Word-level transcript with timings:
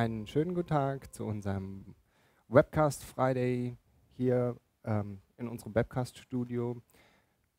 einen 0.00 0.26
schönen 0.26 0.54
guten 0.54 0.68
Tag 0.68 1.12
zu 1.14 1.26
unserem 1.26 1.94
Webcast 2.48 3.04
Friday 3.04 3.76
hier 4.16 4.56
ähm, 4.82 5.20
in 5.36 5.46
unserem 5.46 5.74
Webcast-Studio. 5.74 6.80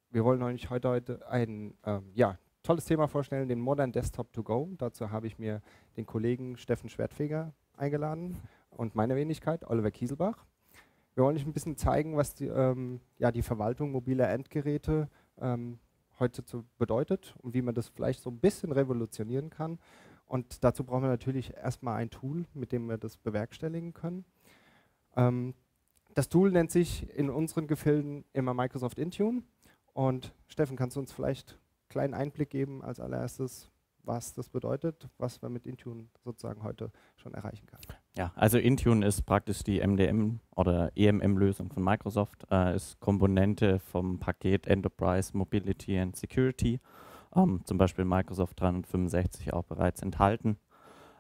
Wir 0.10 0.26
wollen 0.26 0.42
euch 0.42 0.72
heute, 0.72 0.90
heute 0.90 1.30
ein 1.30 1.76
ähm, 1.86 2.10
ja, 2.16 2.40
tolles 2.64 2.86
Thema 2.86 3.08
vorstellen, 3.08 3.48
den 3.48 3.60
Modern 3.60 3.92
Desktop 3.92 4.34
to 4.34 4.42
Go. 4.42 4.72
Dazu 4.80 5.12
habe 5.12 5.28
ich 5.28 5.38
mir 5.38 5.62
den 5.98 6.08
Kollegen 6.08 6.58
Steffen 6.58 6.90
Schwertfeger 6.90 7.54
eingeladen 7.78 8.36
und 8.72 8.96
meine 8.96 9.16
Wenigkeit, 9.16 9.64
Oliver 9.70 9.92
Kieselbach. 9.92 10.44
Wir 11.14 11.24
wollen 11.24 11.36
euch 11.36 11.46
ein 11.46 11.54
bisschen 11.54 11.78
zeigen, 11.78 12.18
was 12.18 12.34
die, 12.34 12.48
ähm, 12.48 13.02
ja, 13.20 13.32
die 13.32 13.44
Verwaltung 13.44 13.92
mobiler 13.92 14.28
Endgeräte 14.32 15.10
ähm, 15.40 15.78
heute 16.18 16.44
bedeutet 16.80 17.36
und 17.44 17.54
wie 17.54 17.62
man 17.62 17.76
das 17.76 17.90
vielleicht 17.90 18.24
so 18.24 18.32
ein 18.32 18.40
bisschen 18.40 18.72
revolutionieren 18.72 19.52
kann. 19.52 19.78
Und 20.32 20.64
dazu 20.64 20.86
brauchen 20.86 21.02
wir 21.04 21.10
natürlich 21.10 21.54
erstmal 21.58 21.98
ein 21.98 22.10
Tool, 22.10 22.46
mit 22.54 22.72
dem 22.72 22.88
wir 22.88 22.98
das 22.98 23.18
bewerkstelligen 23.18 23.94
können. 23.94 24.24
Ähm, 25.18 25.54
das 26.14 26.30
Tool 26.30 26.52
nennt 26.52 26.72
sich 26.72 27.06
in 27.14 27.30
unseren 27.30 27.68
Gefilden 27.68 28.24
immer 28.32 28.54
Microsoft 28.54 28.98
Intune. 28.98 29.44
Und 29.92 30.34
Steffen, 30.48 30.78
kannst 30.78 30.96
du 30.96 31.02
uns 31.02 31.12
vielleicht 31.12 31.52
einen 31.52 31.90
kleinen 31.90 32.14
Einblick 32.14 32.50
geben 32.50 32.82
als 32.82 33.02
allererstes, 33.02 33.70
was 34.04 34.34
das 34.34 34.48
bedeutet, 34.48 35.10
was 35.18 35.42
man 35.42 35.52
mit 35.52 35.68
Intune 35.68 36.08
sozusagen 36.24 36.64
heute 36.64 36.94
schon 37.18 37.34
erreichen 37.34 37.66
kann? 37.66 37.82
Ja, 38.16 38.32
also 38.36 38.58
Intune 38.58 39.06
ist 39.06 39.24
praktisch 39.24 39.64
die 39.64 39.86
MDM 39.86 40.40
oder 40.56 40.94
EMM-Lösung 40.96 41.74
von 41.74 41.84
Microsoft, 41.84 42.48
äh, 42.50 42.74
ist 42.74 43.02
Komponente 43.02 43.80
vom 43.80 44.18
Paket 44.18 44.66
Enterprise 44.66 45.36
Mobility 45.36 46.00
and 46.00 46.16
Security, 46.16 46.80
ähm, 47.36 47.62
zum 47.66 47.78
Beispiel 47.78 48.06
Microsoft 48.06 48.60
365 48.60 49.54
auch 49.54 49.64
bereits 49.64 50.02
enthalten. 50.02 50.58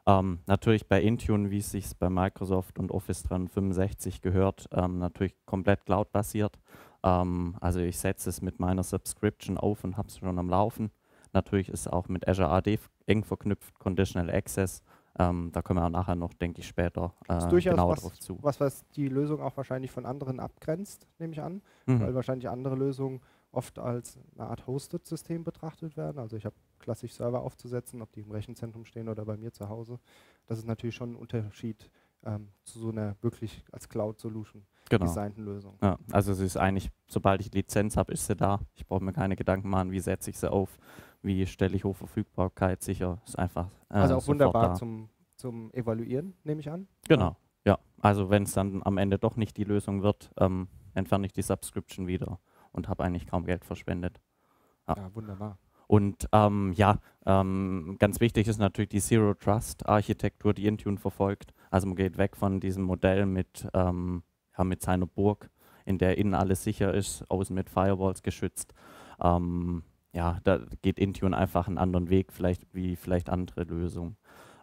Ähm, 0.07 0.39
natürlich 0.47 0.87
bei 0.87 1.01
Intune, 1.01 1.51
wie 1.51 1.59
es 1.59 1.71
sich 1.71 1.85
bei 1.97 2.09
Microsoft 2.09 2.79
und 2.79 2.91
Office 2.91 3.23
365 3.23 4.21
gehört, 4.21 4.67
ähm, 4.71 4.97
natürlich 4.97 5.35
komplett 5.45 5.85
cloud-basiert. 5.85 6.57
Ähm, 7.03 7.55
also 7.61 7.79
ich 7.79 7.99
setze 7.99 8.29
es 8.29 8.41
mit 8.41 8.59
meiner 8.59 8.83
Subscription 8.83 9.57
auf 9.57 9.83
und 9.83 9.97
habe 9.97 10.07
es 10.07 10.17
schon 10.17 10.39
am 10.39 10.49
Laufen. 10.49 10.91
Natürlich 11.33 11.69
ist 11.69 11.81
es 11.81 11.87
auch 11.87 12.07
mit 12.07 12.27
Azure 12.27 12.49
AD 12.49 12.79
eng 13.05 13.23
verknüpft, 13.23 13.79
Conditional 13.79 14.29
Access. 14.29 14.81
Ähm, 15.19 15.49
da 15.51 15.61
kommen 15.61 15.79
wir 15.79 15.85
auch 15.85 15.89
nachher 15.89 16.15
noch, 16.15 16.33
denke 16.33 16.61
ich, 16.61 16.67
später 16.67 17.13
äh, 17.27 17.59
genauer 17.59 17.93
was, 17.93 18.01
drauf 18.01 18.19
zu. 18.19 18.37
Was, 18.41 18.59
was 18.59 18.87
die 18.91 19.07
Lösung 19.07 19.41
auch 19.41 19.55
wahrscheinlich 19.57 19.91
von 19.91 20.05
anderen 20.05 20.39
abgrenzt, 20.39 21.07
nehme 21.19 21.33
ich 21.33 21.41
an, 21.41 21.61
mhm. 21.85 22.01
weil 22.01 22.15
wahrscheinlich 22.15 22.49
andere 22.49 22.75
Lösungen 22.75 23.21
oft 23.51 23.79
als 23.79 24.17
eine 24.35 24.47
Art 24.47 24.65
Hosted-System 24.67 25.43
betrachtet 25.43 25.97
werden. 25.97 26.19
Also 26.19 26.37
ich 26.37 26.45
habe 26.45 26.55
klassisch 26.79 27.13
Server 27.13 27.41
aufzusetzen, 27.41 28.01
ob 28.01 28.11
die 28.13 28.21
im 28.21 28.31
Rechenzentrum 28.31 28.85
stehen 28.85 29.09
oder 29.09 29.25
bei 29.25 29.37
mir 29.37 29.51
zu 29.51 29.69
Hause. 29.69 29.99
Das 30.47 30.57
ist 30.57 30.67
natürlich 30.67 30.95
schon 30.95 31.11
ein 31.13 31.15
Unterschied 31.15 31.89
ähm, 32.23 32.49
zu 32.63 32.79
so 32.79 32.89
einer 32.89 33.15
wirklich 33.21 33.63
als 33.71 33.89
Cloud-Solution 33.89 34.65
genau. 34.89 35.05
designten 35.05 35.43
Lösung. 35.43 35.77
Ja, 35.81 35.97
also 36.11 36.31
es 36.31 36.39
ist 36.39 36.57
eigentlich, 36.57 36.89
sobald 37.07 37.41
ich 37.41 37.53
Lizenz 37.53 37.97
habe, 37.97 38.13
ist 38.13 38.27
sie 38.27 38.35
da. 38.35 38.59
Ich 38.75 38.85
brauche 38.85 39.03
mir 39.03 39.13
keine 39.13 39.35
Gedanken 39.35 39.69
machen, 39.69 39.91
wie 39.91 39.99
setze 39.99 40.29
ich 40.29 40.37
sie 40.37 40.51
auf, 40.51 40.77
wie 41.21 41.45
stelle 41.45 41.75
ich 41.75 41.83
Hochverfügbarkeit 41.83 42.81
sicher. 42.81 43.21
Ist 43.25 43.37
einfach 43.37 43.69
äh, 43.89 43.95
Also 43.95 44.15
auch 44.15 44.27
wunderbar 44.27 44.75
zum, 44.75 45.09
zum 45.35 45.73
Evaluieren, 45.73 46.35
nehme 46.43 46.61
ich 46.61 46.69
an. 46.69 46.87
Genau, 47.07 47.35
ja. 47.65 47.79
Also 47.99 48.29
wenn 48.29 48.43
es 48.43 48.53
dann 48.53 48.81
am 48.83 48.97
Ende 48.97 49.19
doch 49.19 49.35
nicht 49.35 49.57
die 49.57 49.63
Lösung 49.63 50.03
wird, 50.03 50.31
ähm, 50.37 50.67
entferne 50.93 51.25
ich 51.25 51.33
die 51.33 51.41
Subscription 51.41 52.07
wieder 52.07 52.39
und 52.71 52.87
habe 52.87 53.03
eigentlich 53.03 53.27
kaum 53.27 53.45
Geld 53.45 53.65
verschwendet. 53.65 54.19
Ja, 54.87 54.95
ja 54.97 55.15
wunderbar. 55.15 55.57
Und 55.87 56.29
ähm, 56.31 56.71
ja, 56.73 56.99
ähm, 57.25 57.97
ganz 57.99 58.21
wichtig 58.21 58.47
ist 58.47 58.59
natürlich 58.59 58.89
die 58.89 59.01
Zero 59.01 59.33
Trust 59.33 59.87
Architektur, 59.89 60.53
die 60.53 60.65
Intune 60.65 60.97
verfolgt. 60.97 61.53
Also 61.69 61.87
man 61.87 61.97
geht 61.97 62.17
weg 62.17 62.37
von 62.37 62.61
diesem 62.61 62.83
Modell 62.83 63.25
mit, 63.25 63.67
ähm, 63.73 64.23
ja, 64.57 64.63
mit 64.63 64.81
seiner 64.81 65.05
Burg, 65.05 65.49
in 65.83 65.97
der 65.97 66.17
innen 66.17 66.33
alles 66.33 66.63
sicher 66.63 66.93
ist, 66.93 67.29
außen 67.29 67.53
mit 67.53 67.69
Firewalls 67.69 68.23
geschützt. 68.23 68.73
Ähm, 69.21 69.83
ja, 70.13 70.39
da 70.45 70.61
geht 70.81 70.97
Intune 70.97 71.35
einfach 71.35 71.67
einen 71.67 71.77
anderen 71.77 72.09
Weg, 72.09 72.31
vielleicht 72.31 72.73
wie 72.73 72.95
vielleicht 72.95 73.29
andere 73.29 73.63
Lösungen. 73.63 74.15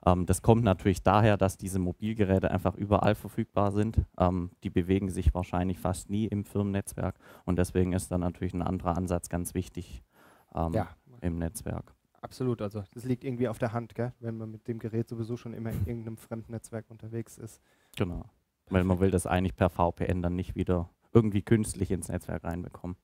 Ähm, 0.06 0.26
das 0.26 0.42
kommt 0.42 0.64
natürlich 0.64 1.02
daher, 1.02 1.36
dass 1.36 1.56
diese 1.56 1.78
Mobilgeräte 1.78 2.50
einfach 2.50 2.74
überall 2.74 3.14
verfügbar 3.14 3.72
sind. 3.72 4.04
Ähm, 4.18 4.50
die 4.62 4.70
bewegen 4.70 5.10
sich 5.10 5.34
wahrscheinlich 5.34 5.78
fast 5.78 6.10
nie 6.10 6.26
im 6.26 6.44
Firmennetzwerk 6.44 7.18
und 7.44 7.58
deswegen 7.58 7.92
ist 7.92 8.10
dann 8.10 8.20
natürlich 8.20 8.54
ein 8.54 8.62
anderer 8.62 8.96
Ansatz 8.96 9.28
ganz 9.28 9.54
wichtig 9.54 10.02
ähm, 10.54 10.72
ja. 10.72 10.88
im 11.20 11.38
Netzwerk. 11.38 11.94
Absolut, 12.20 12.62
also 12.62 12.82
das 12.94 13.04
liegt 13.04 13.24
irgendwie 13.24 13.48
auf 13.48 13.58
der 13.58 13.72
Hand, 13.72 13.94
gell? 13.94 14.12
wenn 14.18 14.36
man 14.36 14.50
mit 14.50 14.66
dem 14.66 14.80
Gerät 14.80 15.08
sowieso 15.08 15.36
schon 15.36 15.54
immer 15.54 15.70
in 15.70 15.86
irgendeinem 15.86 16.16
fremden 16.16 16.52
Netzwerk 16.52 16.90
unterwegs 16.90 17.38
ist. 17.38 17.62
Genau, 17.96 18.24
weil 18.70 18.84
man 18.84 18.98
will 19.00 19.10
das 19.10 19.26
eigentlich 19.26 19.54
per 19.54 19.70
VPN 19.70 20.22
dann 20.22 20.34
nicht 20.34 20.56
wieder 20.56 20.90
irgendwie 21.12 21.42
künstlich 21.42 21.90
ins 21.90 22.08
Netzwerk 22.08 22.44
reinbekommen. 22.44 22.96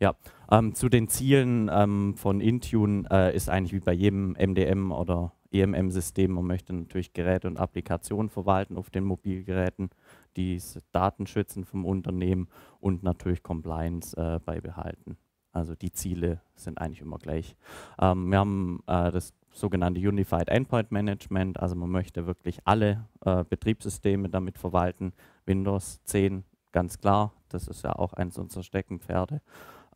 Ja, 0.00 0.14
ähm, 0.50 0.74
zu 0.74 0.88
den 0.88 1.08
Zielen 1.08 1.70
ähm, 1.72 2.14
von 2.16 2.40
Intune 2.40 3.08
äh, 3.10 3.34
ist 3.34 3.48
eigentlich 3.48 3.72
wie 3.72 3.80
bei 3.80 3.92
jedem 3.92 4.32
MDM 4.32 4.92
oder 4.92 5.32
EMM-System, 5.60 6.32
man 6.32 6.46
möchte 6.46 6.72
natürlich 6.72 7.12
Geräte 7.12 7.48
und 7.48 7.58
Applikationen 7.58 8.28
verwalten 8.28 8.76
auf 8.76 8.90
den 8.90 9.04
Mobilgeräten, 9.04 9.90
die 10.36 10.60
Daten 10.92 11.26
schützen 11.26 11.64
vom 11.64 11.84
Unternehmen 11.84 12.48
und 12.80 13.02
natürlich 13.02 13.42
Compliance 13.42 14.16
äh, 14.16 14.38
beibehalten. 14.44 15.16
Also 15.52 15.74
die 15.74 15.90
Ziele 15.90 16.42
sind 16.54 16.78
eigentlich 16.78 17.00
immer 17.00 17.18
gleich. 17.18 17.56
Ähm, 17.98 18.30
wir 18.30 18.38
haben 18.38 18.80
äh, 18.86 19.10
das 19.10 19.32
sogenannte 19.52 20.00
Unified 20.06 20.48
Endpoint 20.48 20.92
Management, 20.92 21.58
also 21.58 21.74
man 21.76 21.90
möchte 21.90 22.26
wirklich 22.26 22.58
alle 22.66 23.06
äh, 23.24 23.42
Betriebssysteme 23.48 24.28
damit 24.28 24.58
verwalten. 24.58 25.14
Windows 25.46 26.02
10, 26.04 26.44
ganz 26.72 26.98
klar, 26.98 27.32
das 27.48 27.68
ist 27.68 27.84
ja 27.84 27.94
auch 27.96 28.12
eins 28.12 28.36
unserer 28.36 28.62
Steckenpferde. 28.62 29.40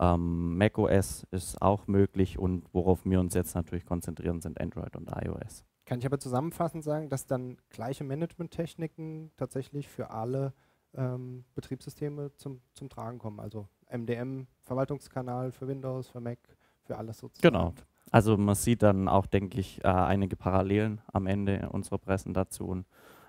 Ähm, 0.01 0.57
macOS 0.57 1.27
ist 1.31 1.61
auch 1.61 1.87
möglich 1.87 2.39
und 2.39 2.65
worauf 2.73 3.05
wir 3.05 3.21
uns 3.21 3.35
jetzt 3.35 3.55
natürlich 3.55 3.85
konzentrieren, 3.85 4.41
sind 4.41 4.59
Android 4.59 4.97
und 4.97 5.11
iOS. 5.15 5.63
Kann 5.85 5.99
ich 5.99 6.07
aber 6.07 6.19
zusammenfassend 6.19 6.83
sagen, 6.83 7.11
dass 7.11 7.27
dann 7.27 7.59
gleiche 7.69 8.03
Management-Techniken 8.05 9.31
tatsächlich 9.37 9.89
für 9.89 10.11
alle 10.11 10.55
ähm, 10.95 11.45
Betriebssysteme 11.55 12.35
zum, 12.37 12.63
zum 12.73 12.89
Tragen 12.89 13.19
kommen? 13.19 13.41
Also 13.41 13.69
MDM, 13.91 14.47
Verwaltungskanal 14.63 15.53
für 15.53 15.69
Windows, 15.69 16.09
für 16.09 16.21
Mac, 16.21 16.39
für 16.85 16.97
alles 16.97 17.19
sozusagen. 17.19 17.53
Genau. 17.55 17.75
Also 18.11 18.39
man 18.39 18.55
sieht 18.55 18.83
dann 18.83 19.07
auch, 19.07 19.27
denke 19.27 19.61
ich, 19.61 19.85
äh, 19.85 19.89
einige 19.89 20.37
Parallelen 20.37 21.03
am 21.13 21.27
Ende 21.27 21.69
unserer 21.71 21.99
Präsentation, 21.99 22.87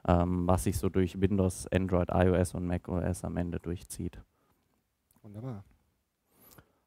ähm, 0.07 0.47
was 0.47 0.63
sich 0.63 0.77
so 0.77 0.87
durch 0.87 1.19
Windows, 1.19 1.67
Android, 1.67 2.09
iOS 2.13 2.53
und 2.53 2.65
macOS 2.65 3.25
am 3.25 3.35
Ende 3.35 3.59
durchzieht. 3.59 4.21
Wunderbar. 5.21 5.65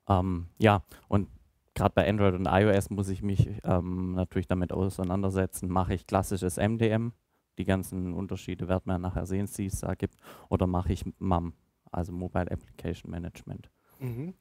Ähm, 0.08 0.46
ja, 0.58 0.82
und 1.08 1.28
gerade 1.74 1.94
bei 1.94 2.08
Android 2.08 2.34
und 2.34 2.46
iOS 2.46 2.90
muss 2.90 3.08
ich 3.08 3.22
mich 3.22 3.50
ähm, 3.64 4.12
natürlich 4.12 4.46
damit 4.46 4.72
auseinandersetzen, 4.72 5.68
mache 5.68 5.94
ich 5.94 6.06
klassisches 6.06 6.56
MDM, 6.56 7.12
die 7.58 7.64
ganzen 7.64 8.14
Unterschiede 8.14 8.68
werden 8.68 8.86
wir 8.86 8.98
nachher 8.98 9.26
sehen, 9.26 9.48
die 9.56 9.66
es 9.66 9.80
da 9.80 9.94
gibt, 9.94 10.16
oder 10.48 10.66
mache 10.66 10.92
ich 10.92 11.04
MAM, 11.18 11.54
also 11.90 12.12
Mobile 12.12 12.50
Application 12.50 13.10
Management. 13.10 13.70
Mhm. 14.00 14.34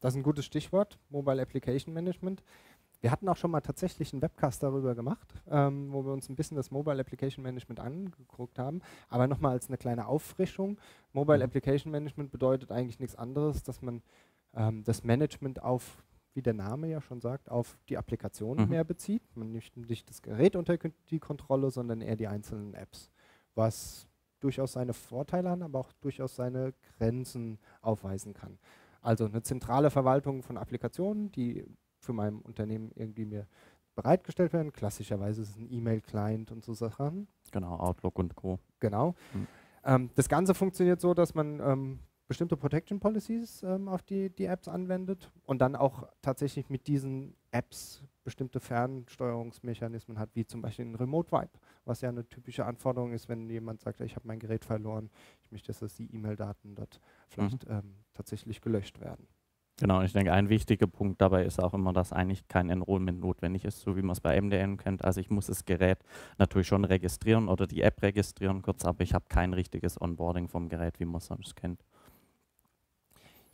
Das 0.00 0.12
ist 0.12 0.18
ein 0.18 0.22
gutes 0.22 0.44
Stichwort, 0.44 0.98
Mobile 1.08 1.40
Application 1.40 1.94
Management. 1.94 2.42
Wir 3.00 3.10
hatten 3.10 3.28
auch 3.28 3.36
schon 3.36 3.50
mal 3.50 3.60
tatsächlich 3.60 4.14
einen 4.14 4.22
Webcast 4.22 4.62
darüber 4.62 4.94
gemacht, 4.94 5.34
ähm, 5.50 5.92
wo 5.92 6.06
wir 6.06 6.12
uns 6.12 6.30
ein 6.30 6.36
bisschen 6.36 6.56
das 6.56 6.70
Mobile 6.70 6.98
Application 6.98 7.42
Management 7.42 7.78
angeguckt 7.78 8.58
haben. 8.58 8.80
Aber 9.10 9.26
nochmal 9.26 9.52
als 9.52 9.68
eine 9.68 9.76
kleine 9.76 10.06
Auffrischung. 10.06 10.78
Mobile 11.12 11.38
mhm. 11.38 11.44
Application 11.44 11.92
Management 11.92 12.30
bedeutet 12.30 12.72
eigentlich 12.72 13.00
nichts 13.00 13.14
anderes, 13.14 13.62
dass 13.62 13.82
man 13.82 14.02
ähm, 14.56 14.84
das 14.84 15.04
Management 15.04 15.62
auf, 15.62 16.02
wie 16.34 16.42
der 16.42 16.54
Name 16.54 16.88
ja 16.88 17.00
schon 17.00 17.20
sagt, 17.20 17.50
auf 17.50 17.78
die 17.88 17.96
Applikation 17.96 18.58
mhm. 18.58 18.68
mehr 18.68 18.84
bezieht. 18.84 19.22
Man 19.36 19.52
nicht, 19.52 19.76
nicht 19.76 20.08
das 20.08 20.22
Gerät 20.22 20.56
unter 20.56 20.76
die 21.10 21.20
Kontrolle, 21.20 21.70
sondern 21.70 22.00
eher 22.00 22.16
die 22.16 22.28
einzelnen 22.28 22.74
Apps. 22.74 23.10
Was 23.54 24.06
durchaus 24.40 24.72
seine 24.72 24.92
Vorteile 24.92 25.50
hat, 25.50 25.62
aber 25.62 25.78
auch 25.78 25.92
durchaus 26.00 26.36
seine 26.36 26.74
Grenzen 26.98 27.58
aufweisen 27.80 28.34
kann. 28.34 28.58
Also 29.00 29.26
eine 29.26 29.42
zentrale 29.42 29.90
Verwaltung 29.90 30.42
von 30.42 30.56
Applikationen, 30.56 31.30
die 31.32 31.64
für 31.98 32.12
mein 32.12 32.40
Unternehmen 32.40 32.90
irgendwie 32.94 33.24
mir 33.24 33.46
bereitgestellt 33.94 34.52
werden. 34.52 34.72
Klassischerweise 34.72 35.42
ist 35.42 35.50
es 35.50 35.56
ein 35.56 35.70
E-Mail-Client 35.70 36.50
und 36.50 36.64
so 36.64 36.74
Sachen. 36.74 37.28
Genau, 37.52 37.76
Outlook 37.76 38.18
und 38.18 38.34
Co. 38.34 38.58
Genau. 38.80 39.14
Mhm. 39.32 39.46
Ähm, 39.84 40.10
das 40.14 40.28
Ganze 40.28 40.54
funktioniert 40.54 41.00
so, 41.00 41.14
dass 41.14 41.34
man 41.34 41.60
ähm, 41.60 41.98
bestimmte 42.26 42.56
Protection 42.56 43.00
Policies 43.00 43.62
ähm, 43.62 43.88
auf 43.88 44.02
die, 44.02 44.30
die 44.30 44.46
Apps 44.46 44.68
anwendet 44.68 45.30
und 45.44 45.60
dann 45.60 45.76
auch 45.76 46.08
tatsächlich 46.22 46.70
mit 46.70 46.86
diesen 46.86 47.36
Apps 47.50 48.02
bestimmte 48.24 48.60
Fernsteuerungsmechanismen 48.60 50.18
hat, 50.18 50.30
wie 50.34 50.46
zum 50.46 50.62
Beispiel 50.62 50.86
ein 50.86 50.94
Remote 50.94 51.30
Wipe, 51.30 51.58
was 51.84 52.00
ja 52.00 52.08
eine 52.08 52.26
typische 52.26 52.64
Anforderung 52.64 53.12
ist, 53.12 53.28
wenn 53.28 53.48
jemand 53.50 53.80
sagt, 53.80 54.00
ich 54.00 54.16
habe 54.16 54.26
mein 54.26 54.38
Gerät 54.38 54.64
verloren, 54.64 55.10
ich 55.42 55.52
möchte, 55.52 55.72
dass 55.72 55.94
die 55.96 56.12
E-Mail-Daten 56.14 56.74
dort 56.74 57.00
vielleicht 57.28 57.68
mhm. 57.68 57.74
ähm, 57.74 57.94
tatsächlich 58.14 58.62
gelöscht 58.62 59.00
werden. 59.00 59.28
Genau, 59.80 60.02
ich 60.02 60.12
denke, 60.12 60.32
ein 60.32 60.48
wichtiger 60.48 60.86
Punkt 60.86 61.20
dabei 61.20 61.44
ist 61.44 61.60
auch 61.60 61.74
immer, 61.74 61.92
dass 61.92 62.12
eigentlich 62.12 62.46
kein 62.46 62.70
Enrollment 62.70 63.18
notwendig 63.18 63.64
ist, 63.64 63.80
so 63.80 63.96
wie 63.96 64.02
man 64.02 64.12
es 64.12 64.20
bei 64.20 64.40
MDN 64.40 64.76
kennt. 64.76 65.04
Also 65.04 65.20
ich 65.20 65.30
muss 65.30 65.46
das 65.46 65.64
Gerät 65.64 65.98
natürlich 66.38 66.68
schon 66.68 66.84
registrieren 66.84 67.48
oder 67.48 67.66
die 67.66 67.82
App 67.82 68.00
registrieren 68.00 68.62
kurz, 68.62 68.84
aber 68.84 69.02
ich 69.02 69.14
habe 69.14 69.24
kein 69.28 69.52
richtiges 69.52 70.00
Onboarding 70.00 70.46
vom 70.48 70.68
Gerät, 70.68 71.00
wie 71.00 71.04
man 71.04 71.16
es 71.16 71.26
sonst 71.26 71.56
kennt. 71.56 71.84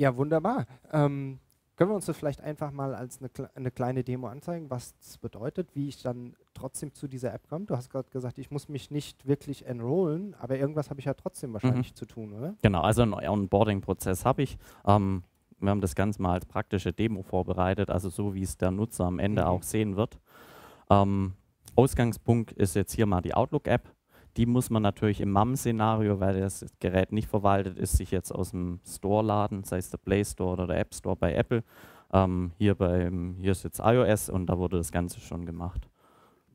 Ja, 0.00 0.17
wunderbar. 0.17 0.64
Ähm, 0.94 1.41
können 1.76 1.91
wir 1.91 1.94
uns 1.94 2.06
das 2.06 2.17
vielleicht 2.17 2.41
einfach 2.41 2.70
mal 2.70 2.94
als 2.94 3.20
eine, 3.20 3.50
eine, 3.55 3.70
kleine 3.70 4.02
Demo 4.02 4.29
anzeigen, 4.29 4.70
was 4.70 4.97
das 4.97 5.19
bedeutet, 5.19 5.69
wie 5.75 5.88
ich 5.88 6.00
dann 6.00 6.37
trotzdem 6.55 6.94
zu 6.94 7.06
dieser 7.06 7.35
App 7.35 7.47
komme? 7.50 7.67
Du 7.67 7.76
hast 7.76 7.91
gerade 7.91 8.08
gesagt, 8.08 8.38
ich 8.38 8.50
muss 8.50 8.70
mich 8.70 8.91
nicht 8.91 9.26
wirklich 9.26 9.67
enrollen, 9.67 10.35
aber 10.41 10.56
irgendwas 10.56 10.88
habe 10.88 11.00
ich 11.00 11.05
ja 11.05 11.12
trotzdem 11.12 11.52
wahrscheinlich 11.52 11.91
mhm. 11.91 11.97
zu 11.97 12.06
tun, 12.06 12.32
oder? 12.32 12.55
Genau, 12.62 12.81
also 12.81 13.02
einen 13.02 13.12
Onboarding-Prozess 13.12 14.25
habe 14.25 14.43
ich. 14.43 14.56
Ähm, 14.87 15.23
wir 15.58 15.69
haben 15.69 15.82
das 15.82 15.94
Ganze 15.94 16.23
mal 16.23 16.32
als 16.32 16.47
praktische 16.47 16.94
Demo 16.94 17.23
vorbereitet, 17.23 17.91
also 17.91 18.08
so 18.08 18.35
wie 18.35 18.43
es 18.43 18.56
der 18.56 18.70
Nutzer 18.70 19.05
am 19.05 19.19
Ende 19.19 19.43
mhm. 19.43 19.49
auch 19.49 19.62
sehen 19.62 19.97
wird. 19.97 20.19
Ähm, 20.88 21.35
Ausgangspunkt 21.76 22.52
ist 22.52 22.75
jetzt 22.75 22.94
hier 22.94 23.05
mal 23.05 23.20
die 23.20 23.35
Outlook-App. 23.35 23.94
Die 24.36 24.46
muss 24.46 24.70
man 24.70 24.82
natürlich 24.82 25.20
im 25.20 25.30
MAM-Szenario, 25.32 26.20
weil 26.20 26.40
das 26.40 26.64
Gerät 26.78 27.12
nicht 27.12 27.28
verwaltet 27.28 27.78
ist, 27.78 27.96
sich 27.96 28.10
jetzt 28.10 28.30
aus 28.32 28.50
dem 28.50 28.80
Store 28.86 29.24
laden, 29.24 29.64
sei 29.64 29.78
es 29.78 29.90
der 29.90 29.98
Play 29.98 30.24
Store 30.24 30.52
oder 30.52 30.66
der 30.66 30.78
App 30.78 30.94
Store 30.94 31.16
bei 31.16 31.34
Apple. 31.34 31.64
Ähm, 32.12 32.52
hier, 32.58 32.74
beim, 32.74 33.36
hier 33.38 33.52
ist 33.52 33.64
jetzt 33.64 33.80
iOS 33.80 34.28
und 34.28 34.46
da 34.46 34.58
wurde 34.58 34.78
das 34.78 34.92
Ganze 34.92 35.20
schon 35.20 35.46
gemacht. 35.46 35.88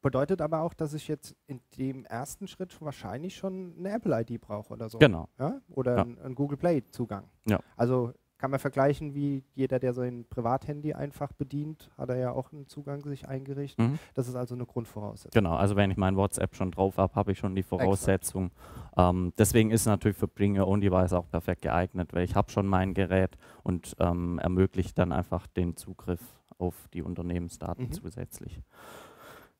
Bedeutet 0.01 0.41
aber 0.41 0.61
auch, 0.61 0.73
dass 0.73 0.93
ich 0.93 1.07
jetzt 1.07 1.35
in 1.47 1.61
dem 1.77 2.05
ersten 2.05 2.47
Schritt 2.47 2.79
wahrscheinlich 2.79 3.35
schon 3.35 3.73
eine 3.79 3.91
Apple-ID 3.91 4.39
brauche 4.39 4.71
oder 4.71 4.87
so. 4.87 4.99
Genau. 4.99 5.29
Ja? 5.39 5.61
Oder 5.69 5.95
ja. 5.95 6.01
einen 6.03 6.35
Google 6.35 6.57
Play-Zugang. 6.57 7.27
Ja. 7.47 7.59
Also 7.75 8.13
kann 8.45 8.51
man 8.51 8.59
vergleichen, 8.59 9.15
wie 9.15 9.43
jeder, 9.55 9.79
der 9.79 9.91
sein 9.91 10.23
Privathandy 10.29 10.93
einfach 10.93 11.33
bedient, 11.33 11.89
hat 11.97 12.09
er 12.09 12.17
ja 12.17 12.31
auch 12.31 12.53
einen 12.53 12.67
Zugang 12.67 13.03
sich 13.03 13.27
eingerichtet. 13.27 13.83
Mhm. 13.83 13.97
Das 14.13 14.27
ist 14.27 14.35
also 14.35 14.53
eine 14.53 14.67
Grundvoraussetzung. 14.67 15.31
Genau, 15.33 15.55
also 15.55 15.75
wenn 15.75 15.89
ich 15.89 15.97
mein 15.97 16.15
WhatsApp 16.15 16.55
schon 16.55 16.69
drauf 16.69 16.99
habe, 16.99 17.15
habe 17.15 17.31
ich 17.31 17.39
schon 17.39 17.55
die 17.55 17.63
Voraussetzung. 17.63 18.51
Ähm, 18.97 19.33
deswegen 19.39 19.71
ist 19.71 19.87
natürlich 19.87 20.15
für 20.15 20.27
Bring 20.27 20.59
Your 20.59 20.67
Own 20.67 20.79
Device 20.79 21.13
auch 21.13 21.27
perfekt 21.27 21.63
geeignet, 21.63 22.13
weil 22.13 22.23
ich 22.23 22.35
habe 22.35 22.51
schon 22.51 22.67
mein 22.67 22.93
Gerät 22.93 23.35
und 23.63 23.95
ähm, 23.99 24.37
ermöglicht 24.37 24.95
dann 24.99 25.11
einfach 25.11 25.47
den 25.47 25.75
Zugriff 25.75 26.21
auf 26.59 26.75
die 26.93 27.01
Unternehmensdaten 27.01 27.85
mhm. 27.85 27.93
zusätzlich. 27.93 28.61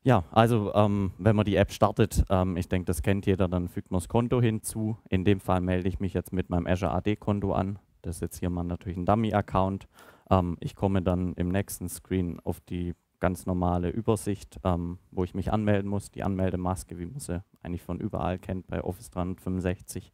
Ja, 0.03 0.25
also 0.29 0.71
ähm, 0.75 1.13
wenn 1.17 1.35
man 1.35 1.45
die 1.45 1.55
App 1.55 1.71
startet, 1.71 2.23
ähm, 2.29 2.55
ich 2.55 2.69
denke, 2.69 2.85
das 2.85 3.01
kennt 3.01 3.25
jeder, 3.25 3.47
dann 3.47 3.67
fügt 3.67 3.89
man 3.89 3.97
das 3.97 4.07
Konto 4.07 4.39
hinzu. 4.39 4.95
In 5.09 5.25
dem 5.25 5.39
Fall 5.39 5.61
melde 5.61 5.89
ich 5.89 5.99
mich 5.99 6.13
jetzt 6.13 6.31
mit 6.31 6.51
meinem 6.51 6.67
Azure 6.67 6.91
AD-Konto 6.91 7.51
an. 7.51 7.79
Das 8.05 8.17
ist 8.17 8.21
jetzt 8.21 8.39
hier 8.39 8.49
mal 8.49 8.63
natürlich 8.63 8.97
ein 8.97 9.05
Dummy-Account. 9.05 9.87
Ähm, 10.29 10.57
ich 10.59 10.75
komme 10.75 11.01
dann 11.01 11.33
im 11.33 11.49
nächsten 11.49 11.89
Screen 11.89 12.39
auf 12.41 12.61
die 12.61 12.93
ganz 13.19 13.45
normale 13.45 13.89
Übersicht, 13.89 14.59
ähm, 14.63 14.99
wo 15.11 15.23
ich 15.23 15.33
mich 15.33 15.51
anmelden 15.51 15.89
muss, 15.89 16.11
die 16.11 16.23
Anmeldemaske, 16.23 16.99
wie 16.99 17.05
man 17.05 17.19
sie 17.19 17.43
eigentlich 17.63 17.81
von 17.81 17.99
überall 17.99 18.37
kennt 18.37 18.67
bei 18.67 18.83
Office 18.83 19.09
365. 19.09 20.13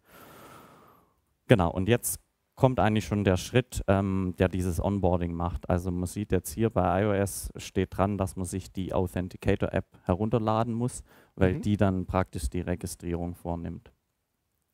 Genau, 1.48 1.72
und 1.72 1.90
jetzt 1.90 2.22
kommt 2.56 2.80
eigentlich 2.80 3.06
schon 3.06 3.24
der 3.24 3.38
Schritt, 3.38 3.84
ähm, 3.88 4.36
der 4.38 4.48
dieses 4.48 4.82
Onboarding 4.82 5.34
macht. 5.34 5.70
Also 5.70 5.92
man 5.92 6.06
sieht 6.06 6.32
jetzt 6.32 6.52
hier 6.52 6.70
bei 6.70 7.02
iOS 7.02 7.50
steht 7.56 7.98
dran, 7.98 8.18
dass 8.18 8.36
man 8.36 8.46
sich 8.46 8.72
die 8.72 8.94
Authenticator-App 8.94 9.88
herunterladen 10.04 10.74
muss, 10.74 11.02
weil 11.36 11.56
mhm. 11.56 11.62
die 11.64 11.76
dann 11.76 12.06
praktisch 12.06 12.50
die 12.50 12.62
Registrierung 12.62 13.36
vornimmt. 13.36 13.92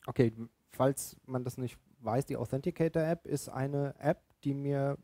Okay, 0.06 0.34
falls 0.70 1.18
man 1.26 1.44
das 1.44 1.58
nicht 1.58 1.80
weiß, 2.00 2.26
die 2.26 2.38
Authenticator-App 2.38 3.26
ist 3.26 3.50
eine 3.50 3.96
App, 4.00 4.22
die 4.44 4.54
mir 4.54 4.98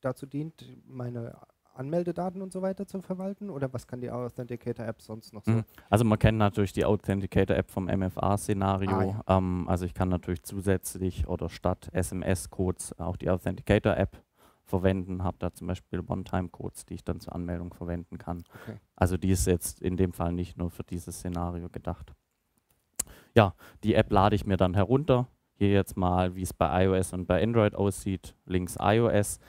dazu 0.00 0.26
dient, 0.26 0.64
meine 0.86 1.36
Anmeldedaten 1.74 2.42
und 2.42 2.52
so 2.52 2.60
weiter 2.60 2.86
zu 2.86 3.00
verwalten? 3.00 3.50
Oder 3.50 3.72
was 3.72 3.86
kann 3.86 4.00
die 4.00 4.10
Authenticator-App 4.10 5.00
sonst 5.00 5.32
noch 5.32 5.44
so? 5.44 5.52
Mhm. 5.52 5.64
Also 5.88 6.04
man 6.04 6.18
kennt 6.18 6.38
natürlich 6.38 6.72
die 6.72 6.84
Authenticator-App 6.84 7.70
vom 7.70 7.86
MFA-Szenario. 7.86 8.90
Ah, 8.90 9.04
ja. 9.04 9.38
ähm, 9.38 9.68
also 9.68 9.84
ich 9.84 9.94
kann 9.94 10.08
natürlich 10.08 10.42
zusätzlich 10.42 11.28
oder 11.28 11.48
statt 11.48 11.88
SMS-Codes 11.92 12.98
auch 12.98 13.16
die 13.16 13.30
Authenticator-App 13.30 14.22
verwenden, 14.64 15.24
habe 15.24 15.38
da 15.38 15.52
zum 15.52 15.66
Beispiel 15.66 16.00
One-Time-Codes, 16.06 16.84
die 16.84 16.94
ich 16.94 17.04
dann 17.04 17.20
zur 17.20 17.34
Anmeldung 17.34 17.72
verwenden 17.72 18.18
kann. 18.18 18.44
Okay. 18.62 18.78
Also 18.96 19.16
die 19.16 19.30
ist 19.30 19.46
jetzt 19.46 19.80
in 19.80 19.96
dem 19.96 20.12
Fall 20.12 20.32
nicht 20.32 20.58
nur 20.58 20.70
für 20.70 20.84
dieses 20.84 21.16
Szenario 21.16 21.70
gedacht. 21.70 22.12
Ja, 23.34 23.54
die 23.84 23.94
App 23.94 24.10
lade 24.10 24.36
ich 24.36 24.46
mir 24.46 24.56
dann 24.56 24.74
herunter, 24.74 25.28
hier 25.58 25.70
jetzt 25.70 25.96
mal, 25.96 26.34
wie 26.34 26.42
es 26.42 26.52
bei 26.52 26.84
iOS 26.84 27.12
und 27.12 27.26
bei 27.26 27.42
Android 27.42 27.74
aussieht, 27.74 28.34
links 28.46 28.76
iOS. 28.80 29.40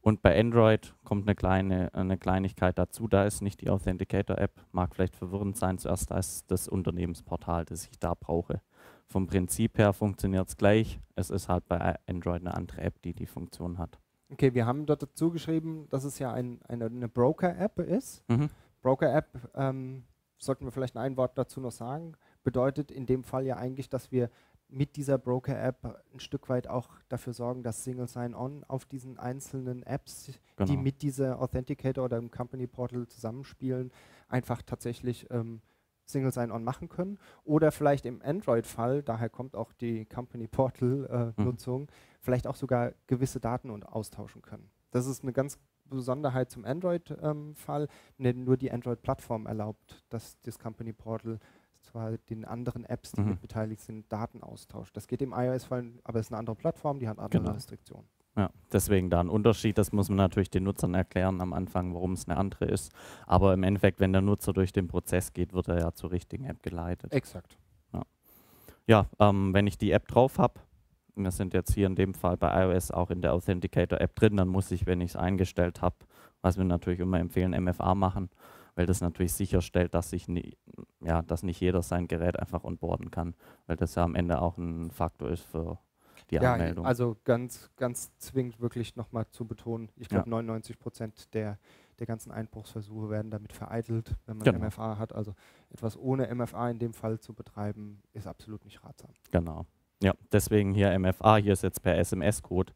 Und 0.00 0.20
bei 0.20 0.38
Android 0.38 0.94
kommt 1.02 1.26
eine 1.26 1.34
kleine 1.34 1.92
eine 1.94 2.18
Kleinigkeit 2.18 2.78
dazu, 2.78 3.08
da 3.08 3.24
ist 3.24 3.40
nicht 3.40 3.62
die 3.62 3.70
Authenticator-App, 3.70 4.52
mag 4.70 4.94
vielleicht 4.94 5.16
verwirrend 5.16 5.56
sein, 5.56 5.78
zuerst 5.78 6.10
ist 6.10 6.50
das 6.50 6.68
Unternehmensportal, 6.68 7.64
das 7.64 7.86
ich 7.86 7.98
da 7.98 8.12
brauche. 8.12 8.60
Vom 9.06 9.26
Prinzip 9.26 9.78
her 9.78 9.94
funktioniert 9.94 10.48
es 10.48 10.58
gleich, 10.58 11.00
es 11.16 11.30
ist 11.30 11.48
halt 11.48 11.66
bei 11.68 11.96
Android 12.06 12.42
eine 12.42 12.54
andere 12.54 12.82
App, 12.82 13.00
die 13.00 13.14
die 13.14 13.26
Funktion 13.26 13.78
hat. 13.78 13.98
Okay, 14.30 14.52
wir 14.52 14.66
haben 14.66 14.84
dort 14.84 15.02
dazu 15.02 15.30
geschrieben, 15.30 15.86
dass 15.88 16.04
es 16.04 16.18
ja 16.18 16.32
ein, 16.32 16.60
eine, 16.68 16.86
eine 16.86 17.08
Broker-App 17.08 17.78
ist. 17.78 18.28
Mhm. 18.28 18.50
Broker-App, 18.82 19.50
ähm, 19.54 20.04
sollten 20.38 20.66
wir 20.66 20.72
vielleicht 20.72 20.96
ein 20.96 21.16
Wort 21.16 21.38
dazu 21.38 21.60
noch 21.60 21.72
sagen, 21.72 22.12
bedeutet 22.42 22.90
in 22.90 23.06
dem 23.06 23.24
Fall 23.24 23.46
ja 23.46 23.56
eigentlich, 23.56 23.88
dass 23.88 24.12
wir 24.12 24.30
mit 24.68 24.96
dieser 24.96 25.18
Broker-App 25.18 26.02
ein 26.12 26.20
Stück 26.20 26.48
weit 26.48 26.68
auch 26.68 26.88
dafür 27.08 27.32
sorgen, 27.32 27.62
dass 27.62 27.84
Single 27.84 28.08
Sign-On 28.08 28.64
auf 28.64 28.84
diesen 28.84 29.18
einzelnen 29.18 29.82
Apps, 29.82 30.32
genau. 30.56 30.70
die 30.70 30.76
mit 30.76 31.02
dieser 31.02 31.40
Authenticator 31.40 32.04
oder 32.04 32.18
dem 32.18 32.30
Company 32.30 32.66
Portal 32.66 33.06
zusammenspielen, 33.06 33.92
einfach 34.28 34.62
tatsächlich 34.62 35.30
ähm, 35.30 35.60
Single 36.06 36.32
Sign-On 36.32 36.64
machen 36.64 36.88
können. 36.88 37.18
Oder 37.44 37.72
vielleicht 37.72 38.06
im 38.06 38.20
Android-Fall, 38.22 39.02
daher 39.02 39.30
kommt 39.30 39.56
auch 39.56 39.72
die 39.72 40.06
Company 40.06 40.48
Portal-Nutzung, 40.48 41.82
äh, 41.82 41.84
mhm. 41.84 41.88
vielleicht 42.20 42.46
auch 42.46 42.56
sogar 42.56 42.92
gewisse 43.06 43.40
Daten 43.40 43.70
und 43.70 43.84
austauschen 43.84 44.42
können. 44.42 44.70
Das 44.90 45.06
ist 45.06 45.22
eine 45.22 45.32
ganz 45.32 45.58
Besonderheit 45.86 46.50
zum 46.50 46.64
Android-Fall. 46.64 47.88
Ähm, 48.18 48.44
nur 48.44 48.56
die 48.56 48.72
Android-Plattform 48.72 49.46
erlaubt, 49.46 50.04
dass 50.08 50.40
das 50.42 50.58
Company 50.58 50.92
Portal 50.92 51.38
zwar 51.84 52.18
den 52.30 52.44
anderen 52.44 52.84
Apps, 52.84 53.12
die 53.12 53.20
mhm. 53.20 53.30
mit 53.30 53.40
beteiligt 53.40 53.80
sind, 53.82 54.10
Daten 54.12 54.42
austauscht. 54.42 54.96
Das 54.96 55.06
geht 55.06 55.22
im 55.22 55.32
iOS-Fall, 55.32 55.92
aber 56.04 56.18
es 56.18 56.26
ist 56.26 56.32
eine 56.32 56.38
andere 56.38 56.56
Plattform, 56.56 56.98
die 56.98 57.08
hat 57.08 57.18
andere 57.18 57.42
genau. 57.42 57.54
Restriktionen. 57.54 58.08
Ja, 58.36 58.50
deswegen 58.72 59.10
da 59.10 59.20
ein 59.20 59.28
Unterschied. 59.28 59.78
Das 59.78 59.92
muss 59.92 60.08
man 60.08 60.16
natürlich 60.16 60.50
den 60.50 60.64
Nutzern 60.64 60.94
erklären 60.94 61.40
am 61.40 61.52
Anfang, 61.52 61.94
warum 61.94 62.14
es 62.14 62.26
eine 62.28 62.36
andere 62.36 62.64
ist. 62.64 62.92
Aber 63.26 63.54
im 63.54 63.62
Endeffekt, 63.62 64.00
wenn 64.00 64.12
der 64.12 64.22
Nutzer 64.22 64.52
durch 64.52 64.72
den 64.72 64.88
Prozess 64.88 65.32
geht, 65.32 65.52
wird 65.52 65.68
er 65.68 65.78
ja 65.78 65.92
zur 65.92 66.10
richtigen 66.10 66.44
App 66.44 66.62
geleitet. 66.62 67.12
Exakt. 67.12 67.56
Ja, 67.92 68.02
ja 68.86 69.06
ähm, 69.20 69.54
wenn 69.54 69.68
ich 69.68 69.78
die 69.78 69.92
App 69.92 70.08
drauf 70.08 70.38
habe, 70.38 70.54
wir 71.14 71.30
sind 71.30 71.54
jetzt 71.54 71.72
hier 71.74 71.86
in 71.86 71.94
dem 71.94 72.12
Fall 72.12 72.36
bei 72.36 72.64
iOS 72.64 72.90
auch 72.90 73.10
in 73.10 73.22
der 73.22 73.34
Authenticator-App 73.34 74.16
drin, 74.16 74.36
dann 74.36 74.48
muss 74.48 74.72
ich, 74.72 74.84
wenn 74.86 75.00
ich 75.00 75.10
es 75.10 75.16
eingestellt 75.16 75.80
habe, 75.80 75.94
was 76.42 76.56
wir 76.56 76.64
natürlich 76.64 76.98
immer 76.98 77.20
empfehlen, 77.20 77.52
MFA 77.64 77.94
machen, 77.94 78.30
weil 78.74 78.86
das 78.86 79.00
natürlich 79.00 79.32
sicherstellt, 79.32 79.94
dass, 79.94 80.10
sich 80.10 80.28
nie, 80.28 80.56
ja, 81.00 81.22
dass 81.22 81.42
nicht 81.42 81.60
jeder 81.60 81.82
sein 81.82 82.08
Gerät 82.08 82.38
einfach 82.38 82.64
onboarden 82.64 83.10
kann, 83.10 83.34
weil 83.66 83.76
das 83.76 83.94
ja 83.94 84.04
am 84.04 84.14
Ende 84.14 84.40
auch 84.40 84.58
ein 84.58 84.90
Faktor 84.90 85.30
ist 85.30 85.44
für 85.44 85.78
die 86.30 86.36
ja, 86.36 86.54
Anmeldung. 86.54 86.86
Also 86.86 87.16
ganz, 87.24 87.70
ganz 87.76 88.16
zwingend 88.18 88.60
wirklich 88.60 88.96
nochmal 88.96 89.26
zu 89.30 89.46
betonen, 89.46 89.90
ich 89.96 90.08
glaube 90.08 90.26
ja. 90.26 90.30
99 90.30 90.78
Prozent 90.78 91.34
der, 91.34 91.58
der 91.98 92.06
ganzen 92.06 92.32
Einbruchsversuche 92.32 93.10
werden 93.10 93.30
damit 93.30 93.52
vereitelt, 93.52 94.16
wenn 94.26 94.38
man 94.38 94.44
genau. 94.44 94.66
MFA 94.66 94.98
hat. 94.98 95.14
Also 95.14 95.34
etwas 95.70 95.96
ohne 95.96 96.32
MFA 96.34 96.70
in 96.70 96.78
dem 96.78 96.94
Fall 96.94 97.20
zu 97.20 97.34
betreiben, 97.34 98.02
ist 98.12 98.26
absolut 98.26 98.64
nicht 98.64 98.82
ratsam. 98.84 99.10
Genau. 99.30 99.66
Ja, 100.02 100.12
deswegen 100.32 100.74
hier 100.74 100.98
MFA, 100.98 101.36
hier 101.36 101.52
ist 101.52 101.62
jetzt 101.62 101.82
per 101.82 101.96
SMS-Code. 101.96 102.72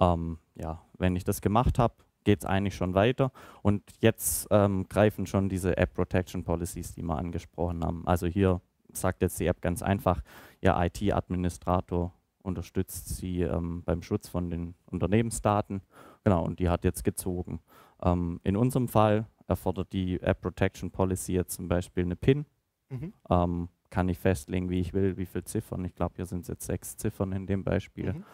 Ähm, 0.00 0.38
ja, 0.54 0.82
wenn 0.98 1.16
ich 1.16 1.24
das 1.24 1.40
gemacht 1.40 1.78
habe, 1.78 1.94
geht 2.26 2.40
es 2.40 2.44
eigentlich 2.44 2.74
schon 2.74 2.94
weiter. 2.94 3.30
Und 3.62 3.82
jetzt 4.00 4.48
ähm, 4.50 4.88
greifen 4.88 5.26
schon 5.26 5.48
diese 5.48 5.76
App 5.76 5.94
Protection 5.94 6.42
Policies, 6.42 6.92
die 6.92 7.02
wir 7.02 7.16
angesprochen 7.16 7.84
haben. 7.84 8.04
Also 8.04 8.26
hier 8.26 8.60
sagt 8.92 9.22
jetzt 9.22 9.38
die 9.38 9.46
App 9.46 9.62
ganz 9.62 9.80
einfach, 9.80 10.22
Ihr 10.60 10.74
IT-Administrator 10.76 12.12
unterstützt 12.42 13.16
Sie 13.16 13.42
ähm, 13.42 13.84
beim 13.84 14.02
Schutz 14.02 14.28
von 14.28 14.50
den 14.50 14.74
Unternehmensdaten. 14.86 15.82
Genau, 16.24 16.44
und 16.44 16.58
die 16.58 16.68
hat 16.68 16.82
jetzt 16.82 17.04
gezogen. 17.04 17.60
Ähm, 18.02 18.40
in 18.42 18.56
unserem 18.56 18.88
Fall 18.88 19.26
erfordert 19.46 19.92
die 19.92 20.20
App 20.20 20.40
Protection 20.40 20.90
Policy 20.90 21.32
jetzt 21.32 21.54
zum 21.54 21.68
Beispiel 21.68 22.04
eine 22.04 22.16
PIN. 22.16 22.44
Mhm. 22.90 23.12
Ähm, 23.30 23.68
kann 23.90 24.08
ich 24.08 24.18
festlegen, 24.18 24.68
wie 24.68 24.80
ich 24.80 24.94
will, 24.94 25.16
wie 25.16 25.26
viele 25.26 25.44
Ziffern. 25.44 25.84
Ich 25.84 25.94
glaube, 25.94 26.16
hier 26.16 26.26
sind 26.26 26.40
es 26.40 26.48
jetzt 26.48 26.66
sechs 26.66 26.96
Ziffern 26.96 27.30
in 27.30 27.46
dem 27.46 27.62
Beispiel. 27.62 28.14
Mhm. 28.14 28.24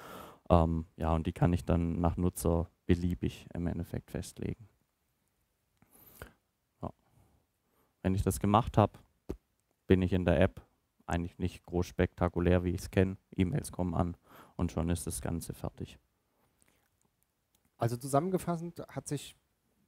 Ähm, 0.48 0.86
ja, 0.96 1.14
und 1.14 1.26
die 1.26 1.32
kann 1.32 1.52
ich 1.52 1.66
dann 1.66 2.00
nach 2.00 2.16
Nutzer 2.16 2.70
beliebig 2.94 3.46
im 3.54 3.66
Endeffekt 3.66 4.10
festlegen. 4.10 4.68
Ja. 6.82 6.90
Wenn 8.02 8.14
ich 8.14 8.22
das 8.22 8.38
gemacht 8.38 8.76
habe, 8.76 8.98
bin 9.86 10.02
ich 10.02 10.12
in 10.12 10.24
der 10.24 10.40
App 10.40 10.60
eigentlich 11.06 11.38
nicht 11.38 11.64
groß 11.64 11.86
spektakulär, 11.86 12.64
wie 12.64 12.70
ich 12.70 12.82
es 12.82 12.90
kenne. 12.90 13.16
E-Mails 13.34 13.72
kommen 13.72 13.94
an 13.94 14.16
und 14.56 14.72
schon 14.72 14.88
ist 14.90 15.06
das 15.06 15.20
Ganze 15.20 15.54
fertig. 15.54 15.98
Also 17.78 17.96
zusammengefasst 17.96 18.64
hat 18.88 19.08
sich 19.08 19.34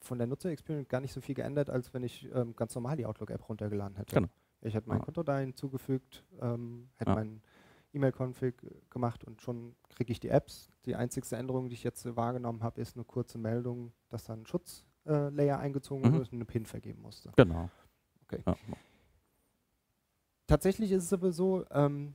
von 0.01 0.19
der 0.19 0.27
Nutzer-Experience 0.27 0.89
gar 0.89 1.01
nicht 1.01 1.13
so 1.13 1.21
viel 1.21 1.35
geändert, 1.35 1.71
als 1.71 1.95
wenn 1.95 2.03
ich 2.03 2.29
ähm, 2.35 2.55
ganz 2.57 2.75
normal 2.75 2.97
die 2.97 3.07
Outlook-App 3.07 3.49
runtergeladen 3.49 3.97
hätte. 3.97 4.15
Genau. 4.17 4.29
Ich 4.63 4.75
hätte 4.75 4.89
mein 4.89 4.99
Ja. 4.99 5.05
Konto 5.05 5.23
da 5.23 5.39
hinzugefügt, 5.39 6.25
ähm, 6.41 6.89
hätte 6.97 7.11
Ja. 7.11 7.15
mein 7.17 7.43
E-Mail-Config 7.95 8.55
gemacht 8.91 9.25
und 9.25 9.41
schon 9.43 9.75
kriege 9.89 10.13
ich 10.13 10.21
die 10.21 10.29
Apps. 10.29 10.69
Die 10.87 10.95
einzigste 10.97 11.37
Änderung, 11.37 11.69
die 11.69 11.75
ich 11.75 11.85
jetzt 11.85 12.05
wahrgenommen 12.17 12.63
habe, 12.63 12.81
ist 12.81 12.97
eine 12.97 13.05
kurze 13.05 13.39
Meldung, 13.39 13.93
dass 14.09 14.25
da 14.25 14.33
ein 14.35 14.47
Schutzlayer 14.47 15.59
eingezogen 15.59 16.03
Mhm. 16.03 16.13
wurde 16.15 16.23
und 16.25 16.33
eine 16.35 16.45
PIN 16.45 16.67
vergeben 16.67 17.03
musste. 17.03 17.33
Genau. 17.37 17.71
Okay. 18.25 18.43
Ja. 18.47 18.57
Tatsächlich 20.47 20.93
ist 20.93 21.05
es 21.05 21.13
aber 21.13 21.33
so, 21.33 21.65
ähm, 21.71 22.15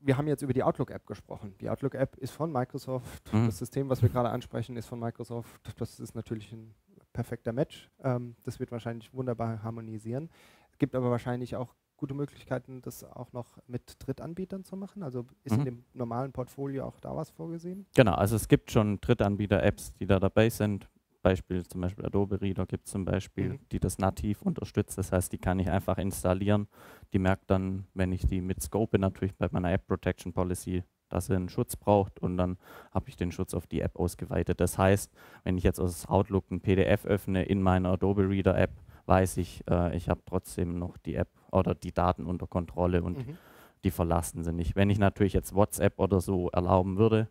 wir 0.00 0.16
haben 0.16 0.26
jetzt 0.28 0.42
über 0.42 0.52
die 0.52 0.62
Outlook-App 0.62 1.06
gesprochen. 1.06 1.54
Die 1.60 1.68
Outlook-App 1.70 2.16
ist 2.16 2.30
von 2.32 2.50
Microsoft. 2.52 3.32
Mhm. 3.32 3.46
Das 3.46 3.58
System, 3.58 3.88
was 3.88 4.02
wir 4.02 4.08
gerade 4.08 4.30
ansprechen, 4.30 4.76
ist 4.76 4.86
von 4.86 4.98
Microsoft. 4.98 5.60
Das 5.80 5.98
ist 6.00 6.14
natürlich 6.14 6.52
ein 6.52 6.74
perfekter 7.12 7.52
Match. 7.52 7.90
Ähm, 8.02 8.36
das 8.44 8.60
wird 8.60 8.70
wahrscheinlich 8.72 9.12
wunderbar 9.14 9.62
harmonisieren. 9.62 10.30
Es 10.70 10.78
gibt 10.78 10.94
aber 10.94 11.10
wahrscheinlich 11.10 11.56
auch 11.56 11.74
gute 12.04 12.12
Möglichkeiten, 12.14 12.82
das 12.82 13.02
auch 13.02 13.32
noch 13.32 13.56
mit 13.66 13.96
Drittanbietern 13.98 14.62
zu 14.62 14.76
machen. 14.76 15.02
Also 15.02 15.24
ist 15.42 15.52
in 15.54 15.60
Mhm. 15.60 15.64
dem 15.64 15.84
normalen 15.94 16.32
Portfolio 16.32 16.84
auch 16.84 17.00
da 17.00 17.16
was 17.16 17.30
vorgesehen? 17.30 17.86
Genau, 17.96 18.12
also 18.12 18.36
es 18.36 18.46
gibt 18.46 18.70
schon 18.70 19.00
Drittanbieter-Apps, 19.00 19.94
die 19.94 20.06
da 20.06 20.20
dabei 20.20 20.50
sind. 20.50 20.86
Beispiel 21.22 21.64
zum 21.66 21.80
Beispiel 21.80 22.04
Adobe 22.04 22.42
Reader 22.42 22.66
gibt 22.66 22.84
es 22.84 22.92
zum 22.92 23.06
Beispiel, 23.06 23.54
Mhm. 23.54 23.58
die 23.72 23.80
das 23.80 23.96
nativ 23.96 24.42
unterstützt. 24.42 24.98
Das 24.98 25.12
heißt, 25.12 25.32
die 25.32 25.38
kann 25.38 25.58
ich 25.58 25.70
einfach 25.70 25.96
installieren. 25.96 26.68
Die 27.14 27.18
merkt 27.18 27.50
dann, 27.50 27.86
wenn 27.94 28.12
ich 28.12 28.26
die 28.26 28.42
mit 28.42 28.60
scope, 28.62 28.98
natürlich 28.98 29.34
bei 29.34 29.48
meiner 29.50 29.72
App 29.72 29.86
Protection 29.86 30.34
Policy, 30.34 30.84
dass 31.08 31.26
sie 31.26 31.34
einen 31.36 31.48
Schutz 31.48 31.74
braucht 31.76 32.18
und 32.20 32.36
dann 32.36 32.58
habe 32.92 33.08
ich 33.08 33.16
den 33.16 33.32
Schutz 33.32 33.54
auf 33.54 33.66
die 33.66 33.80
App 33.80 33.96
ausgeweitet. 33.96 34.60
Das 34.60 34.76
heißt, 34.76 35.10
wenn 35.44 35.56
ich 35.56 35.64
jetzt 35.64 35.80
aus 35.80 36.04
Outlook 36.06 36.50
ein 36.50 36.60
PDF 36.60 37.06
öffne 37.06 37.44
in 37.44 37.62
meiner 37.62 37.92
Adobe 37.92 38.28
Reader 38.28 38.58
App, 38.58 38.72
weiß 39.06 39.36
ich, 39.38 39.62
äh, 39.68 39.96
ich 39.96 40.08
habe 40.08 40.20
trotzdem 40.26 40.78
noch 40.78 40.96
die 40.98 41.14
App 41.14 41.28
oder 41.52 41.74
die 41.74 41.92
Daten 41.92 42.26
unter 42.26 42.46
Kontrolle 42.46 43.02
und 43.02 43.18
Mhm. 43.26 43.38
die 43.84 43.90
verlassen 43.90 44.42
sie 44.42 44.52
nicht. 44.52 44.76
Wenn 44.76 44.90
ich 44.90 44.98
natürlich 44.98 45.32
jetzt 45.34 45.54
WhatsApp 45.54 45.98
oder 45.98 46.20
so 46.20 46.48
erlauben 46.50 46.96
würde, 46.96 47.28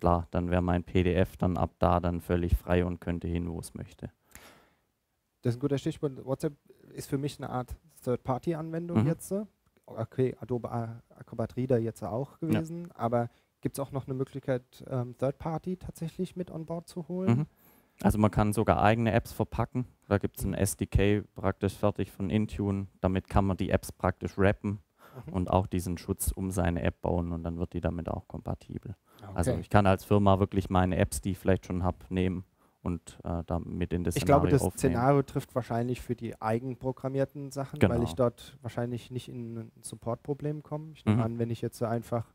klar, 0.00 0.26
dann 0.32 0.50
wäre 0.50 0.62
mein 0.62 0.82
PDF 0.84 1.36
dann 1.36 1.56
ab 1.56 1.70
da 1.78 2.00
dann 2.00 2.20
völlig 2.20 2.56
frei 2.56 2.84
und 2.84 3.00
könnte 3.00 3.28
hin, 3.28 3.48
wo 3.50 3.60
es 3.60 3.74
möchte. 3.74 4.10
Das 5.42 5.52
ist 5.54 5.58
ein 5.58 5.60
guter 5.60 5.78
Stichwort. 5.78 6.24
WhatsApp 6.24 6.54
ist 6.94 7.08
für 7.08 7.18
mich 7.18 7.38
eine 7.38 7.50
Art 7.50 7.76
Third-Party-Anwendung 8.02 9.02
Mhm. 9.02 9.06
jetzt. 9.06 9.34
Okay, 9.86 10.34
Adobe 10.40 10.70
A- 10.70 11.02
Acrobat 11.10 11.56
Reader 11.56 11.78
jetzt 11.78 12.02
auch 12.02 12.38
gewesen, 12.40 12.90
aber 12.92 13.28
gibt 13.60 13.76
es 13.76 13.80
auch 13.84 13.92
noch 13.92 14.06
eine 14.06 14.14
Möglichkeit, 14.14 14.62
ähm, 14.88 15.14
Third-Party 15.18 15.76
tatsächlich 15.76 16.36
mit 16.36 16.50
on 16.50 16.64
board 16.64 16.88
zu 16.88 17.06
holen? 17.08 17.38
Mhm. 17.40 17.46
Also 18.02 18.18
man 18.18 18.30
kann 18.30 18.52
sogar 18.52 18.82
eigene 18.82 19.12
Apps 19.12 19.32
verpacken. 19.32 19.86
Da 20.08 20.18
gibt 20.18 20.38
es 20.38 20.44
ein 20.44 20.54
SDK 20.54 21.22
praktisch 21.34 21.74
fertig 21.74 22.10
von 22.10 22.28
Intune. 22.30 22.88
Damit 23.00 23.28
kann 23.28 23.44
man 23.46 23.56
die 23.56 23.70
Apps 23.70 23.92
praktisch 23.92 24.36
wrappen 24.36 24.80
Mhm. 25.26 25.32
und 25.32 25.50
auch 25.50 25.66
diesen 25.68 25.96
Schutz 25.96 26.32
um 26.32 26.50
seine 26.50 26.82
App 26.82 27.00
bauen 27.00 27.30
und 27.32 27.44
dann 27.44 27.56
wird 27.58 27.72
die 27.72 27.80
damit 27.80 28.08
auch 28.08 28.26
kompatibel. 28.26 28.96
Also 29.32 29.52
Okay. 29.52 29.60
ich 29.60 29.70
kann 29.70 29.86
als 29.86 30.04
Firma 30.04 30.40
wirklich 30.40 30.70
meine 30.70 30.96
Apps, 30.96 31.20
die 31.20 31.30
ich 31.30 31.38
vielleicht 31.38 31.66
schon 31.66 31.84
habe, 31.84 31.98
nehmen 32.08 32.44
und 32.82 33.18
äh, 33.22 33.44
damit 33.46 33.92
in 33.92 34.02
das 34.02 34.16
ich 34.16 34.22
Szenario 34.22 34.40
glaube, 34.40 34.50
das 34.50 34.62
aufnehmen. 34.62 34.94
Szenario 34.94 35.22
trifft 35.22 35.54
wahrscheinlich 35.54 36.00
für 36.02 36.16
die 36.16 36.40
eigenprogrammierten 36.42 37.52
Sachen, 37.52 37.80
weil 37.80 37.90
Genau. 37.90 38.02
ich 38.02 38.14
dort 38.14 38.58
wahrscheinlich 38.60 39.12
nicht 39.12 39.28
in 39.28 39.56
ein 39.56 39.72
Support-Problem 39.82 40.64
komme. 40.64 40.90
Ich 40.94 41.04
nehme 41.04 41.18
Mhm. 41.18 41.22
an, 41.22 41.38
wenn 41.38 41.50
ich 41.50 41.62
jetzt 41.62 41.78
so 41.78 41.84
einfach, 41.86 42.34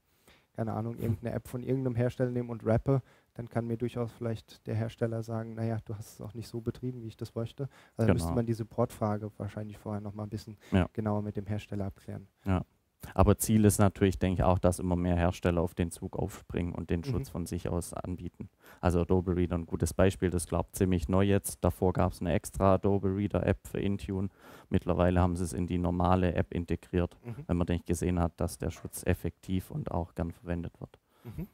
keine 0.53 0.71
Ahnung, 0.73 0.97
irgendeine 0.97 1.35
App 1.35 1.49
von 1.49 1.63
irgendeinem 1.63 1.95
Hersteller 1.95 2.31
nehme 2.31 2.49
und 2.49 2.65
rappe, 2.65 3.01
dann 3.39 3.47
kann 3.47 3.65
mir 3.67 3.77
durchaus 3.77 4.11
vielleicht 4.11 4.67
der 4.67 4.75
Hersteller 4.75 5.23
sagen, 5.23 5.53
naja, 5.53 5.77
du 5.85 5.95
hast 5.95 6.15
es 6.15 6.21
auch 6.21 6.33
nicht 6.33 6.49
so 6.49 6.59
betrieben, 6.59 7.01
wie 7.01 7.07
ich 7.07 7.15
das 7.15 7.35
möchte. 7.35 7.69
Also 7.95 8.11
müsste 8.11 8.27
Genau. 8.27 8.35
man 8.35 8.45
die 8.45 8.51
Support-Frage 8.53 9.31
wahrscheinlich 9.37 9.77
vorher 9.77 10.01
noch 10.01 10.13
mal 10.13 10.23
ein 10.23 10.29
bisschen 10.29 10.57
Ja. 10.73 10.89
genauer 10.91 11.21
mit 11.21 11.37
dem 11.37 11.45
Hersteller 11.45 11.85
abklären. 11.85 12.27
Aber 13.13 13.37
Ziel 13.37 13.63
ist 13.63 13.79
natürlich, 13.79 14.19
denke 14.19 14.41
ich, 14.41 14.43
auch, 14.43 14.59
dass 14.59 14.79
immer 14.79 14.97
mehr 14.97 15.15
Hersteller 15.15 15.61
auf 15.61 15.73
den 15.73 15.89
Zug 15.89 16.19
aufspringen 16.19 16.75
und 16.75 16.89
den 16.89 16.99
Mhm. 16.99 17.05
Schutz 17.05 17.29
von 17.29 17.45
sich 17.45 17.69
aus 17.69 17.93
anbieten. 17.93 18.49
Also 18.81 18.99
Adobe 18.99 19.37
Reader 19.37 19.55
ein 19.57 19.65
gutes 19.65 19.93
Beispiel, 19.93 20.29
das 20.29 20.45
glaubt 20.45 20.75
ziemlich 20.75 21.07
neu 21.07 21.23
jetzt. 21.23 21.63
Davor 21.63 21.93
gab 21.93 22.11
es 22.11 22.19
eine 22.19 22.33
extra 22.33 22.73
Adobe 22.73 23.15
Reader 23.15 23.47
App 23.47 23.65
für 23.69 23.79
Intune. 23.79 24.27
Mittlerweile 24.67 25.21
haben 25.21 25.37
sie 25.37 25.45
es 25.45 25.53
in 25.53 25.65
die 25.65 25.77
normale 25.77 26.33
App 26.33 26.53
integriert, 26.53 27.15
Mhm. 27.23 27.35
wenn 27.47 27.55
man 27.55 27.67
denke 27.67 27.85
gesehen 27.85 28.19
hat, 28.19 28.33
dass 28.35 28.57
der 28.57 28.69
Schutz 28.69 29.03
effektiv 29.05 29.71
und 29.71 29.91
auch 29.91 30.13
gern 30.13 30.33
verwendet 30.33 30.77
wird. 30.81 30.99
Mhm. 31.23 31.47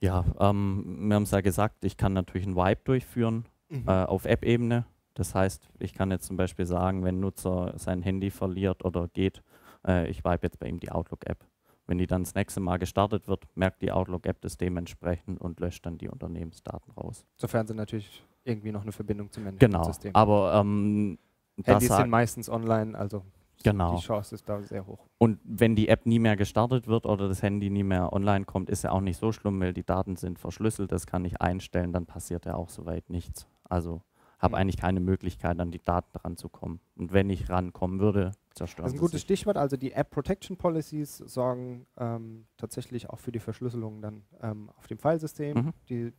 Ja, 0.00 0.24
ähm, 0.38 1.08
wir 1.08 1.14
haben 1.16 1.22
es 1.22 1.30
ja 1.30 1.40
gesagt, 1.40 1.84
ich 1.84 1.96
kann 1.96 2.12
natürlich 2.12 2.46
einen 2.46 2.56
Wipe 2.56 2.82
durchführen 2.84 3.46
Mhm. 3.70 3.88
äh, 3.88 4.04
auf 4.04 4.26
App-Ebene. 4.26 4.84
Das 5.14 5.34
heißt, 5.34 5.68
ich 5.78 5.94
kann 5.94 6.10
jetzt 6.10 6.26
zum 6.26 6.36
Beispiel 6.36 6.66
sagen, 6.66 7.04
wenn 7.04 7.16
ein 7.16 7.20
Nutzer 7.20 7.72
sein 7.76 8.02
Handy 8.02 8.30
verliert 8.30 8.84
oder 8.84 9.08
geht, 9.08 9.42
äh, 9.86 10.08
ich 10.10 10.24
wipe 10.24 10.40
jetzt 10.46 10.58
bei 10.58 10.66
ihm 10.68 10.78
die 10.80 10.90
Outlook-App. 10.90 11.38
Wenn 11.86 11.98
die 11.98 12.06
dann 12.06 12.24
das 12.24 12.34
nächste 12.34 12.60
Mal 12.60 12.78
gestartet 12.78 13.28
wird, 13.28 13.44
merkt 13.54 13.82
die 13.82 13.92
Outlook-App 13.92 14.40
das 14.40 14.56
dementsprechend 14.56 15.40
und 15.40 15.60
löscht 15.60 15.84
dann 15.86 15.98
die 15.98 16.08
Unternehmensdaten 16.08 16.92
raus. 16.92 17.24
Sofern 17.36 17.66
sie 17.66 17.74
natürlich 17.74 18.22
irgendwie 18.44 18.72
noch 18.72 18.82
eine 18.82 18.92
Verbindung 18.92 19.30
zum 19.30 19.44
Genau, 19.44 19.52
Managementsystem 19.52 20.14
aber 20.14 20.54
ähm, 20.60 21.18
Handys 21.64 21.94
sind 21.96 22.10
meistens 22.10 22.48
online, 22.50 22.98
also 22.98 23.22
Genau. 23.62 23.96
die 23.96 24.02
Chance 24.02 24.34
ist 24.34 24.48
da 24.48 24.62
sehr 24.62 24.86
hoch. 24.86 25.06
und 25.18 25.38
wenn 25.44 25.76
die 25.76 25.88
App 25.88 26.06
nie 26.06 26.18
mehr 26.18 26.36
gestartet 26.36 26.86
wird 26.86 27.06
oder 27.06 27.28
das 27.28 27.42
Handy 27.42 27.70
nie 27.70 27.84
mehr 27.84 28.12
online 28.12 28.44
kommt, 28.44 28.68
ist 28.70 28.84
ja 28.84 28.90
auch 28.90 29.00
nicht 29.00 29.18
so 29.18 29.32
schlimm, 29.32 29.60
weil 29.60 29.72
die 29.72 29.84
Daten 29.84 30.16
sind 30.16 30.38
verschlüsselt, 30.38 30.92
das 30.92 31.06
kann 31.06 31.24
ich 31.24 31.40
einstellen, 31.40 31.92
dann 31.92 32.06
passiert 32.06 32.46
ja 32.46 32.54
auch 32.54 32.68
soweit 32.68 33.10
nichts. 33.10 33.46
Also 33.64 34.02
habe 34.38 34.56
eigentlich 34.58 34.76
keine 34.76 35.00
Möglichkeit, 35.00 35.58
an 35.58 35.70
die 35.70 35.82
Daten 35.82 36.18
ranzukommen. 36.18 36.80
Und 36.96 37.12
wenn 37.12 37.30
ich 37.30 37.48
rankommen 37.48 37.98
würde, 37.98 38.32
zerstören 38.54 38.84
Das 38.84 38.92
ist 38.92 38.98
ein 38.98 39.00
gutes 39.00 39.12
sich. 39.12 39.22
Stichwort. 39.22 39.56
Also 39.56 39.76
die 39.76 39.92
App 39.92 40.10
Protection 40.10 40.56
Policies 40.56 41.16
sorgen 41.16 41.86
ähm, 41.96 42.46
tatsächlich 42.58 43.08
auch 43.08 43.18
für 43.18 43.32
die 43.32 43.38
Verschlüsselung 43.38 44.02
dann 44.02 44.24
ähm, 44.42 44.70
auf 44.76 44.86
dem 44.86 44.98
Filesystem. 44.98 45.56
Mhm. 45.56 45.72
Die 45.88 46.12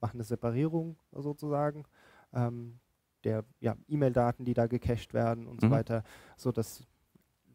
machen 0.00 0.16
eine 0.16 0.24
Separierung 0.24 0.96
sozusagen 1.12 1.84
ähm, 2.32 2.78
der 3.24 3.44
ja, 3.60 3.76
E-Mail-Daten, 3.88 4.44
die 4.44 4.54
da 4.54 4.66
gecached 4.66 5.14
werden 5.14 5.46
und 5.46 5.60
so 5.60 5.66
Mhm. 5.68 5.72
weiter, 5.72 6.04
sodass 6.36 6.84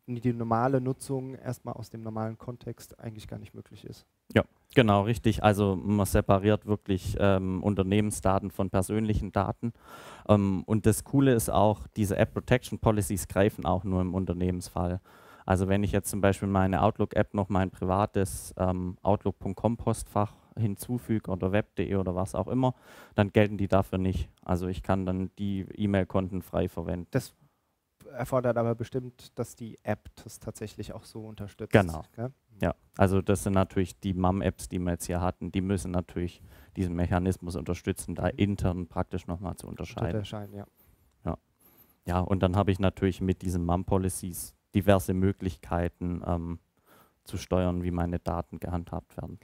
die 0.08 0.34
normale 0.34 0.82
Nutzung 0.82 1.36
erstmal 1.36 1.76
aus 1.76 1.90
dem 1.90 2.02
normalen 2.02 2.38
Kontext 2.38 3.00
eigentlich 3.00 3.28
gar 3.28 3.38
nicht 3.38 3.54
möglich 3.54 3.86
ist. 3.86 4.08
Genau, 4.76 5.02
richtig. 5.02 5.44
Also 5.44 5.76
man 5.76 6.06
separiert 6.06 6.68
wirklich 6.68 7.18
ähm, 7.20 7.64
Unternehmensdaten 7.64 8.52
von 8.52 8.70
persönlichen 8.70 9.32
Daten. 9.32 9.74
Ähm, 10.28 10.64
und 10.66 10.86
das 10.86 11.04
Coole 11.04 11.34
ist 11.34 11.50
auch, 11.50 11.88
diese 11.96 12.18
App 12.18 12.34
Protection 12.34 12.78
Policies 12.78 13.28
greifen 13.28 13.66
auch 13.66 13.84
nur 13.84 14.02
im 14.02 14.14
Unternehmensfall. 14.14 15.02
Also 15.46 15.68
wenn 15.68 15.84
ich 15.84 15.92
jetzt 15.92 16.12
zum 16.12 16.22
Beispiel 16.22 16.48
meine 16.48 16.84
Outlook-App 16.84 17.34
noch 17.34 17.50
mein 17.50 17.72
privates 17.72 18.54
ähm, 18.58 18.98
Outlook.com-Postfach 19.02 20.34
hinzufüge 20.60 21.32
oder 21.32 21.52
web.de 21.52 21.96
oder 21.96 22.16
was 22.16 22.36
auch 22.36 22.48
immer, 22.48 22.76
dann 23.16 23.32
gelten 23.32 23.58
die 23.58 23.68
dafür 23.68 23.98
nicht. 23.98 24.30
Also 24.44 24.68
ich 24.68 24.84
kann 24.84 25.06
dann 25.06 25.32
die 25.38 25.66
E-Mail-Konten 25.76 26.42
frei 26.42 26.70
verwenden. 26.70 27.08
Das 27.12 27.34
erfordert 28.12 28.58
aber 28.58 28.76
bestimmt, 28.76 29.38
dass 29.38 29.56
die 29.56 29.78
App 29.84 30.10
das 30.24 30.40
tatsächlich 30.40 30.94
auch 30.94 31.04
so 31.04 31.22
unterstützt. 31.22 31.72
Genau. 31.72 32.04
gell? 32.16 32.32
Ja, 32.62 32.76
also 32.98 33.22
das 33.22 33.44
sind 33.44 33.54
natürlich 33.54 34.00
die 34.00 34.14
MAM-Apps, 34.14 34.68
die 34.68 34.80
wir 34.80 34.92
jetzt 34.92 35.06
hier 35.06 35.22
hatten, 35.22 35.52
die 35.52 35.62
müssen 35.62 35.92
natürlich 35.92 36.42
diesen 36.76 36.96
Mechanismus 36.96 37.56
unterstützen, 37.56 38.16
da 38.16 38.28
intern 38.28 38.88
praktisch 38.88 39.28
nochmal 39.28 39.56
zu 39.56 39.68
unterscheiden. 39.68 40.08
Unterscheiden, 40.08 40.56
ja. 40.56 40.66
Ja, 42.10 42.22
und 42.22 42.42
dann 42.42 42.56
habe 42.56 42.72
ich 42.72 42.80
natürlich 42.80 43.22
mit 43.22 43.44
diesen 43.44 43.64
MAM-Policies 43.66 44.56
diverse 44.74 45.14
Möglichkeiten 45.14 46.24
ähm, 46.26 46.60
zu 47.24 47.38
steuern, 47.38 47.84
wie 47.84 47.92
meine 47.92 48.18
Daten 48.18 48.60
gehandhabt 48.60 49.16
werden. 49.16 49.40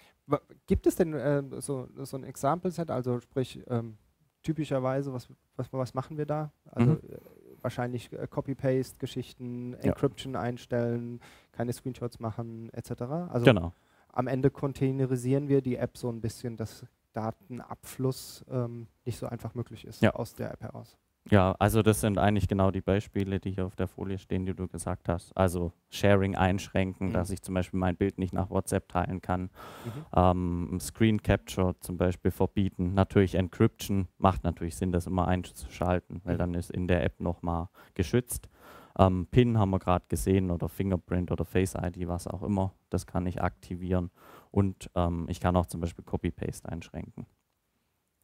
Gibt 0.68 0.88
es 0.88 0.96
denn 0.96 1.14
äh, 1.14 1.44
so, 1.62 1.88
so 2.04 2.18
ein 2.18 2.24
Example-Set, 2.24 2.90
also 2.90 3.20
sprich 3.20 3.62
ähm, 3.68 3.98
typischerweise, 4.44 5.14
was, 5.14 5.28
was, 5.56 5.72
was 5.72 5.94
machen 5.94 6.18
wir 6.18 6.26
da? 6.26 6.52
Also 6.72 6.94
Mhm. 6.94 6.98
äh, 7.10 7.18
wahrscheinlich 7.62 8.12
äh, 8.14 8.28
Copy-Paste-Geschichten, 8.28 9.74
Ja. 9.74 9.80
Encryption 9.80 10.36
einstellen, 10.36 11.20
keine 11.52 11.74
Screenshots 11.74 12.20
machen, 12.20 12.70
etc. 12.74 13.02
Also 13.30 13.46
genau. 13.46 13.74
am 14.14 14.28
Ende 14.28 14.50
containerisieren 14.52 15.48
wir 15.48 15.62
die 15.62 15.76
App 15.78 15.98
so 15.98 16.10
ein 16.10 16.22
bisschen, 16.22 16.58
dass 16.58 16.86
Datenabfluss 17.14 18.44
ähm, 18.50 18.88
nicht 19.06 19.18
so 19.18 19.28
einfach 19.28 19.54
möglich 19.56 19.86
ist 19.86 20.02
Ja. 20.02 20.12
aus 20.14 20.34
der 20.36 20.52
App 20.52 20.62
heraus. 20.62 20.98
Ja, 21.32 21.56
also 21.58 21.82
das 21.82 22.02
sind 22.02 22.20
eigentlich 22.20 22.48
genau 22.48 22.70
die 22.70 22.82
Beispiele, 22.82 23.40
die 23.40 23.52
hier 23.52 23.66
auf 23.66 23.76
der 23.76 23.88
Folie 23.88 24.20
stehen, 24.20 24.46
die 24.46 24.54
du 24.54 24.68
gesagt 24.68 25.10
hast. 25.10 25.36
Also 25.36 25.72
Sharing 25.90 26.36
einschränken, 26.36 27.08
Mhm. 27.10 27.14
dass 27.14 27.32
ich 27.32 27.42
zum 27.42 27.56
Beispiel 27.56 27.80
mein 27.80 27.96
Bild 27.96 28.20
nicht 28.20 28.32
nach 28.32 28.52
WhatsApp 28.52 28.88
teilen 28.90 29.22
kann. 29.22 29.50
Mhm. 29.84 30.06
ähm, 30.16 30.80
Screen 30.80 31.24
Capture 31.24 31.80
zum 31.80 31.98
Beispiel 31.98 32.30
verbieten. 32.32 32.94
Natürlich 32.94 33.34
Encryption 33.36 34.08
macht 34.20 34.44
natürlich 34.44 34.76
Sinn, 34.76 34.92
das 34.92 35.08
immer 35.08 35.28
einzuschalten, 35.28 36.22
weil 36.26 36.36
Mhm. 36.36 36.40
dann 36.40 36.54
ist 36.54 36.70
in 36.70 36.88
der 36.88 37.04
App 37.04 37.20
nochmal 37.20 37.70
geschützt. 37.96 38.48
Ähm, 38.98 39.28
PIN 39.32 39.58
haben 39.58 39.72
wir 39.72 39.80
gerade 39.80 40.06
gesehen 40.08 40.52
oder 40.52 40.70
Fingerprint 40.70 41.32
oder 41.32 41.44
Face 41.44 41.74
ID, 41.76 42.08
was 42.08 42.28
auch 42.28 42.44
immer. 42.44 42.74
Das 42.92 43.08
kann 43.08 43.26
ich 43.26 43.42
aktivieren. 43.42 44.12
und 44.52 44.90
ähm, 44.96 45.26
ich 45.28 45.42
kann 45.42 45.58
auch 45.58 45.66
zum 45.66 45.82
Beispiel 45.82 46.06
Copy-Paste 46.06 46.70
einschränken. 46.70 47.26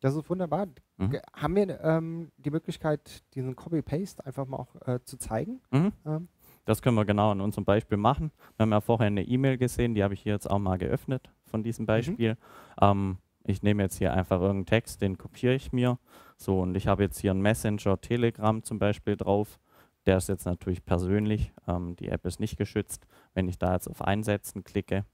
Das 0.01 0.15
ist 0.15 0.29
wunderbar. 0.29 0.67
Mhm. 0.97 1.17
Haben 1.33 1.55
wir 1.55 1.79
ähm, 1.81 2.31
die 2.37 2.49
Möglichkeit, 2.51 3.23
diesen 3.35 3.55
Copy-Paste 3.55 4.25
einfach 4.25 4.45
mal 4.47 4.57
auch 4.57 4.75
äh, 4.87 4.99
zu 5.03 5.17
zeigen? 5.17 5.61
Mhm. 5.71 5.93
Ähm, 6.05 6.27
Das 6.65 6.81
können 6.81 6.97
wir 6.97 7.05
genau 7.05 7.31
in 7.31 7.39
unserem 7.39 7.65
Beispiel 7.65 7.97
machen. 7.97 8.31
Wir 8.57 8.63
haben 8.63 8.71
ja 8.71 8.81
vorher 8.81 9.07
eine 9.07 9.23
E-Mail 9.23 9.57
gesehen, 9.57 9.93
die 9.93 10.03
habe 10.03 10.13
ich 10.15 10.21
hier 10.21 10.33
jetzt 10.33 10.49
auch 10.49 10.59
mal 10.59 10.77
geöffnet 10.77 11.29
von 11.45 11.63
diesem 11.63 11.85
Beispiel. 11.85 12.35
Ähm, 12.81 13.17
ich 13.43 13.63
nehme 13.63 13.83
jetzt 13.83 13.97
hier 13.97 14.13
einfach 14.13 14.39
irgendeinen 14.41 14.65
Text, 14.67 15.01
den 15.01 15.17
kopiere 15.17 15.53
ich 15.53 15.71
mir. 15.71 15.97
So, 16.37 16.59
und 16.59 16.75
ich 16.75 16.87
habe 16.87 17.03
jetzt 17.03 17.19
hier 17.19 17.31
einen 17.31 17.41
Messenger, 17.41 17.99
Telegram 18.01 18.63
zum 18.63 18.79
Beispiel 18.79 19.15
drauf. 19.17 19.59
Der 20.07 20.17
ist 20.17 20.29
jetzt 20.29 20.45
natürlich 20.45 20.83
persönlich. 20.83 21.51
Ähm, 21.67 21.95
die 21.95 22.09
App 22.09 22.25
ist 22.25 22.39
nicht 22.39 22.57
geschützt. 22.57 23.05
Wenn 23.35 23.47
ich 23.47 23.59
da 23.59 23.73
jetzt 23.73 23.87
auf 23.87 24.01
Einsetzen 24.01 24.63
klicke, 24.63 25.05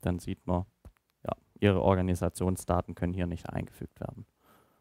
dann 0.00 0.18
sieht 0.18 0.44
man, 0.46 0.64
Ihre 1.60 1.82
Organisationsdaten 1.82 2.94
können 2.94 3.12
hier 3.14 3.26
nicht 3.26 3.48
eingefügt 3.50 4.00
werden. 4.00 4.26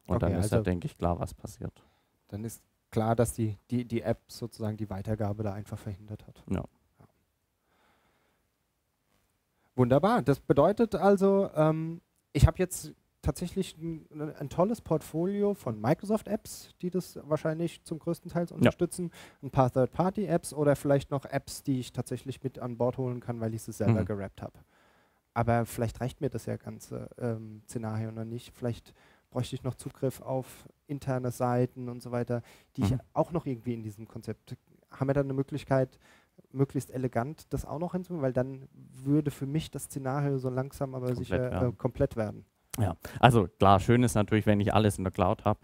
Und 0.05 0.17
Okay, 0.17 0.31
dann 0.31 0.39
ist 0.39 0.51
ja, 0.51 0.57
also- 0.59 0.63
denke 0.63 0.85
ich, 0.87 0.97
klar, 0.97 1.19
was 1.19 1.33
passiert. 1.33 1.83
dann 2.29 2.43
ist 2.43 2.61
klar, 2.91 3.15
dass 3.15 3.33
die, 3.33 3.57
die, 3.69 3.85
die 3.85 4.01
App 4.01 4.19
sozusagen 4.27 4.77
die 4.77 4.89
Weitergabe 4.89 5.43
da 5.43 5.53
einfach 5.53 5.77
verhindert 5.77 6.25
hat. 6.27 6.43
Ja. 6.49 6.63
Wunderbar. 9.75 10.21
Das 10.21 10.39
bedeutet 10.39 10.95
also, 10.95 11.49
ähm, 11.55 12.01
ich 12.33 12.47
habe 12.47 12.57
jetzt 12.57 12.93
tatsächlich 13.21 13.77
ein, 13.77 14.07
ein 14.39 14.49
tolles 14.49 14.81
Portfolio 14.81 15.53
von 15.53 15.79
Microsoft-Apps, 15.81 16.69
die 16.81 16.89
das 16.89 17.19
wahrscheinlich 17.23 17.83
zum 17.83 17.99
größten 17.99 18.31
Teil 18.31 18.47
unterstützen, 18.51 19.11
ein 19.43 19.51
paar 19.51 19.69
Third-Party-Apps 19.71 20.53
oder 20.53 20.75
vielleicht 20.75 21.11
noch 21.11 21.25
Apps, 21.25 21.61
die 21.63 21.79
ich 21.79 21.91
tatsächlich 21.91 22.41
mit 22.43 22.57
an 22.59 22.77
Bord 22.77 22.97
holen 22.97 23.19
kann, 23.19 23.39
weil 23.41 23.53
ich 23.53 23.63
sie 23.63 23.73
selber 23.73 24.01
Mhm. 24.01 24.05
gerappt 24.05 24.41
habe. 24.41 24.57
Aber 25.37 25.67
vielleicht 25.67 26.01
reicht 26.01 26.19
mir 26.19 26.31
das 26.31 26.47
ja 26.47 26.57
ganze 26.57 27.09
ähm, 27.19 27.61
Szenario 27.67 28.11
noch 28.11 28.25
nicht. 28.25 28.55
Vielleicht 28.55 28.91
bräuchte 29.29 29.55
ich 29.55 29.61
noch 29.61 29.75
Zugriff 29.75 30.19
auf 30.21 30.67
interne 30.87 31.29
Seiten 31.29 31.89
und 31.89 32.01
so 32.01 32.11
weiter, 32.11 32.41
die 32.75 32.81
ich 32.81 32.91
Mhm. 32.91 33.01
auch 33.13 33.31
noch 33.31 33.45
irgendwie 33.45 33.75
in 33.75 33.83
diesem 33.83 34.07
Konzept. 34.07 34.55
Haben 34.89 35.09
wir 35.09 35.13
dann 35.13 35.27
eine 35.27 35.33
Möglichkeit, 35.33 35.99
möglichst 36.51 36.89
elegant 36.89 37.53
das 37.53 37.65
auch 37.65 37.77
noch 37.77 37.91
hinzufügen, 37.91 38.23
weil 38.23 38.33
dann 38.33 38.67
würde 38.73 39.29
für 39.29 39.45
mich 39.45 39.69
das 39.69 39.83
Szenario 39.83 40.39
so 40.39 40.49
langsam 40.49 40.95
aber 40.95 41.05
Komplett 41.07 41.25
sicher 41.27 41.47
äh, 41.47 41.51
werden. 41.51 41.77
komplett 41.77 42.15
werden. 42.15 42.45
Ja, 42.79 42.95
also 43.19 43.47
klar, 43.59 43.79
schön 43.79 44.01
ist 44.01 44.15
natürlich, 44.15 44.47
wenn 44.47 44.59
ich 44.59 44.73
alles 44.73 44.97
in 44.97 45.03
der 45.03 45.11
Cloud 45.13 45.45
habe, 45.45 45.59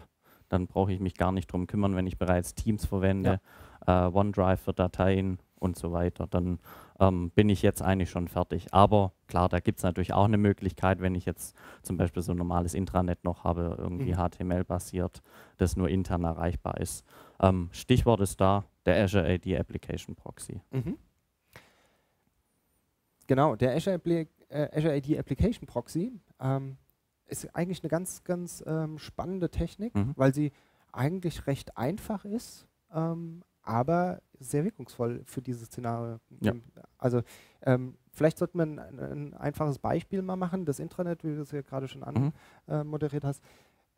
dann 0.50 0.68
brauche 0.68 0.92
ich 0.92 1.00
mich 1.00 1.14
gar 1.16 1.32
nicht 1.32 1.50
drum 1.50 1.66
kümmern, 1.66 1.96
wenn 1.96 2.06
ich 2.06 2.16
bereits 2.16 2.54
Teams 2.54 2.84
verwende, 2.86 3.40
äh, 3.88 3.90
OneDrive 4.06 4.60
für 4.60 4.72
Dateien 4.72 5.38
und 5.58 5.76
so 5.76 5.90
weiter. 5.90 6.28
Dann 6.28 6.60
ähm, 7.00 7.30
bin 7.30 7.48
ich 7.48 7.62
jetzt 7.62 7.82
eigentlich 7.82 8.10
schon 8.10 8.28
fertig. 8.28 8.72
Aber 8.72 9.12
klar, 9.26 9.48
da 9.48 9.60
gibt 9.60 9.78
es 9.78 9.82
natürlich 9.84 10.12
auch 10.12 10.24
eine 10.24 10.36
Möglichkeit, 10.38 11.00
wenn 11.00 11.14
ich 11.14 11.24
jetzt 11.24 11.56
zum 11.82 11.96
Beispiel 11.96 12.22
so 12.22 12.32
ein 12.32 12.38
normales 12.38 12.74
Intranet 12.74 13.24
noch 13.24 13.44
habe, 13.44 13.76
irgendwie 13.78 14.12
Mhm. 14.12 14.18
HTML-basiert, 14.18 15.22
das 15.56 15.76
nur 15.76 15.88
intern 15.88 16.24
erreichbar 16.24 16.80
ist. 16.80 17.04
Ähm, 17.40 17.68
Stichwort 17.72 18.20
ist 18.20 18.40
da 18.40 18.64
der 18.86 19.02
Azure 19.02 19.26
AD 19.26 19.56
Application 19.58 20.14
Proxy. 20.14 20.60
Mhm. 20.70 20.96
Genau, 23.26 23.56
der 23.56 23.74
Azure, 23.74 23.96
Appli 23.96 24.28
äh, 24.48 24.68
Azure 24.76 24.94
AD 24.94 25.18
Application 25.18 25.66
Proxy 25.66 26.12
ähm, 26.40 26.76
ist 27.26 27.54
eigentlich 27.56 27.82
eine 27.82 27.88
ganz, 27.88 28.22
ganz 28.24 28.62
ähm, 28.66 28.98
spannende 28.98 29.50
Technik, 29.50 29.94
Mhm. 29.94 30.12
weil 30.16 30.34
sie 30.34 30.52
eigentlich 30.92 31.46
recht 31.46 31.76
einfach 31.76 32.24
ist, 32.24 32.66
ähm, 32.92 33.42
aber 33.64 34.20
sehr 34.38 34.64
wirkungsvoll 34.64 35.22
für 35.24 35.42
dieses 35.42 35.66
Szenario. 35.68 36.18
Ja. 36.40 36.52
Also 36.98 37.22
ähm, 37.62 37.96
vielleicht 38.12 38.38
sollte 38.38 38.56
man 38.56 38.78
ein, 38.78 38.98
ein 39.00 39.34
einfaches 39.34 39.78
Beispiel 39.78 40.22
mal 40.22 40.36
machen. 40.36 40.64
Das 40.64 40.78
Intranet, 40.78 41.24
wie 41.24 41.34
du 41.34 41.42
es 41.42 41.50
ja 41.50 41.62
gerade 41.62 41.88
schon 41.88 42.02
Mhm. 42.02 42.32
anmoderiert 42.66 43.24
hast, 43.24 43.42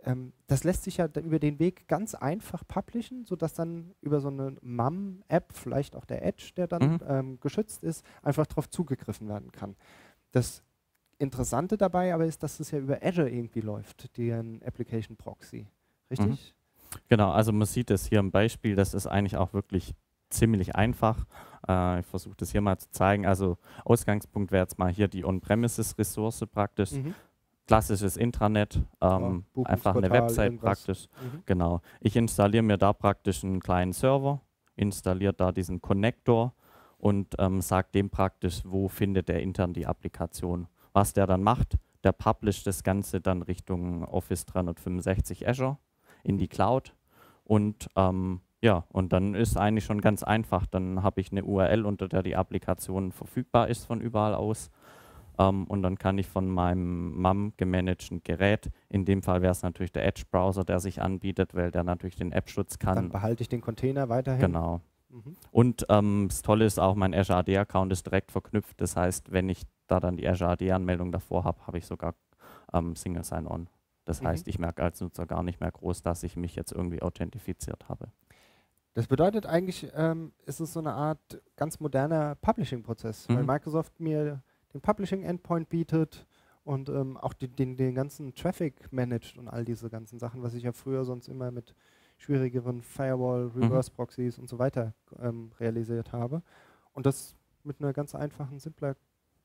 ähm, 0.03 0.33
das 0.47 0.63
lässt 0.63 0.85
sich 0.85 0.99
ja 0.99 1.07
über 1.07 1.39
den 1.39 1.59
Weg 1.59 1.89
ganz 1.89 2.15
einfach 2.15 2.63
publishen, 2.69 3.25
sodass 3.25 3.55
dann 3.55 3.95
über 4.03 4.21
so 4.21 4.29
eine 4.29 4.57
MAM-App, 4.61 5.53
vielleicht 5.53 5.97
auch 5.97 6.05
der 6.05 6.25
Edge, 6.25 6.53
der 6.57 6.69
dann 6.69 6.93
Mhm. 6.95 7.01
ähm, 7.09 7.41
geschützt 7.41 7.83
ist, 7.83 8.05
einfach 8.23 8.47
darauf 8.47 8.69
zugegriffen 8.71 9.29
werden 9.29 9.51
kann. 9.53 9.75
Das 10.33 10.63
Interessante 11.19 11.79
dabei 11.79 12.13
aber 12.15 12.27
ist, 12.27 12.43
dass 12.43 12.61
es 12.61 12.71
ja 12.71 12.79
über 12.79 12.99
Azure 13.03 13.31
irgendwie 13.31 13.63
läuft, 13.63 14.17
den 14.19 14.63
Application 14.63 15.17
Proxy. 15.17 15.67
Richtig? 16.11 16.55
Genau, 17.09 17.31
also 17.31 17.53
man 17.53 17.67
sieht 17.67 17.91
es 17.91 18.07
hier 18.07 18.21
im 18.21 18.31
Beispiel, 18.31 18.75
das 18.75 18.95
ist 18.95 19.07
eigentlich 19.07 19.37
auch 19.37 19.53
wirklich 19.53 19.95
ziemlich 20.31 20.75
einfach. 20.75 21.25
Äh, 21.69 22.01
ich 22.01 22.07
versuche 22.07 22.35
das 22.37 22.53
hier 22.53 22.61
mal 22.61 22.79
zu 22.79 22.91
zeigen. 22.91 23.27
Also 23.27 23.59
Ausgangspunkt 23.85 24.53
wäre 24.53 24.63
jetzt 24.63 24.79
mal 24.79 24.91
hier 24.93 25.09
die 25.09 25.25
On-Premises-Ressource 25.25 26.45
praktisch. 26.53 26.93
Mhm. 26.93 27.15
Klassisches 27.67 28.17
Intranet, 28.17 28.81
ähm, 29.01 29.45
Ja, 29.57 29.63
einfach 29.65 29.97
eine 29.97 30.09
Website 30.11 30.53
irgendwas. 30.53 30.85
praktisch. 30.85 31.09
Mhm. 31.21 31.43
Genau. 31.47 31.81
Ich 32.01 32.15
installiere 32.15 32.63
mir 32.63 32.77
da 32.79 32.93
praktisch 32.93 33.43
einen 33.43 33.59
kleinen 33.59 33.93
Server, 33.93 34.41
installiere 34.77 35.33
da 35.35 35.51
diesen 35.51 35.81
Connector 35.83 36.55
und 36.99 37.35
ähm, 37.39 37.61
sage 37.61 37.89
dem 37.93 38.09
praktisch, 38.11 38.63
wo 38.65 38.89
findet 38.89 39.29
er 39.31 39.41
intern 39.43 39.73
die 39.73 39.87
Applikation. 39.87 40.69
Was 40.93 41.13
der 41.13 41.27
dann 41.27 41.43
macht, 41.43 41.77
der 42.05 42.13
publisht 42.13 42.69
das 42.69 42.85
Ganze 42.85 43.21
dann 43.21 43.43
Richtung 43.43 44.05
Office 44.05 44.47
365 44.47 45.49
Azure 45.49 45.77
in 46.27 46.39
die 46.39 46.49
Cloud 46.49 46.95
und 47.45 47.89
ähm, 47.97 48.41
ja, 48.63 48.85
und 48.91 49.13
dann 49.13 49.35
ist 49.35 49.57
eigentlich 49.57 49.85
schon 49.85 50.01
ganz 50.01 50.23
einfach. 50.23 50.67
Dann 50.67 51.03
habe 51.03 51.21
ich 51.21 51.31
eine 51.31 51.45
URL, 51.45 51.85
unter 51.85 52.09
der 52.09 52.23
die 52.23 52.37
Applikation 52.37 53.13
verfügbar 53.13 53.69
ist 53.69 53.85
von 53.85 54.01
überall 54.01 54.35
aus. 54.35 54.71
Ähm, 55.39 55.65
und 55.65 55.83
dann 55.83 55.99
kann 55.99 56.19
ich 56.19 56.27
von 56.27 56.49
meinem 56.49 57.21
MAM 57.21 57.53
gemanagten 57.57 58.23
Gerät, 58.25 58.71
in 58.89 59.05
dem 59.05 59.23
Fall 59.23 59.43
wäre 59.43 59.53
es 59.53 59.63
natürlich 59.63 59.93
der 59.93 60.07
Edge-Browser, 60.07 60.65
der 60.65 60.81
sich 60.81 61.03
anbietet, 61.03 61.55
weil 61.55 61.71
der 61.71 61.85
natürlich 61.85 62.17
den 62.17 62.33
App-Schutz 62.33 62.79
Dann 62.79 62.95
kann. 62.95 63.09
behalte 63.11 63.43
ich 63.43 63.49
den 63.49 63.61
Container 63.61 64.09
weiterhin. 64.09 64.41
Genau. 64.41 64.81
Mhm. 65.11 65.37
Und 65.53 65.87
ähm, 65.91 66.27
das 66.29 66.43
Tolle 66.43 66.65
ist 66.65 66.81
auch, 66.81 66.95
mein 66.95 67.15
Azure 67.15 67.39
AD-Account 67.41 67.93
ist 67.93 68.07
direkt 68.07 68.33
verknüpft. 68.33 68.81
Das 68.81 68.97
heißt, 68.97 69.31
wenn 69.31 69.49
ich 69.49 69.63
da 69.87 70.01
dann 70.01 70.17
die 70.17 70.27
Azure 70.27 70.51
AD-Anmeldung 70.53 71.13
davor 71.13 71.45
habe, 71.45 71.67
habe 71.67 71.79
ich 71.79 71.87
sogar 71.87 72.15
ähm, 72.73 72.97
Single 72.97 73.23
Sign-On. 73.23 73.69
Das 74.07 74.23
Mhm. 74.23 74.27
heißt, 74.27 74.49
ich 74.49 74.59
merke 74.59 74.83
als 74.83 75.01
Nutzer 75.03 75.27
gar 75.27 75.43
nicht 75.43 75.61
mehr 75.61 75.71
groß, 75.71 76.03
dass 76.03 76.23
ich 76.23 76.37
mich 76.37 76.57
jetzt 76.57 76.73
irgendwie 76.73 77.03
authentifiziert 77.03 77.89
habe. 77.91 78.09
Das 78.95 79.07
bedeutet 79.09 79.45
eigentlich, 79.45 79.91
ähm, 79.95 80.33
ist 80.47 80.61
es 80.61 80.73
so 80.73 80.81
eine 80.81 80.95
Art 80.95 81.43
ganz 81.57 81.81
moderner 81.81 82.35
Publishing-Prozess, 82.37 83.29
weil 83.29 83.43
Mhm. 83.43 83.47
Microsoft 83.47 84.01
mir 84.01 84.43
den 84.73 84.81
Publishing-Endpoint 84.81 85.69
bietet 85.69 86.27
und 86.65 86.89
ähm, 86.89 87.17
auch 87.19 87.35
die, 87.35 87.49
den, 87.49 87.77
den 87.77 87.95
ganzen 87.95 88.35
Traffic 88.35 88.91
managt 88.93 89.37
und 89.37 89.49
all 89.49 89.65
diese 89.67 89.91
ganzen 89.91 90.19
Sachen, 90.19 90.43
was 90.43 90.55
ich 90.55 90.63
ja 90.63 90.73
früher 90.73 91.05
sonst 91.05 91.29
immer 91.29 91.51
mit 91.51 91.75
schwierigeren 92.17 92.81
Firewall, 92.81 93.49
Mhm. 93.49 93.65
Reverse-Proxies 93.65 94.39
und 94.39 94.49
so 94.49 94.59
weiter 94.59 94.95
ähm, 95.19 95.51
realisiert 95.61 96.13
habe. 96.13 96.43
Und 96.95 97.05
das 97.05 97.37
mit 97.65 97.81
einer 97.81 97.93
ganz 97.93 98.15
einfachen, 98.15 98.61
simpler 98.61 98.97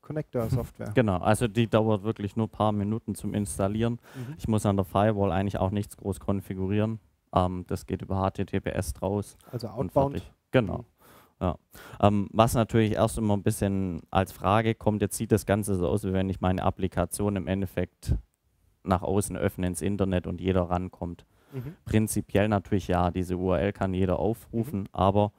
Connector-Software. 0.01 0.91
Genau, 0.95 1.17
also 1.17 1.47
die 1.47 1.67
dauert 1.67 2.03
wirklich 2.03 2.35
nur 2.35 2.47
ein 2.47 2.51
paar 2.51 2.71
Minuten 2.71 3.15
zum 3.15 3.33
Installieren. 3.33 3.99
Mhm. 4.15 4.35
Ich 4.37 4.47
muss 4.47 4.65
an 4.65 4.75
der 4.75 4.85
Firewall 4.85 5.31
eigentlich 5.31 5.57
auch 5.57 5.71
nichts 5.71 5.97
groß 5.97 6.19
konfigurieren. 6.19 6.99
Ähm, 7.33 7.65
das 7.67 7.85
geht 7.85 8.01
über 8.01 8.29
HTTPS 8.29 8.93
draus. 8.93 9.37
Also 9.51 9.67
und 9.67 9.95
Outbound. 9.95 10.21
Genau. 10.51 10.79
Mhm. 10.79 10.85
Ja. 11.41 11.57
Ähm, 11.99 12.29
was 12.31 12.53
natürlich 12.53 12.93
erst 12.93 13.17
immer 13.17 13.35
ein 13.35 13.43
bisschen 13.43 14.01
als 14.11 14.31
Frage 14.31 14.75
kommt, 14.75 15.01
jetzt 15.01 15.17
sieht 15.17 15.31
das 15.31 15.45
Ganze 15.45 15.75
so 15.75 15.87
aus, 15.87 16.03
wie 16.03 16.13
wenn 16.13 16.29
ich 16.29 16.39
meine 16.39 16.61
Applikation 16.63 17.35
im 17.35 17.47
Endeffekt 17.47 18.15
nach 18.83 19.01
außen 19.01 19.35
öffne 19.37 19.67
ins 19.67 19.81
Internet 19.81 20.27
und 20.27 20.39
jeder 20.39 20.63
rankommt. 20.63 21.25
Mhm. 21.51 21.75
Prinzipiell 21.85 22.47
natürlich 22.47 22.87
ja, 22.87 23.11
diese 23.11 23.37
URL 23.37 23.73
kann 23.73 23.93
jeder 23.93 24.19
aufrufen, 24.19 24.87
aber 24.91 25.31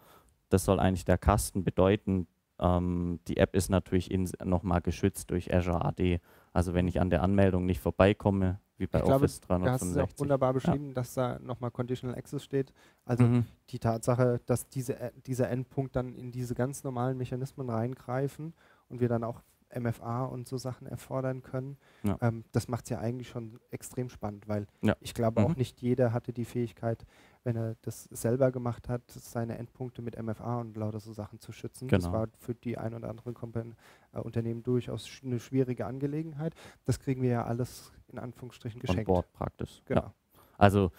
das 0.49 0.65
soll 0.65 0.81
eigentlich 0.81 1.05
der 1.05 1.19
Kasten 1.19 1.65
bedeuten, 1.65 2.27
ähm, 2.63 3.19
die 3.29 3.37
App 3.37 3.55
ist 3.55 3.69
natürlich 3.69 4.09
nochmal 4.45 4.81
geschützt 4.81 5.31
durch 5.31 5.53
Azure 5.53 5.85
AD. 5.85 6.21
Also 6.53 6.73
wenn 6.75 6.87
ich 6.89 7.01
an 7.01 7.11
der 7.11 7.23
Anmeldung 7.23 7.67
nicht 7.67 7.81
vorbeikomme, 7.81 8.61
wie 8.79 8.87
bei 8.87 8.99
Ich 9.01 9.05
glaube, 9.05 9.25
Office 9.25 9.41
Du 9.41 9.49
hast 9.49 9.83
es 9.83 9.95
ja 9.95 10.03
auch 10.05 10.09
365. 10.09 10.21
wunderbar 10.21 10.53
beschrieben, 10.55 10.95
dass 10.95 11.15
da 11.15 11.39
nochmal 11.41 11.71
Conditional 11.71 12.17
Access 12.17 12.45
steht. 12.45 12.73
Also 13.05 13.25
Mhm. 13.25 13.45
die 13.71 13.79
Tatsache, 13.79 14.41
dass 14.47 14.69
diese, 14.69 15.13
dieser 15.27 15.51
Endpunkt 15.51 15.97
dann 15.97 16.15
in 16.15 16.31
diese 16.33 16.55
ganz 16.55 16.85
normalen 16.85 17.17
Mechanismen 17.19 17.69
reingreifen 17.69 18.55
und 18.89 19.01
wir 19.01 19.09
dann 19.09 19.25
auch 19.25 19.43
MFA 19.75 20.25
und 20.27 20.47
so 20.47 20.59
Sachen 20.59 20.87
erfordern 20.87 21.43
können, 21.43 21.79
Ja. 22.03 22.19
ähm, 22.21 22.45
das 22.53 22.69
macht 22.69 22.85
es 22.85 22.91
ja 22.91 22.99
eigentlich 22.99 23.29
schon 23.31 23.59
extrem 23.71 24.11
spannend, 24.11 24.47
weil 24.47 24.67
Ja. 24.83 24.95
ich 25.01 25.15
glaube 25.15 25.43
auch 25.43 25.49
Mhm. 25.51 25.55
nicht 25.57 25.81
jeder 25.81 26.13
hatte 26.13 26.35
die 26.35 26.45
Fähigkeit, 26.45 27.07
wenn 27.45 27.57
er 27.57 27.77
das 27.83 28.05
selber 28.05 28.53
gemacht 28.53 28.89
hat, 28.89 29.03
seine 29.11 29.59
Endpunkte 29.59 30.01
mit 30.03 30.21
MFA 30.21 30.61
und 30.61 30.77
lauter 30.77 31.01
so 31.01 31.13
Sachen 31.13 31.41
zu 31.41 31.53
schützen. 31.53 31.89
Das 31.89 32.05
Genau. 32.05 32.15
war 32.17 32.29
für 32.39 32.55
die 32.55 32.79
ein 32.79 32.95
oder 32.95 33.09
anderen 33.11 33.35
Kompan 33.35 33.75
äh, 34.13 34.19
Unternehmen 34.21 34.63
durchaus 34.63 35.07
sch 35.09 35.25
eine 35.25 35.41
schwierige 35.41 35.87
Angelegenheit. 35.87 36.55
Das 36.85 37.01
kriegen 37.01 37.23
wir 37.23 37.31
ja 37.31 37.45
alles 37.45 37.93
in 38.09 38.19
Anführungsstrichen 38.19 38.81
geschenkt. 38.81 39.07
Board 39.07 39.33
praktisch. 39.33 39.83
Genau. 39.87 40.03
Ja. 40.03 40.15
Also 40.59 40.93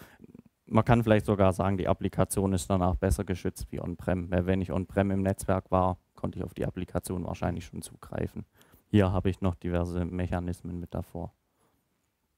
man 0.65 0.83
kann 0.85 1.03
vielleicht 1.03 1.25
sogar 1.25 1.53
sagen, 1.53 1.77
die 1.77 1.87
Applikation 1.87 2.53
ist 2.53 2.69
danach 2.69 2.95
besser 2.95 3.23
geschützt 3.23 3.71
wie 3.71 3.79
On-Prem. 3.81 4.31
Weil 4.31 4.45
wenn 4.45 4.61
ich 4.61 4.71
On-Prem 4.71 5.11
im 5.11 5.21
Netzwerk 5.21 5.71
war, 5.71 5.97
konnte 6.15 6.39
ich 6.39 6.43
auf 6.45 6.53
die 6.53 6.65
Applikation 6.65 7.25
wahrscheinlich 7.25 7.65
schon 7.65 7.81
zugreifen. 7.81 8.45
hier 8.87 9.11
habe 9.11 9.29
ich 9.29 9.41
noch 9.41 9.55
diverse 9.55 10.05
Mechanismen 10.05 10.79
mit 10.79 10.93
davor. 10.93 11.33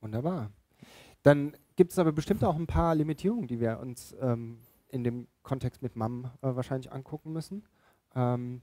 Wunderbar. 0.02 0.52
Dann 1.24 1.54
gibt 1.76 1.92
es 1.92 2.00
aber 2.00 2.12
bestimmt 2.12 2.44
auch 2.44 2.56
ein 2.56 2.68
paar 2.68 2.96
Limitierungen, 2.96 3.48
die 3.48 3.60
wir 3.60 3.80
uns 3.80 4.16
ähm, 4.20 4.60
in 4.90 5.04
dem 5.04 5.28
Kontext 5.44 5.82
mit 5.82 5.96
MAM 5.96 6.32
äh, 6.42 6.56
wahrscheinlich 6.56 6.92
angucken 6.92 7.34
müssen. 7.34 7.64
Ähm, 8.16 8.62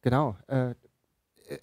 genau. 0.00 0.36
Äh, 0.46 0.74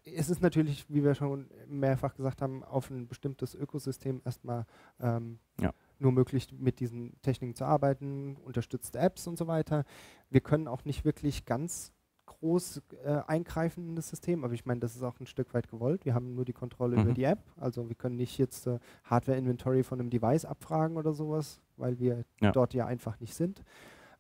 es 0.06 0.30
ist 0.30 0.42
natürlich, 0.42 0.86
wie 0.90 1.04
wir 1.04 1.16
schon 1.16 1.50
mehrfach 1.68 2.16
gesagt 2.16 2.42
haben, 2.42 2.64
auf 2.64 2.90
ein 2.90 3.08
bestimmtes 3.08 3.56
Ökosystem 3.56 4.22
erstmal 4.24 4.66
ähm, 5.00 5.40
ja. 5.60 5.74
nur 5.98 6.12
möglich, 6.12 6.48
mit 6.52 6.80
diesen 6.80 7.20
Techniken 7.22 7.56
zu 7.56 7.66
arbeiten, 7.66 8.36
unterstützte 8.38 9.00
Apps 9.00 9.26
und 9.26 9.38
so 9.38 9.48
weiter. 9.48 9.86
Wir 10.30 10.42
können 10.42 10.68
auch 10.68 10.86
nicht 10.86 11.06
wirklich 11.06 11.46
ganz 11.46 11.94
groß 12.30 12.82
äh, 13.04 13.22
eingreifen 13.28 13.90
in 13.90 13.96
das 13.96 14.10
System, 14.10 14.44
aber 14.44 14.54
ich 14.54 14.66
meine, 14.66 14.80
das 14.80 14.96
ist 14.96 15.04
auch 15.04 15.20
ein 15.20 15.26
Stück 15.26 15.54
weit 15.54 15.70
gewollt. 15.70 16.06
Wir 16.06 16.14
haben 16.14 16.36
nur 16.36 16.46
die 16.46 16.54
Kontrolle 16.54 16.96
mhm. 16.96 17.04
über 17.04 17.14
die 17.14 17.24
App, 17.24 17.44
also 17.58 17.90
wir 17.90 17.96
können 17.96 18.16
nicht 18.16 18.38
jetzt 18.38 18.68
äh, 18.68 18.80
Hardware-Inventory 19.04 19.84
von 19.84 20.00
einem 20.00 20.10
Device 20.10 20.46
abfragen 20.46 20.98
oder 20.98 21.14
sowas, 21.14 21.60
weil 21.78 22.00
wir 22.00 22.24
ja. 22.42 22.52
dort 22.52 22.74
ja 22.74 22.86
einfach 22.86 23.20
nicht 23.20 23.34
sind. 23.34 23.64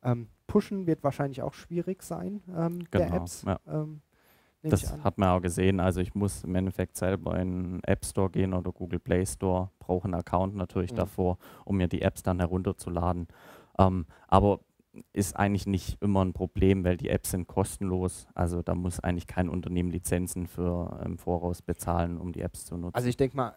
Ähm, 0.04 0.28
pushen 0.48 0.88
wird 0.88 1.04
wahrscheinlich 1.04 1.42
auch 1.42 1.54
schwierig 1.54 2.04
sein 2.04 2.42
ähm, 2.50 2.80
genau, 2.90 3.06
der 3.06 3.14
Apps. 3.14 3.44
Ja. 3.44 3.60
Ähm, 3.68 4.02
das 4.62 4.92
hat 5.04 5.18
man 5.18 5.30
auch 5.30 5.42
gesehen. 5.42 5.80
Also 5.80 6.02
ich 6.02 6.16
muss 6.16 6.44
im 6.44 6.54
Endeffekt 6.56 6.98
selber 6.98 7.40
in 7.40 7.64
den 7.64 7.84
App 7.84 8.04
Store 8.06 8.30
gehen 8.30 8.54
oder 8.54 8.72
Google 8.72 9.00
Play 9.00 9.26
Store, 9.26 9.70
brauche 9.80 10.06
einen 10.06 10.16
Account 10.16 10.56
natürlich 10.56 10.92
mhm. 10.92 10.98
davor, 10.98 11.38
um 11.64 11.78
mir 11.78 11.88
die 11.88 12.02
Apps 12.02 12.24
dann 12.24 12.40
herunterzuladen. 12.40 13.28
Ähm, 13.78 14.06
aber 14.28 14.60
ist 15.14 15.36
eigentlich 15.36 15.68
nicht 15.68 16.02
immer 16.02 16.24
ein 16.24 16.34
Problem, 16.34 16.84
weil 16.84 16.98
die 16.98 17.10
Apps 17.10 17.32
sind 17.32 17.48
kostenlos. 17.48 18.28
Also 18.34 18.62
da 18.62 18.76
muss 18.76 19.00
eigentlich 19.00 19.28
kein 19.28 19.50
Unternehmen 19.50 19.92
Lizenzen 19.92 20.48
für 20.48 21.02
im 21.06 21.18
Voraus 21.18 21.62
bezahlen, 21.62 22.18
um 22.18 22.32
die 22.32 22.42
Apps 22.42 22.66
zu 22.66 22.78
nutzen. 22.78 22.96
Also 22.96 23.08
ich 23.10 23.18
denke 23.18 23.36
mal, 23.36 23.56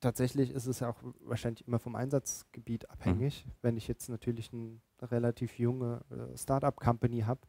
tatsächlich 0.00 0.50
ist 0.50 0.66
es 0.66 0.80
ja 0.80 0.90
auch 0.90 0.98
wahrscheinlich 1.24 1.66
immer 1.66 1.78
vom 1.78 1.96
Einsatzgebiet 1.96 2.90
abhängig. 2.90 3.46
Mhm. 3.46 3.50
Wenn 3.62 3.76
ich 3.76 3.88
jetzt 3.88 4.08
natürlich 4.08 4.52
eine 4.52 4.80
relativ 5.02 5.58
junge 5.58 6.00
äh, 6.10 6.36
Startup-Company 6.36 7.20
habe, 7.20 7.40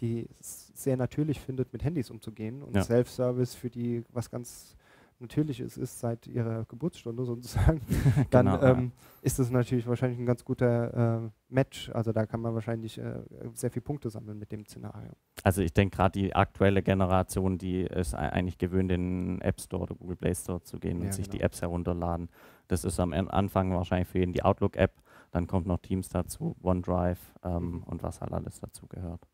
die 0.00 0.28
es 0.40 0.72
sehr 0.74 0.96
natürlich 0.96 1.40
findet, 1.40 1.72
mit 1.72 1.84
Handys 1.84 2.10
umzugehen 2.10 2.62
und 2.62 2.74
ja. 2.74 2.82
Self-Service 2.82 3.54
für 3.54 3.70
die 3.70 4.04
was 4.10 4.30
ganz 4.30 4.76
Natürliches 5.24 5.76
ist 5.76 6.00
seit 6.00 6.26
ihrer 6.26 6.64
Geburtsstunde 6.66 7.24
sozusagen, 7.24 7.80
dann 8.30 8.46
genau, 8.46 8.62
ähm, 8.62 8.92
ja. 8.96 9.06
ist 9.22 9.38
das 9.38 9.50
natürlich 9.50 9.86
wahrscheinlich 9.86 10.18
ein 10.18 10.26
ganz 10.26 10.44
guter 10.44 11.24
äh, 11.24 11.30
Match. 11.48 11.90
Also 11.90 12.12
da 12.12 12.26
kann 12.26 12.40
man 12.40 12.54
wahrscheinlich 12.54 12.98
äh, 12.98 13.20
sehr 13.54 13.70
viele 13.70 13.82
Punkte 13.82 14.10
sammeln 14.10 14.38
mit 14.38 14.52
dem 14.52 14.66
Szenario. 14.66 15.10
Also 15.42 15.62
ich 15.62 15.72
denke 15.72 15.96
gerade 15.96 16.18
die 16.18 16.34
aktuelle 16.34 16.82
Generation, 16.82 17.58
die 17.58 17.82
ist 17.82 18.14
eigentlich 18.14 18.58
gewöhnt, 18.58 18.92
in 18.92 19.38
den 19.38 19.40
App 19.40 19.60
Store 19.60 19.82
oder 19.84 19.94
Google 19.94 20.16
Play 20.16 20.34
Store 20.34 20.62
zu 20.62 20.78
gehen 20.78 20.98
und 20.98 21.06
ja, 21.06 21.12
sich 21.12 21.26
genau. 21.26 21.38
die 21.38 21.44
Apps 21.44 21.62
herunterladen. 21.62 22.28
Das 22.68 22.84
ist 22.84 23.00
am 23.00 23.12
Anfang 23.12 23.72
wahrscheinlich 23.72 24.08
für 24.08 24.18
jeden 24.18 24.32
die 24.32 24.42
Outlook-App, 24.42 24.92
dann 25.30 25.46
kommt 25.46 25.66
noch 25.66 25.78
Teams 25.78 26.08
dazu, 26.10 26.56
OneDrive 26.62 27.18
ähm, 27.42 27.70
mhm. 27.70 27.82
und 27.84 28.02
was 28.02 28.20
halt 28.20 28.32
alles 28.32 28.60
dazu 28.60 28.86
gehört. 28.86 29.26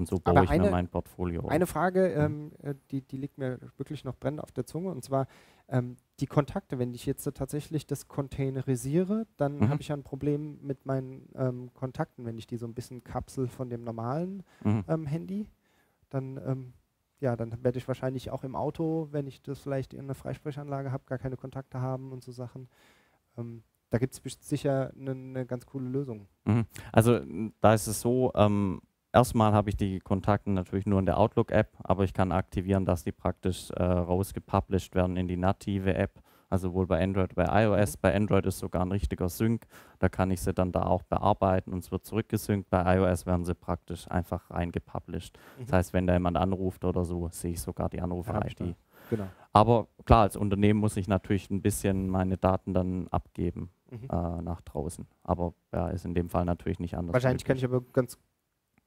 Und 0.00 0.08
so 0.08 0.18
baue 0.18 0.34
Aber 0.34 0.44
ich 0.44 0.50
eine, 0.50 0.64
mir 0.64 0.70
mein 0.70 0.88
Portfolio 0.88 1.42
auf. 1.42 1.50
Eine 1.50 1.66
Frage, 1.66 2.06
ähm, 2.08 2.52
äh, 2.62 2.74
die, 2.90 3.02
die 3.02 3.18
liegt 3.18 3.36
mir 3.36 3.58
wirklich 3.76 4.02
noch 4.02 4.16
brennend 4.16 4.42
auf 4.42 4.50
der 4.50 4.64
Zunge, 4.64 4.90
und 4.90 5.04
zwar 5.04 5.26
ähm, 5.68 5.96
die 6.20 6.26
Kontakte. 6.26 6.78
Wenn 6.78 6.94
ich 6.94 7.04
jetzt 7.04 7.24
tatsächlich 7.34 7.86
das 7.86 8.08
containerisiere, 8.08 9.26
dann 9.36 9.58
mhm. 9.58 9.68
habe 9.68 9.82
ich 9.82 9.88
ja 9.88 9.96
ein 9.96 10.02
Problem 10.02 10.58
mit 10.62 10.86
meinen 10.86 11.28
ähm, 11.34 11.70
Kontakten, 11.74 12.24
wenn 12.24 12.38
ich 12.38 12.46
die 12.46 12.56
so 12.56 12.66
ein 12.66 12.72
bisschen 12.72 13.04
kapsel 13.04 13.46
von 13.46 13.68
dem 13.68 13.84
normalen 13.84 14.42
mhm. 14.64 14.84
Ähm, 14.88 15.04
Handy. 15.04 15.46
Dann, 16.08 16.40
ähm, 16.46 16.72
ja, 17.20 17.36
dann 17.36 17.62
werde 17.62 17.76
ich 17.76 17.86
wahrscheinlich 17.86 18.30
auch 18.30 18.42
im 18.42 18.56
Auto, 18.56 19.08
wenn 19.10 19.26
ich 19.26 19.42
das 19.42 19.60
vielleicht 19.60 19.92
in 19.92 20.00
einer 20.00 20.14
Freisprechanlage 20.14 20.92
habe, 20.92 21.04
gar 21.04 21.18
keine 21.18 21.36
Kontakte 21.36 21.82
haben 21.82 22.10
und 22.10 22.24
so 22.24 22.32
Sachen 22.32 22.70
ähm, 23.36 23.62
da 23.90 23.98
gibt 23.98 24.14
es 24.14 24.48
sicher 24.48 24.92
eine 24.96 25.14
ne 25.14 25.46
ganz 25.46 25.66
coole 25.66 25.88
Lösung. 25.88 26.28
Mhm. 26.44 26.64
Also 26.92 27.20
da 27.60 27.74
ist 27.74 27.88
es 27.88 28.00
so, 28.00 28.32
ähm, 28.34 28.80
Erstmal 29.12 29.52
habe 29.52 29.70
ich 29.70 29.76
die 29.76 29.98
Kontakte 29.98 30.50
natürlich 30.50 30.86
nur 30.86 31.00
in 31.00 31.06
der 31.06 31.18
Outlook-App, 31.18 31.76
aber 31.82 32.04
ich 32.04 32.12
kann 32.12 32.30
aktivieren, 32.30 32.84
dass 32.84 33.02
die 33.02 33.12
praktisch 33.12 33.70
äh, 33.72 33.82
rausgepublished 33.82 34.94
werden 34.94 35.16
in 35.16 35.26
die 35.26 35.36
native 35.36 35.94
App, 35.94 36.22
also 36.48 36.68
sowohl 36.68 36.86
bei 36.86 37.02
Android, 37.02 37.34
bei 37.34 37.64
iOS. 37.64 37.96
Bei 37.96 38.14
Android 38.14 38.46
ist 38.46 38.58
sogar 38.58 38.82
ein 38.82 38.92
richtiger 38.92 39.28
Sync, 39.28 39.66
da 39.98 40.08
kann 40.08 40.30
ich 40.30 40.40
sie 40.40 40.54
dann 40.54 40.70
da 40.70 40.82
auch 40.82 41.02
bearbeiten 41.02 41.72
und 41.72 41.80
es 41.80 41.90
wird 41.90 42.04
zurückgesynkt. 42.04 42.70
Bei 42.70 42.98
iOS 42.98 43.26
werden 43.26 43.44
sie 43.44 43.54
praktisch 43.54 44.08
einfach 44.08 44.48
reingepublished. 44.50 45.36
Mhm. 45.58 45.62
Das 45.66 45.72
heißt, 45.72 45.92
wenn 45.92 46.06
da 46.06 46.12
jemand 46.12 46.36
anruft 46.36 46.84
oder 46.84 47.04
so, 47.04 47.28
sehe 47.32 47.52
ich 47.52 47.60
sogar 47.60 47.88
die 47.88 48.00
Anrufer-ID. 48.00 48.76
Genau. 49.10 49.26
Aber 49.52 49.88
klar, 50.04 50.22
als 50.22 50.36
Unternehmen 50.36 50.78
muss 50.78 50.96
ich 50.96 51.08
natürlich 51.08 51.50
ein 51.50 51.62
bisschen 51.62 52.08
meine 52.08 52.36
Daten 52.36 52.74
dann 52.74 53.08
abgeben 53.08 53.70
mhm. 53.90 54.04
äh, 54.04 54.42
nach 54.42 54.60
draußen. 54.60 55.08
Aber 55.24 55.54
ja, 55.72 55.88
ist 55.88 56.04
in 56.04 56.14
dem 56.14 56.28
Fall 56.28 56.44
natürlich 56.44 56.78
nicht 56.78 56.96
anders. 56.96 57.14
Wahrscheinlich 57.14 57.42
möglich. 57.42 57.62
kann 57.62 57.70
ich 57.70 57.76
aber 57.76 57.92
ganz 57.92 58.18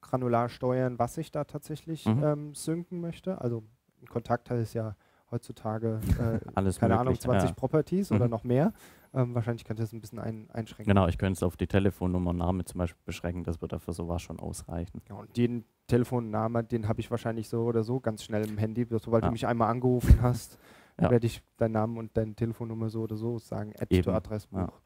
granular 0.04 0.48
steuern, 0.48 0.98
was 0.98 1.18
ich 1.18 1.30
da 1.30 1.44
tatsächlich 1.44 2.06
mhm. 2.06 2.22
ähm, 2.22 2.54
synken 2.54 3.00
möchte. 3.00 3.40
Also 3.40 3.64
ein 4.00 4.06
Kontakt 4.06 4.50
heißt 4.50 4.74
ja 4.74 4.96
heutzutage, 5.30 6.00
äh, 6.18 6.40
Alles 6.54 6.78
keine 6.78 6.94
möglich, 6.94 7.08
Ahnung, 7.08 7.20
20 7.20 7.48
ja. 7.50 7.54
Properties 7.54 8.10
mhm. 8.10 8.16
oder 8.16 8.28
noch 8.28 8.44
mehr. 8.44 8.72
Ähm, 9.12 9.34
wahrscheinlich 9.34 9.64
könnte 9.64 9.82
das 9.82 9.92
ein 9.92 10.00
bisschen 10.00 10.18
ein, 10.18 10.50
einschränken. 10.50 10.92
Genau, 10.92 11.06
ich 11.06 11.18
könnte 11.18 11.38
es 11.38 11.42
auf 11.42 11.56
die 11.56 11.66
Telefonnummer 11.66 12.30
und 12.30 12.38
Name 12.38 12.64
zum 12.64 12.78
Beispiel 12.78 13.00
beschränken, 13.04 13.44
das 13.44 13.60
würde 13.60 13.78
für 13.78 13.92
sowas 13.92 14.22
schon 14.22 14.40
ausreichen. 14.40 15.02
Ja, 15.08 15.16
und 15.16 15.36
den 15.36 15.64
Telefonname, 15.86 16.64
den 16.64 16.88
habe 16.88 17.00
ich 17.00 17.10
wahrscheinlich 17.10 17.48
so 17.48 17.62
oder 17.62 17.84
so 17.84 18.00
ganz 18.00 18.24
schnell 18.24 18.48
im 18.48 18.58
Handy, 18.58 18.86
sobald 18.90 19.22
ja. 19.22 19.28
du 19.28 19.32
mich 19.32 19.46
einmal 19.46 19.70
angerufen 19.70 20.20
hast, 20.22 20.58
ja. 21.00 21.10
werde 21.10 21.26
ich 21.26 21.42
deinen 21.56 21.72
Namen 21.72 21.98
und 21.98 22.16
deine 22.16 22.34
Telefonnummer 22.34 22.88
so 22.88 23.02
oder 23.02 23.16
so 23.16 23.38
sagen, 23.38 23.72
add 23.78 24.10
Adressbuch. 24.10 24.80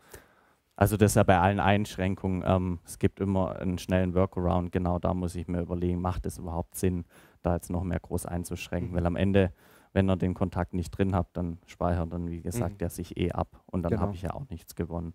Also 0.79 0.97
das 0.97 1.11
ist 1.11 1.14
ja 1.17 1.25
bei 1.25 1.41
allen 1.41 1.59
Einschränkungen. 1.59 2.45
Ähm, 2.47 2.79
es 2.85 3.01
gibt 3.01 3.19
immer 3.19 3.57
einen 3.57 3.79
schnellen 3.79 4.14
Workaround. 4.14 4.71
Genau 4.71 5.01
da 5.01 5.12
muss 5.12 5.35
ich 5.35 5.49
mir 5.49 5.61
überlegen, 5.61 6.01
macht 6.01 6.25
es 6.25 6.38
überhaupt 6.38 6.77
Sinn, 6.77 7.05
da 7.43 7.55
jetzt 7.55 7.69
noch 7.69 7.83
mehr 7.83 7.99
groß 7.99 8.27
einzuschränken? 8.27 8.93
Mhm. 8.93 8.97
Weil 8.97 9.07
am 9.07 9.17
Ende, 9.17 9.53
wenn 9.93 10.09
ihr 10.09 10.14
den 10.14 10.35
Kontakt 10.35 10.75
nicht 10.75 10.93
drin 10.93 11.17
habt, 11.17 11.37
dann 11.37 11.59
speichert 11.67 12.12
dann, 12.12 12.31
wie 12.31 12.43
gesagt, 12.43 12.75
mhm. 12.75 12.79
der 12.79 12.91
sich 12.91 13.17
eh 13.17 13.33
ab 13.33 13.61
und 13.67 13.83
dann 13.83 13.91
genau. 13.91 14.03
habe 14.03 14.14
ich 14.14 14.23
ja 14.23 14.35
auch 14.35 14.49
nichts 14.51 14.77
gewonnen. 14.77 15.14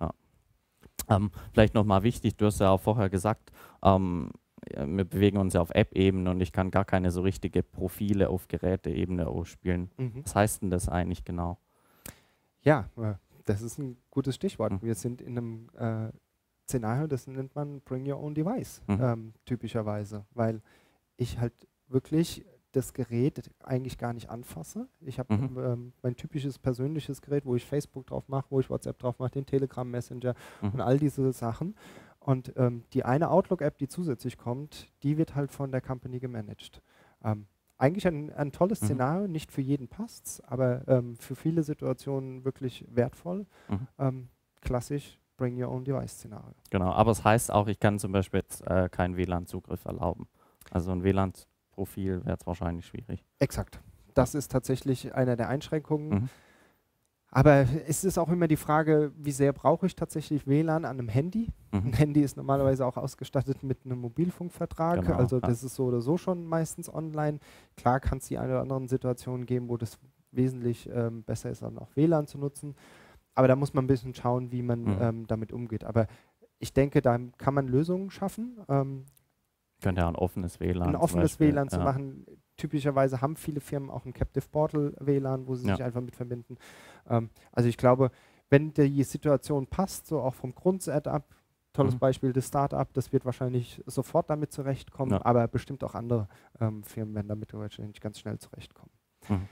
Ja. 0.00 0.10
Ähm, 1.08 1.30
vielleicht 1.54 1.72
nochmal 1.72 2.02
wichtig, 2.02 2.36
du 2.36 2.44
hast 2.44 2.60
ja 2.60 2.68
auch 2.68 2.82
vorher 2.82 3.08
gesagt, 3.08 3.52
ähm, 3.82 4.32
wir 4.76 5.06
bewegen 5.06 5.38
uns 5.38 5.54
ja 5.54 5.62
auf 5.62 5.70
App-Ebene 5.70 6.30
und 6.30 6.42
ich 6.42 6.52
kann 6.52 6.70
gar 6.70 6.84
keine 6.84 7.10
so 7.10 7.22
richtige 7.22 7.62
Profile 7.62 8.28
auf 8.28 8.48
Geräteebene 8.48 9.28
ausspielen. 9.28 9.90
Mhm. 9.96 10.24
Was 10.24 10.34
heißt 10.34 10.60
denn 10.60 10.70
das 10.70 10.90
eigentlich 10.90 11.24
genau? 11.24 11.56
Ja, 12.60 12.90
äh, 12.98 13.14
das 13.50 13.62
ist 13.62 13.78
ein 13.78 13.96
gutes 14.10 14.36
Stichwort. 14.36 14.72
Mhm. 14.72 14.82
Wir 14.82 14.94
sind 14.94 15.20
in 15.20 15.36
einem 15.36 15.68
äh, 15.76 16.12
Szenario, 16.64 17.06
das 17.06 17.26
nennt 17.26 17.54
man 17.54 17.80
Bring 17.80 18.10
Your 18.10 18.20
Own 18.20 18.34
Device, 18.34 18.80
mhm. 18.86 19.00
ähm, 19.02 19.32
typischerweise, 19.44 20.24
weil 20.32 20.62
ich 21.16 21.38
halt 21.38 21.66
wirklich 21.88 22.44
das 22.72 22.92
Gerät 22.92 23.50
eigentlich 23.64 23.98
gar 23.98 24.12
nicht 24.12 24.30
anfasse. 24.30 24.86
Ich 25.00 25.18
habe 25.18 25.36
mhm. 25.36 25.58
ähm, 25.58 25.92
mein 26.02 26.14
typisches 26.14 26.58
persönliches 26.58 27.20
Gerät, 27.20 27.44
wo 27.44 27.56
ich 27.56 27.66
Facebook 27.66 28.06
drauf 28.06 28.28
mache, 28.28 28.46
wo 28.50 28.60
ich 28.60 28.70
WhatsApp 28.70 28.98
drauf 28.98 29.18
mache, 29.18 29.32
den 29.32 29.46
Telegram 29.46 29.90
Messenger 29.90 30.34
mhm. 30.62 30.70
und 30.70 30.80
all 30.80 30.98
diese 30.98 31.32
Sachen. 31.32 31.74
Und 32.20 32.52
ähm, 32.56 32.84
die 32.92 33.04
eine 33.04 33.30
Outlook-App, 33.30 33.78
die 33.78 33.88
zusätzlich 33.88 34.38
kommt, 34.38 34.92
die 35.02 35.16
wird 35.18 35.34
halt 35.34 35.50
von 35.50 35.72
der 35.72 35.80
Company 35.80 36.20
gemanagt. 36.20 36.82
Ähm, 37.24 37.46
eigentlich 37.80 38.06
ein, 38.06 38.32
ein 38.32 38.52
tolles 38.52 38.80
mhm. 38.82 38.86
Szenario, 38.86 39.28
nicht 39.28 39.50
für 39.50 39.62
jeden 39.62 39.88
passt 39.88 40.26
es, 40.26 40.40
aber 40.42 40.86
ähm, 40.88 41.16
für 41.16 41.34
viele 41.34 41.62
Situationen 41.62 42.44
wirklich 42.44 42.84
wertvoll. 42.88 43.46
Mhm. 43.68 43.88
Ähm, 43.98 44.28
klassisch 44.60 45.18
Bring 45.36 45.60
Your 45.60 45.70
Own 45.70 45.84
Device-Szenario. 45.84 46.54
Genau, 46.68 46.90
aber 46.92 47.12
es 47.12 47.18
das 47.18 47.24
heißt 47.24 47.52
auch, 47.52 47.66
ich 47.66 47.80
kann 47.80 47.98
zum 47.98 48.12
Beispiel 48.12 48.40
jetzt 48.40 48.66
äh, 48.66 48.88
keinen 48.90 49.16
WLAN-Zugriff 49.16 49.86
erlauben. 49.86 50.28
Also 50.70 50.92
ein 50.92 51.02
WLAN-Profil 51.02 52.20
wäre 52.20 52.32
jetzt 52.32 52.46
wahrscheinlich 52.46 52.86
schwierig. 52.86 53.24
Exakt. 53.38 53.80
Das 54.14 54.34
ist 54.34 54.52
tatsächlich 54.52 55.14
eine 55.14 55.36
der 55.36 55.48
Einschränkungen. 55.48 56.08
Mhm. 56.08 56.28
Aber 57.32 57.64
es 57.86 58.02
ist 58.02 58.18
auch 58.18 58.28
immer 58.28 58.48
die 58.48 58.56
Frage, 58.56 59.12
wie 59.16 59.30
sehr 59.30 59.52
brauche 59.52 59.86
ich 59.86 59.94
tatsächlich 59.94 60.48
WLAN 60.48 60.84
an 60.84 60.98
einem 60.98 61.08
Handy? 61.08 61.48
Mhm. 61.70 61.86
Ein 61.86 61.92
Handy 61.92 62.22
ist 62.22 62.36
normalerweise 62.36 62.84
auch 62.84 62.96
ausgestattet 62.96 63.62
mit 63.62 63.84
einem 63.84 64.00
Mobilfunkvertrag, 64.00 65.02
genau, 65.02 65.16
also 65.16 65.38
das 65.38 65.62
ist 65.62 65.76
so 65.76 65.84
oder 65.84 66.00
so 66.00 66.16
schon 66.16 66.44
meistens 66.44 66.92
online. 66.92 67.38
Klar 67.76 68.00
kann 68.00 68.18
es 68.18 68.26
die 68.26 68.38
eine 68.38 68.52
oder 68.52 68.62
anderen 68.62 68.88
Situationen 68.88 69.46
geben, 69.46 69.68
wo 69.68 69.76
das 69.76 69.98
wesentlich 70.32 70.88
ähm, 70.92 71.22
besser 71.22 71.50
ist, 71.50 71.62
dann 71.62 71.78
auch 71.78 71.94
WLAN 71.94 72.26
zu 72.26 72.38
nutzen. 72.38 72.74
Aber 73.34 73.46
da 73.46 73.54
muss 73.54 73.74
man 73.74 73.84
ein 73.84 73.88
bisschen 73.88 74.14
schauen, 74.14 74.50
wie 74.50 74.62
man 74.62 74.82
mhm. 74.82 74.98
ähm, 75.00 75.26
damit 75.28 75.52
umgeht. 75.52 75.84
Aber 75.84 76.08
ich 76.58 76.72
denke, 76.72 77.00
da 77.00 77.16
kann 77.38 77.54
man 77.54 77.68
Lösungen 77.68 78.10
schaffen. 78.10 78.58
Ähm, 78.68 79.06
könnte 79.80 80.02
ja 80.02 80.08
ein 80.08 80.16
offenes 80.16 80.60
WLAN. 80.60 80.88
Ein 80.88 80.96
offenes 80.96 81.38
WLAN 81.38 81.68
ja. 81.68 81.78
zu 81.78 81.78
machen, 81.78 82.26
typischerweise 82.60 83.20
haben 83.20 83.36
viele 83.36 83.60
Firmen 83.60 83.90
auch 83.90 84.04
ein 84.04 84.12
Captive 84.12 84.44
Portal 84.50 84.94
WLAN, 85.00 85.46
wo 85.46 85.54
sie 85.54 85.66
ja. 85.66 85.76
sich 85.76 85.84
einfach 85.84 86.00
mit 86.00 86.14
verbinden. 86.14 86.56
Ähm, 87.08 87.30
also 87.52 87.68
ich 87.68 87.76
glaube, 87.76 88.10
wenn 88.50 88.72
die 88.72 89.02
Situation 89.02 89.66
passt, 89.66 90.06
so 90.06 90.20
auch 90.20 90.34
vom 90.34 90.54
Grundsetup, 90.54 91.24
tolles 91.72 91.94
mhm. 91.94 91.98
Beispiel 92.00 92.32
das 92.32 92.48
Startup, 92.48 92.92
das 92.92 93.12
wird 93.12 93.24
wahrscheinlich 93.24 93.82
sofort 93.86 94.28
damit 94.28 94.52
zurechtkommen, 94.52 95.12
ja. 95.12 95.24
aber 95.24 95.46
bestimmt 95.48 95.84
auch 95.84 95.94
andere 95.94 96.28
ähm, 96.60 96.82
Firmen 96.82 97.14
werden 97.14 97.28
damit 97.28 97.52
wahrscheinlich 97.54 98.00
ganz 98.00 98.18
schnell 98.18 98.38
zurechtkommen. 98.38 98.92
Mhm. 99.28 99.48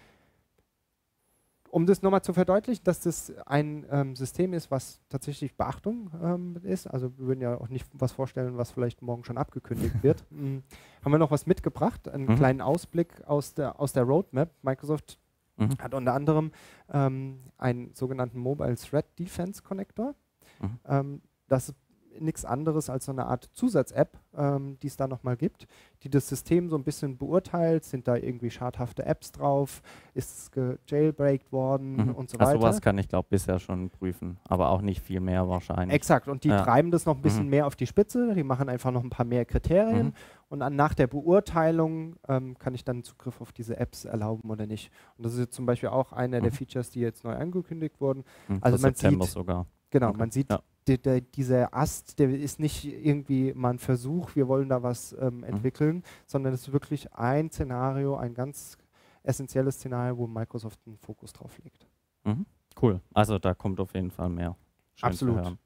Um 1.70 1.87
das 1.87 2.02
nochmal 2.02 2.22
zu 2.22 2.33
verdeutlichen, 2.33 2.85
dass 2.85 3.00
das 3.00 3.33
ein 3.46 3.85
ähm, 3.90 4.16
System 4.16 4.52
ist, 4.52 4.70
was 4.70 5.00
tatsächlich 5.09 5.57
Beachtung 5.57 6.11
ähm, 6.22 6.57
ist, 6.62 6.87
also 6.87 7.16
wir 7.18 7.26
würden 7.26 7.40
ja 7.40 7.59
auch 7.59 7.68
nicht 7.68 7.87
was 7.92 8.12
vorstellen, 8.12 8.57
was 8.57 8.70
vielleicht 8.70 9.02
morgen 9.02 9.24
schon 9.24 9.38
abgekündigt 9.38 9.94
wird, 10.02 10.24
mhm. 10.31 10.62
haben 11.04 11.12
wir 11.12 11.18
noch 11.18 11.31
was 11.31 11.46
mitgebracht, 11.46 12.09
einen 12.09 12.26
mhm. 12.26 12.37
kleinen 12.37 12.61
Ausblick 12.61 13.22
aus 13.26 13.54
der, 13.54 13.81
aus 13.81 13.92
der 13.92 14.04
Roadmap. 14.04 14.50
Microsoft 14.62 15.18
mhm. 15.57 15.76
hat 15.78 15.94
unter 15.94 16.14
anderem 16.14 16.52
ähm, 16.90 17.40
einen 17.59 17.94
sogenannten 17.94 18.38
Mobile 18.38 18.76
Threat 18.76 19.07
Defense 19.18 19.62
Connector. 19.62 20.14
Mhm. 20.61 20.78
Ähm, 20.87 21.22
das 21.48 21.70
ist 21.70 21.76
nichts 22.21 22.44
anderes 22.44 22.90
als 22.90 23.07
so 23.07 23.12
eine 23.12 23.27
Art 23.27 23.49
Zusatz-App, 23.53 24.18
ähm, 24.37 24.79
die 24.83 24.87
es 24.87 24.97
da 24.97 25.07
nochmal 25.07 25.37
gibt, 25.37 25.66
die 26.03 26.11
das 26.11 26.29
System 26.29 26.68
so 26.68 26.77
ein 26.77 26.85
bisschen 26.85 27.16
beurteilt. 27.16 27.85
Sind 27.85 28.09
da 28.09 28.16
irgendwie 28.16 28.51
schadhafte 28.51 29.05
Apps 29.05 29.33
drauf? 29.33 29.83
Ist 30.14 30.38
es 30.38 30.51
gejailbreakt 30.51 31.53
worden 31.53 31.97
mhm. 31.97 32.14
und 32.14 32.31
so 32.31 32.38
weiter? 32.38 32.51
Also 32.51 32.61
sowas 32.61 32.81
kann 32.81 32.99
ich, 32.99 33.09
glaube 33.09 33.29
bisher 33.31 33.59
schon 33.59 33.90
prüfen, 33.90 34.38
aber 34.44 34.71
auch 34.71 34.83
nicht 34.83 35.03
viel 35.03 35.21
mehr 35.21 35.49
wahrscheinlich. 35.49 35.94
Exakt, 35.94 36.29
und 36.29 36.44
die 36.44 36.49
ja. 36.49 36.62
treiben 36.62 36.90
das 36.90 37.07
noch 37.07 37.16
ein 37.16 37.23
bisschen 37.23 37.44
mhm. 37.44 37.51
mehr 37.51 37.66
auf 37.66 37.77
die 37.77 37.87
Spitze. 37.87 38.35
Die 38.35 38.44
machen 38.44 38.68
einfach 38.68 38.90
noch 38.90 39.03
ein 39.03 39.11
paar 39.11 39.27
mehr 39.27 39.44
Kriterien. 39.44 40.07
Mhm. 40.07 40.12
Und 40.51 40.62
an, 40.62 40.77
nach 40.77 40.94
der 40.94 41.07
Beurteilung 41.07 42.16
ähm, 42.27 42.59
kann 42.59 42.75
ich 42.75 42.85
dann 42.85 43.05
Zugriff 43.05 43.40
auf 43.40 43.53
diese 43.53 43.77
Apps 43.77 44.05
erlauben 44.05 44.51
oder 44.51 44.66
nicht. 44.66 44.90
Und 45.16 45.27
das 45.27 45.35
ist 45.35 45.40
jetzt 45.40 45.55
zum 45.55 45.66
Beispiel 45.66 45.90
auch 45.90 46.12
einer 46.12 46.40
der 46.40 46.51
mhm. 46.51 46.57
Features, 46.57 46.90
die 46.90 47.01
jetzt 47.01 47.25
neu 47.25 47.35
angekündigt 47.35 48.01
wurden. 48.01 48.25
Mhm. 48.49 48.59
Also 48.62 48.79
man 48.79 48.94
September 48.94 49.25
sieht, 49.25 49.35
sogar. 49.35 49.66
Genau, 49.90 50.09
okay. 50.09 50.18
man 50.18 50.31
sieht 50.31 50.51
ja 50.51 50.61
de, 50.88 50.98
de, 50.98 51.20
dieser 51.20 51.74
Ast, 51.74 52.18
der 52.18 52.31
ist 52.31 52.59
nicht 52.59 52.85
irgendwie 52.85 53.53
mal 53.55 53.70
ein 53.70 53.79
Versuch, 53.79 54.35
wir 54.35 54.48
wollen 54.48 54.68
da 54.68 54.83
was 54.83 55.14
ähm, 55.20 55.38
mhm. 55.38 55.44
entwickeln, 55.44 55.96
mhm. 55.96 56.03
sondern 56.27 56.55
es 56.55 56.68
ist 56.68 56.72
wirklich 56.72 57.12
ein 57.14 57.51
Szenario, 57.51 58.16
ein 58.16 58.35
ganz 58.35 58.77
essentielles 59.22 59.77
Szenario, 59.77 60.16
wo 60.16 60.27
Microsoft 60.27 60.81
einen 60.87 60.98
Fokus 60.98 61.33
drauf 61.33 61.59
legt. 61.62 61.87
Mhm. 62.24 62.46
Cool. 62.81 63.01
Also 63.12 63.38
da 63.38 63.55
kommt 63.55 63.81
auf 63.81 63.94
jeden 63.94 64.11
Fall 64.11 64.29
mehr. 64.29 64.57
Schön 64.94 65.09
Absolut. 65.09 65.59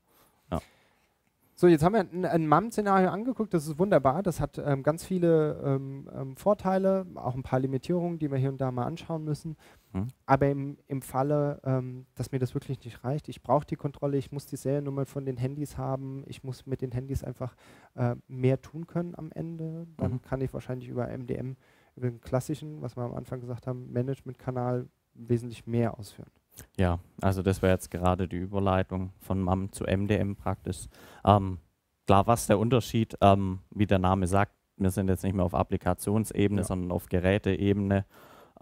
So, 1.63 1.69
jetzt 1.69 1.85
haben 1.85 1.93
wir 1.93 2.01
ein, 2.01 2.25
ein 2.25 2.49
MAM-Szenario 2.49 3.11
angeguckt, 3.11 3.55
das 3.55 3.69
ist 3.69 3.79
wunderbar, 3.79 4.25
das 4.25 4.41
hat 4.41 4.59
ähm, 4.59 4.83
ganz 4.83 5.05
viele 5.05 5.63
ähm, 5.65 6.11
ähm, 6.13 6.37
Vorteile, 6.37 7.07
auch 7.15 7.37
ein 7.37 7.45
paar 7.45 7.61
Limitierungen, 7.61 8.19
die 8.19 8.33
wir 8.33 8.37
hier 8.37 8.49
und 8.49 8.61
da 8.61 8.73
mal 8.73 8.85
anschauen 8.85 9.23
müssen. 9.23 9.57
Mhm. 9.93 10.09
Aber 10.27 10.49
im, 10.49 10.79
im 10.89 11.03
Falle, 11.03 11.61
ähm, 11.65 12.07
dass 12.15 12.33
mir 12.33 12.39
das 12.39 12.55
wirklich 12.55 12.83
nicht 12.85 13.05
reicht, 13.05 13.29
ich 13.29 13.43
brauche 13.43 13.67
die 13.67 13.77
Kontrolle, 13.77 14.17
ich 14.17 14.33
muss 14.33 14.47
die 14.47 14.57
Seriennummer 14.57 15.07
von 15.07 15.25
den 15.25 15.37
Handys 15.37 15.77
haben, 15.77 16.25
ich 16.27 16.43
muss 16.43 16.67
mit 16.67 16.81
den 16.81 16.93
Handys 16.93 17.23
einfach 17.25 17.55
äh, 17.95 18.17
mehr 18.29 18.61
tun 18.61 18.87
können 18.87 19.15
am 19.17 19.31
Ende, 19.33 19.87
dann 19.97 20.13
mhm. 20.13 20.23
kann 20.23 20.41
ich 20.41 20.53
wahrscheinlich 20.53 20.89
über 20.89 21.07
MDM, 21.07 21.57
über 21.97 22.09
den 22.09 22.21
klassischen, 22.21 22.81
was 22.83 22.97
wir 22.97 23.03
am 23.03 23.15
Anfang 23.15 23.41
gesagt 23.41 23.67
haben, 23.67 23.93
Management-Kanal 23.93 24.89
wesentlich 25.15 25.67
mehr 25.67 25.99
ausführen. 25.99 26.31
Ja, 26.77 26.99
also 27.21 27.43
das 27.43 27.63
wäre 27.63 27.73
jetzt 27.73 27.91
gerade 27.91 28.29
die 28.29 28.37
Überleitung 28.37 29.13
von 29.21 29.41
MAM 29.41 29.73
zu 29.73 29.85
MDM 29.85 30.37
praktisch. 30.37 30.87
Ähm, 31.25 31.59
klar, 32.07 32.27
was 32.27 32.47
der 32.47 32.59
Unterschied, 32.59 33.17
ähm, 33.21 33.61
wie 33.71 33.87
der 33.87 33.99
Name 33.99 34.27
sagt, 34.27 34.53
wir 34.77 34.91
sind 34.91 35.09
jetzt 35.09 35.23
nicht 35.23 35.35
mehr 35.35 35.45
auf 35.45 35.55
Applikationsebene, 35.55 36.63
ja. 36.63 36.67
sondern 36.67 36.93
auf 36.93 37.07
Geräteebene. 37.07 38.05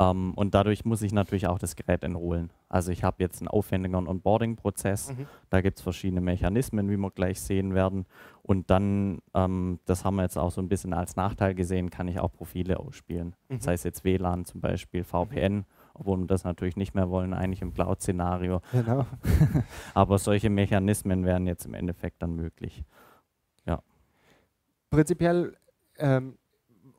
Ähm, 0.01 0.33
und 0.35 0.55
dadurch 0.55 0.87
muss 0.87 1.03
ich 1.03 1.13
natürlich 1.13 1.47
auch 1.47 1.59
das 1.59 1.77
Gerät 1.77 2.03
enrollen. 2.03 2.51
Also 2.71 2.91
ich 2.91 3.05
habe 3.05 3.17
jetzt 3.19 3.41
einen 3.41 3.49
aufwendigeren 3.49 4.09
Onboarding-Prozess. 4.09 5.13
Mhm. 5.13 5.27
Da 5.51 5.61
gibt 5.61 5.77
es 5.77 5.83
verschiedene 5.83 6.23
Mechanismen, 6.23 6.89
wie 6.89 6.97
wir 6.97 7.11
gleich 7.11 7.41
sehen 7.41 7.75
werden. 7.75 8.07
Und 8.43 8.71
dann, 8.71 9.19
ähm, 9.35 9.79
das 9.85 10.05
haben 10.05 10.17
wir 10.17 10.23
jetzt 10.23 10.39
auch 10.39 10.51
so 10.51 10.63
ein 10.63 10.69
bisschen 10.69 10.95
als 10.95 11.17
Nachteil 11.17 11.55
gesehen, 11.55 11.91
kann 11.91 12.09
ich 12.09 12.19
auch 12.19 12.33
Profile 12.33 12.81
ausspielen. 12.81 13.37
Mhm. 13.51 13.61
Sei 13.61 13.75
es 13.75 13.85
jetzt 13.85 14.03
WLAN 14.03 14.47
zum 14.47 14.63
Beispiel, 14.63 15.05
VPN. 15.05 15.67
Obwohl 15.93 16.19
wir 16.19 16.27
das 16.27 16.45
natürlich 16.45 16.77
nicht 16.77 16.95
mehr 16.95 17.11
wollen, 17.11 17.35
eigentlich 17.35 17.61
im 17.61 17.75
Cloud-Szenario. 17.75 18.63
Genau. 18.73 19.05
Aber 19.95 20.19
solche 20.19 20.49
Mechanismen 20.49 21.27
wären 21.27 21.47
jetzt 21.47 21.67
im 21.67 21.75
Endeffekt 21.75 22.23
dann 22.23 22.35
möglich. 22.37 22.85
Ja. 23.67 23.83
Prinzipiell, 24.89 25.59
ähm, 25.99 26.39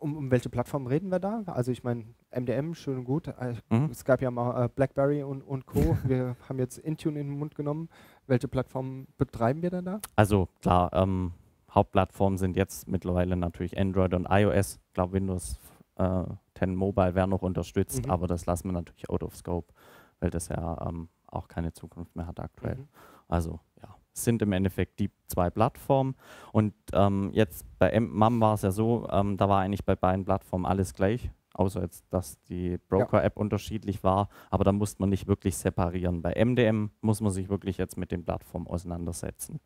um, 0.02 0.18
um, 0.18 0.32
welche 0.32 0.50
Plattform 0.50 0.88
reden 0.88 1.10
wir 1.10 1.20
da? 1.20 1.44
Also 1.46 1.72
ich 1.72 1.84
meine, 1.84 2.06
MDM, 2.32 2.74
schön 2.74 3.00
und 3.00 3.06
gut. 3.06 3.28
Äh, 3.28 3.56
mhm. 3.70 3.90
Es 3.92 4.04
gab 4.04 4.22
ja 4.22 4.32
mal 4.32 4.66
äh, 4.66 4.70
BlackBerry 4.70 5.24
und, 5.24 5.42
und 5.42 5.66
Co. 5.66 5.98
wir 6.04 6.36
haben 6.50 6.60
jetzt 6.60 6.78
Intune 6.80 7.20
in 7.20 7.28
den 7.28 7.40
Mund 7.40 7.56
genommen. 7.56 7.90
Welche 8.28 8.48
Plattform 8.48 9.08
betreiben 9.18 9.62
wir 9.62 9.70
denn 9.70 9.86
da? 9.86 10.00
Also 10.16 10.50
klar, 10.62 10.92
ähm, 10.94 11.34
Hauptplattformen 11.70 12.38
sind 12.38 12.58
jetzt 12.58 12.88
mittlerweile 12.88 13.36
natürlich 13.38 13.78
Android 13.78 14.14
und 14.14 14.28
iOS. 14.30 14.80
Ich 14.88 14.94
glaube, 14.94 15.14
Windows 15.14 15.60
äh, 15.96 16.24
10 16.56 16.76
Mobile 16.76 17.16
wäre 17.16 17.28
noch 17.28 17.42
unterstützt, 17.42 18.06
mhm. 18.06 18.12
aber 18.12 18.28
das 18.28 18.46
lassen 18.46 18.68
wir 18.68 18.74
natürlich 18.74 19.10
out 19.10 19.24
of 19.24 19.36
scope, 19.36 19.74
weil 20.20 20.30
das 20.30 20.50
ja 20.50 20.88
ähm, 20.88 21.10
auch 21.28 21.48
keine 21.48 21.74
Zukunft 21.74 22.16
mehr 22.16 22.28
hat 22.28 22.40
aktuell. 22.40 22.76
Mhm. 22.76 22.88
Also 23.28 23.60
ja, 23.82 23.96
sind 24.14 24.42
im 24.42 24.52
Endeffekt 24.52 25.00
die 25.00 25.10
zwei 25.28 25.50
Plattformen. 25.50 26.16
Und 26.52 26.74
ähm, 26.94 27.32
jetzt 27.34 27.66
bei 27.80 28.00
MAM 28.00 28.40
war 28.42 28.56
es 28.56 28.62
ja 28.62 28.72
so, 28.72 29.08
ähm, 29.12 29.38
da 29.38 29.50
war 29.50 29.62
eigentlich 29.62 29.86
bei 29.86 29.96
beiden 29.96 30.26
Plattformen 30.26 30.66
alles 30.66 30.94
gleich, 30.94 31.32
außer 31.54 31.82
jetzt, 31.82 32.06
dass 32.10 32.42
die 32.44 32.78
Broker-App 32.90 33.36
ja. 33.36 33.42
unterschiedlich 33.42 34.04
war, 34.04 34.30
aber 34.50 34.64
da 34.64 34.72
musste 34.72 35.02
man 35.02 35.10
nicht 35.10 35.28
wirklich 35.28 35.58
separieren. 35.58 36.22
Bei 36.22 36.34
MDM 36.34 36.92
muss 37.02 37.22
man 37.22 37.32
sich 37.32 37.50
wirklich 37.50 37.78
jetzt 37.78 37.98
mit 37.98 38.12
den 38.12 38.24
Plattformen 38.24 38.68
auseinandersetzen. 38.68 39.60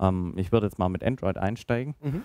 Ähm, 0.00 0.34
ich 0.36 0.52
würde 0.52 0.66
jetzt 0.66 0.78
mal 0.78 0.88
mit 0.88 1.04
Android 1.04 1.38
einsteigen. 1.38 1.94
Mhm. 2.00 2.22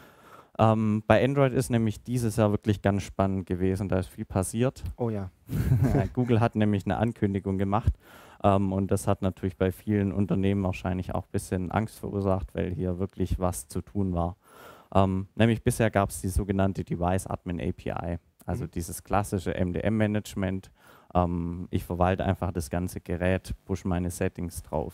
Ähm, 0.58 1.04
bei 1.06 1.24
Android 1.24 1.54
ist 1.54 1.70
nämlich 1.70 2.04
dieses 2.04 2.38
Jahr 2.38 2.52
wirklich 2.52 2.82
ganz 2.82 3.04
spannend 3.04 3.46
gewesen. 3.46 3.90
Da 3.90 4.00
ist 4.00 4.08
viel 4.08 4.26
passiert. 4.26 4.84
Oh 4.96 5.10
ja. 5.10 5.30
Google 6.14 6.40
hat 6.40 6.56
nämlich 6.56 6.86
eine 6.86 6.98
Ankündigung 6.98 7.58
gemacht. 7.58 7.94
Ähm, 8.44 8.74
und 8.74 8.92
das 8.92 9.08
hat 9.08 9.22
natürlich 9.22 9.58
bei 9.58 9.72
vielen 9.72 10.12
Unternehmen 10.12 10.64
wahrscheinlich 10.64 11.14
auch 11.14 11.24
ein 11.24 11.32
bisschen 11.32 11.72
Angst 11.72 12.00
verursacht, 12.00 12.54
weil 12.54 12.74
hier 12.74 13.00
wirklich 13.00 13.40
was 13.40 13.68
zu 13.68 13.82
tun 13.82 14.14
war. 14.14 14.38
Ähm, 14.94 15.28
nämlich 15.36 15.64
bisher 15.64 15.90
gab 15.90 16.10
es 16.10 16.22
die 16.22 16.30
sogenannte 16.30 16.84
Device 16.84 17.28
Admin 17.28 17.60
API, 17.60 18.18
also 18.46 18.66
mhm. 18.66 18.72
dieses 18.72 19.04
klassische 19.04 19.54
MDM-Management. 19.54 20.72
Ähm, 21.14 21.68
ich 21.72 21.84
verwalte 21.84 22.26
einfach 22.26 22.52
das 22.52 22.70
ganze 22.70 23.02
Gerät, 23.02 23.54
push 23.66 23.86
meine 23.86 24.12
Settings 24.12 24.62
drauf. 24.64 24.94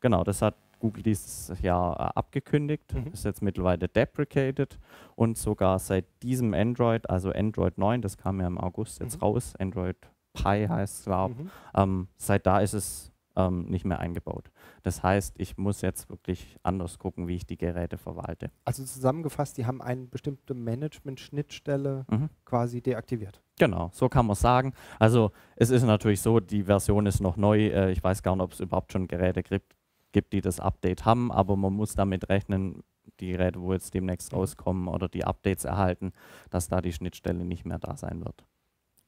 Genau, 0.00 0.24
das 0.24 0.42
hat 0.42 0.56
Google 0.84 1.02
dieses 1.02 1.58
Jahr 1.62 1.98
äh, 1.98 2.18
abgekündigt, 2.18 2.92
mhm. 2.92 3.12
ist 3.12 3.24
jetzt 3.24 3.40
mittlerweile 3.40 3.88
deprecated 3.88 4.78
und 5.16 5.38
sogar 5.38 5.78
seit 5.78 6.04
diesem 6.22 6.52
Android, 6.52 7.08
also 7.08 7.30
Android 7.30 7.78
9, 7.78 8.02
das 8.02 8.18
kam 8.18 8.38
ja 8.38 8.46
im 8.46 8.58
August 8.58 9.00
jetzt 9.00 9.16
mhm. 9.16 9.22
raus, 9.22 9.54
Android 9.58 9.96
Pi 10.34 10.66
heißt 10.68 11.00
es, 11.00 11.04
glaube 11.04 11.34
mhm. 11.34 11.50
ähm, 11.74 12.08
seit 12.16 12.46
da 12.46 12.60
ist 12.60 12.74
es 12.74 13.14
ähm, 13.36 13.66
nicht 13.66 13.84
mehr 13.84 13.98
eingebaut. 13.98 14.50
Das 14.82 15.02
heißt, 15.02 15.34
ich 15.38 15.56
muss 15.56 15.80
jetzt 15.80 16.08
wirklich 16.08 16.56
anders 16.62 16.98
gucken, 16.98 17.26
wie 17.28 17.36
ich 17.36 17.46
die 17.46 17.56
Geräte 17.56 17.98
verwalte. 17.98 18.50
Also 18.64 18.84
zusammengefasst, 18.84 19.56
die 19.58 19.66
haben 19.66 19.82
eine 19.82 20.06
bestimmte 20.06 20.54
Management-Schnittstelle 20.54 22.06
mhm. 22.10 22.30
quasi 22.44 22.80
deaktiviert. 22.80 23.42
Genau, 23.58 23.90
so 23.92 24.08
kann 24.08 24.26
man 24.26 24.36
sagen. 24.36 24.72
Also 24.98 25.32
es 25.56 25.70
ist 25.70 25.84
natürlich 25.84 26.20
so, 26.20 26.40
die 26.40 26.64
Version 26.64 27.06
ist 27.06 27.20
noch 27.20 27.36
neu. 27.36 27.68
Äh, 27.68 27.92
ich 27.92 28.02
weiß 28.02 28.22
gar 28.22 28.36
nicht, 28.36 28.44
ob 28.44 28.52
es 28.52 28.60
überhaupt 28.60 28.92
schon 28.92 29.08
Geräte 29.08 29.42
gibt, 29.42 29.74
gibt, 30.12 30.32
die 30.32 30.40
das 30.40 30.60
Update 30.60 31.04
haben, 31.04 31.32
aber 31.32 31.56
man 31.56 31.72
muss 31.72 31.94
damit 31.94 32.28
rechnen, 32.28 32.82
die 33.20 33.32
Geräte, 33.32 33.60
wo 33.60 33.72
jetzt 33.72 33.94
demnächst 33.94 34.32
mhm. 34.32 34.38
rauskommen 34.38 34.88
oder 34.88 35.08
die 35.08 35.24
Updates 35.24 35.64
erhalten, 35.64 36.12
dass 36.50 36.68
da 36.68 36.80
die 36.80 36.92
Schnittstelle 36.92 37.44
nicht 37.44 37.64
mehr 37.64 37.78
da 37.78 37.96
sein 37.96 38.24
wird. 38.24 38.44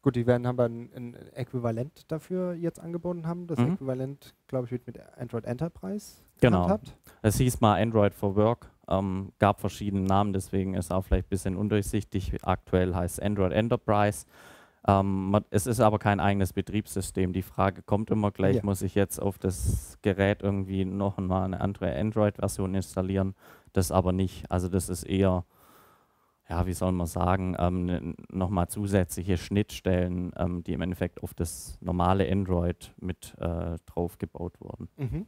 Gut, 0.07 0.15
die 0.15 0.29
werden 0.29 0.47
aber 0.47 0.67
ein, 0.67 0.89
ein 0.95 1.17
Äquivalent 1.35 2.05
dafür 2.13 2.55
jetzt 2.55 2.79
angeboten 2.79 3.27
haben. 3.27 3.49
Das 3.49 3.59
mhm. 3.59 3.73
Äquivalent, 3.73 4.37
glaube 4.47 4.67
ich, 4.67 4.71
wird 4.71 4.87
mit 4.87 5.01
Android 5.19 5.45
Enterprise 5.45 6.19
genau. 6.41 6.59
gehandhabt. 6.59 6.97
Es 7.23 7.39
hieß 7.39 7.61
mal 7.61 7.83
Android 7.83 8.15
for 8.15 8.37
Work, 8.37 8.71
ähm, 8.87 9.33
gab 9.41 9.59
verschiedene 9.59 10.05
Namen, 10.05 10.33
deswegen 10.33 10.75
ist 10.75 10.93
auch 10.93 11.03
vielleicht 11.03 11.27
ein 11.27 11.31
bisschen 11.31 11.57
undurchsichtig. 11.57 12.39
Aktuell 12.43 12.95
heißt 12.95 13.21
Android 13.21 13.51
Enterprise. 13.51 14.27
Ähm, 14.87 15.41
es 15.51 15.67
ist 15.67 15.81
aber 15.81 15.99
kein 15.99 16.21
eigenes 16.21 16.53
Betriebssystem. 16.53 17.33
Die 17.33 17.43
Frage 17.43 17.83
kommt 17.83 18.13
immer 18.13 18.31
gleich, 18.31 18.59
ja. 18.59 18.63
muss 18.63 18.83
ich 18.83 18.95
jetzt 18.95 19.21
auf 19.21 19.39
das 19.39 19.99
Gerät 20.03 20.41
irgendwie 20.41 20.85
noch 20.85 21.19
mal 21.19 21.47
eine 21.47 21.61
andere 21.61 21.93
Android-Version 21.97 22.77
installieren? 22.77 23.35
Das 23.73 23.91
aber 23.91 24.13
nicht. 24.13 24.49
Also 24.53 24.69
das 24.69 24.89
ist 24.89 25.03
eher, 25.03 25.45
ja, 26.49 26.67
wie 26.67 26.73
soll 26.73 26.93
man 26.93 27.07
sagen, 27.07 27.57
ähm, 27.59 28.15
nochmal 28.31 28.69
zusätzliche 28.69 29.37
Schnittstellen, 29.37 30.33
ähm, 30.37 30.63
die 30.63 30.73
im 30.73 30.81
Endeffekt 30.81 31.23
auf 31.23 31.35
das 31.35 31.77
normale 31.81 32.31
Android 32.31 32.95
mit 33.01 33.35
äh, 33.39 33.77
drauf 33.87 34.19
gebaut 34.19 34.61
wurden. 34.61 34.89
Mhm. 34.97 35.27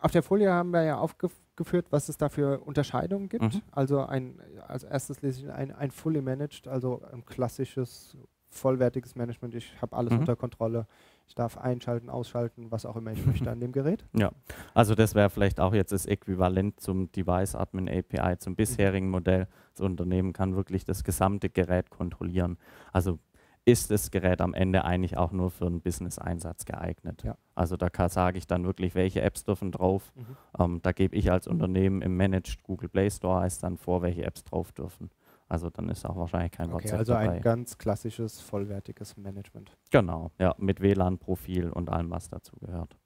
Auf 0.00 0.10
der 0.10 0.22
Folie 0.22 0.52
haben 0.52 0.70
wir 0.70 0.82
ja 0.82 0.98
aufgeführt, 0.98 1.86
was 1.88 2.10
es 2.10 2.18
da 2.18 2.28
für 2.28 2.60
Unterscheidungen 2.60 3.30
gibt. 3.30 3.54
Mhm. 3.54 3.62
Also 3.72 4.04
ein, 4.04 4.38
als 4.68 4.84
erstes 4.84 5.22
lese 5.22 5.46
ich 5.46 5.50
ein, 5.50 5.72
ein 5.72 5.90
fully 5.90 6.20
managed, 6.20 6.68
also 6.68 7.00
ein 7.10 7.24
klassisches, 7.24 8.18
vollwertiges 8.50 9.14
Management. 9.14 9.54
Ich 9.54 9.80
habe 9.80 9.96
alles 9.96 10.12
mhm. 10.12 10.20
unter 10.20 10.36
Kontrolle. 10.36 10.86
Ich 11.26 11.34
darf 11.34 11.58
einschalten, 11.58 12.10
ausschalten, 12.10 12.70
was 12.70 12.86
auch 12.86 12.96
immer 12.96 13.12
ich 13.12 13.24
möchte 13.26 13.50
an 13.50 13.60
dem 13.60 13.72
Gerät. 13.72 14.04
Ja, 14.16 14.30
also 14.74 14.94
das 14.94 15.14
wäre 15.14 15.30
vielleicht 15.30 15.58
auch 15.58 15.74
jetzt 15.74 15.92
das 15.92 16.06
Äquivalent 16.06 16.80
zum 16.80 17.10
Device 17.12 17.54
Admin 17.54 17.88
API, 17.88 18.38
zum 18.38 18.56
bisherigen 18.56 19.10
Modell. 19.10 19.48
Das 19.72 19.80
Unternehmen 19.80 20.32
kann 20.32 20.54
wirklich 20.54 20.84
das 20.84 21.02
gesamte 21.02 21.50
Gerät 21.50 21.90
kontrollieren. 21.90 22.58
Also 22.92 23.18
ist 23.64 23.90
das 23.90 24.10
Gerät 24.10 24.40
am 24.40 24.52
Ende 24.52 24.84
eigentlich 24.84 25.16
auch 25.16 25.32
nur 25.32 25.50
für 25.50 25.66
einen 25.66 25.80
Business-Einsatz 25.80 26.66
geeignet. 26.66 27.22
Ja. 27.24 27.36
Also 27.54 27.76
da 27.76 27.88
sage 28.08 28.36
ich 28.36 28.46
dann 28.46 28.64
wirklich, 28.64 28.94
welche 28.94 29.22
Apps 29.22 29.44
dürfen 29.44 29.72
drauf. 29.72 30.12
Mhm. 30.14 30.36
Ähm, 30.58 30.80
da 30.82 30.92
gebe 30.92 31.16
ich 31.16 31.30
als 31.30 31.46
Unternehmen 31.46 32.02
im 32.02 32.16
Managed 32.16 32.62
Google 32.62 32.90
Play 32.90 33.10
Store 33.10 33.40
heißt 33.40 33.62
dann 33.62 33.78
vor, 33.78 34.02
welche 34.02 34.24
Apps 34.24 34.44
drauf 34.44 34.72
dürfen. 34.72 35.10
Also 35.54 35.70
dann 35.70 35.88
ist 35.88 36.04
auch 36.04 36.16
wahrscheinlich 36.16 36.50
kein 36.50 36.66
Okay, 36.72 36.82
WhatsApp 36.82 36.98
also 36.98 37.12
dabei. 37.12 37.30
ein 37.36 37.40
ganz 37.40 37.78
klassisches, 37.78 38.40
vollwertiges 38.40 39.16
Management. 39.16 39.70
Genau, 39.92 40.32
ja, 40.36 40.52
mit 40.58 40.80
WLAN-Profil 40.80 41.70
und 41.70 41.90
allem, 41.90 42.10
was 42.10 42.28
dazu 42.28 42.56
gehört. 42.56 42.96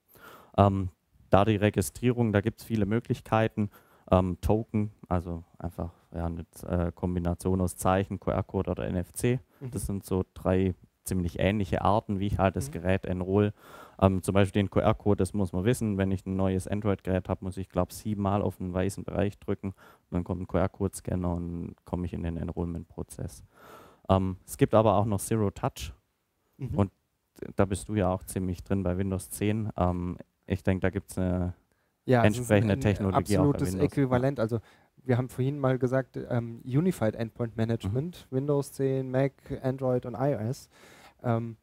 Ähm, 0.57 0.89
da 1.29 1.45
die 1.45 1.57
Registrierung, 1.57 2.33
da 2.33 2.41
gibt 2.41 2.61
es 2.61 2.65
viele 2.65 2.87
Möglichkeiten. 2.87 3.69
Ähm, 4.11 4.39
Token, 4.41 4.93
also 5.11 5.45
einfach 5.59 5.93
ja, 6.15 6.25
eine 6.25 6.47
äh, 6.67 6.91
Kombination 6.91 7.61
aus 7.61 7.77
Zeichen, 7.77 8.19
QR-Code 8.19 8.71
oder 8.71 8.89
NFC. 8.91 9.41
Mhm. 9.61 9.71
Das 9.71 9.85
sind 9.85 10.07
so 10.07 10.25
drei 10.33 10.75
ziemlich 11.05 11.39
ähnliche 11.39 11.83
Arten, 11.83 12.19
wie 12.19 12.29
ich 12.29 12.39
halt 12.39 12.57
das 12.57 12.69
Mhm. 12.69 12.73
Gerät 12.73 13.05
enroll. 13.05 13.53
Ähm, 14.01 14.23
zum 14.23 14.35
Beispiel 14.35 14.63
den 14.63 14.71
QR-Code, 14.71 15.17
das 15.17 15.33
muss 15.35 15.53
man 15.53 15.65
wissen. 15.65 15.99
Wenn 15.99 16.11
ich 16.13 16.25
ein 16.27 16.37
neues 16.37 16.69
Android-Gerät 16.69 17.29
habe, 17.29 17.45
muss 17.45 17.57
ich, 17.57 17.69
glaube 17.69 17.91
ich, 17.91 17.97
siebenmal 17.97 18.43
auf 18.43 18.61
einen 18.61 18.73
weißen 18.73 19.05
Bereich 19.05 19.39
drücken. 19.39 19.69
Und 19.69 20.11
dann 20.11 20.25
kommt 20.25 20.43
ein 20.43 20.47
QR-Code-Scanner 20.47 21.35
und 21.35 21.75
komme 21.85 22.07
ich 22.07 22.13
in 22.13 22.23
den 22.23 22.37
Enrollment-Prozess. 22.37 23.43
Ähm, 24.09 24.37
es 24.47 24.57
gibt 24.57 24.75
aber 24.75 24.95
auch 24.95 25.05
noch 25.05 25.21
Zero 25.21 25.51
Touch 25.51 25.93
Mhm. 26.59 26.75
Und 26.75 26.93
da 27.57 27.65
bist 27.65 27.89
du 27.89 27.95
ja 27.95 28.11
auch 28.11 28.25
ziemlich 28.25 28.63
drin 28.65 28.83
bei 28.83 28.99
Windows 28.99 29.31
10. 29.31 29.71
Ähm, 29.77 30.19
ich 30.47 30.63
denke, 30.63 30.81
da 30.83 30.91
gibt 30.91 31.11
es 31.11 31.19
eine. 31.19 31.55
ja, 32.05 32.23
ist 32.23 32.37
entsprechende 32.37 32.75
ein, 32.75 32.81
Technologie 32.81 33.39
auch 33.39 33.43
bei 33.45 33.49
absolutes 33.51 33.73
Windows. 33.75 33.93
Äquivalent. 33.93 34.41
Also 34.41 34.59
wir 35.05 35.17
haben 35.17 35.29
vorhin 35.29 35.59
mal 35.59 35.79
gesagt, 35.79 36.17
ähm, 36.29 36.61
Unified 36.65 37.15
Endpoint 37.15 37.57
Management, 37.57 38.27
Mhm. 38.31 38.37
Windows 38.37 38.73
10, 38.73 39.11
Mac, 39.11 39.33
Android 39.63 40.05
und 40.05 40.15
iOS. 40.19 40.69
Ähm, 41.23 41.57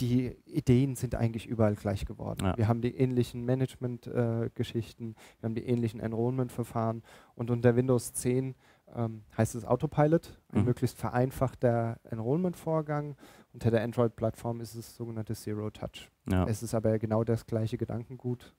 die 0.00 0.36
Ideen 0.46 0.96
sind 0.96 1.14
eigentlich 1.14 1.46
überall 1.46 1.74
gleich 1.76 2.06
geworden. 2.06 2.44
Ja. 2.46 2.56
Wir 2.56 2.68
haben 2.68 2.80
die 2.80 2.94
ähnlichen 2.96 3.44
Management-Geschichten, 3.44 5.14
wir 5.40 5.46
haben 5.46 5.54
die 5.54 5.66
ähnlichen 5.66 6.00
Enrollment-Verfahren 6.00 7.02
und 7.34 7.50
unter 7.50 7.76
Windows 7.76 8.12
10 8.14 8.54
ähm, 8.94 9.22
heißt 9.36 9.54
es 9.54 9.64
Autopilot, 9.64 10.40
ein 10.52 10.60
Mhm. 10.60 10.64
möglichst 10.66 10.98
vereinfachter 10.98 12.00
Enrollment-Vorgang. 12.10 13.16
Unter 13.52 13.70
der 13.70 13.82
Android-Plattform 13.84 14.60
ist 14.60 14.74
es 14.74 14.96
sogenannte 14.96 15.34
Zero 15.34 15.70
Touch. 15.70 16.10
Ja, 16.28 16.44
Es 16.46 16.62
ist 16.62 16.74
aber 16.74 16.98
genau 16.98 17.22
das 17.24 17.46
gleiche 17.46 17.76
Gedankengut. 17.78 18.54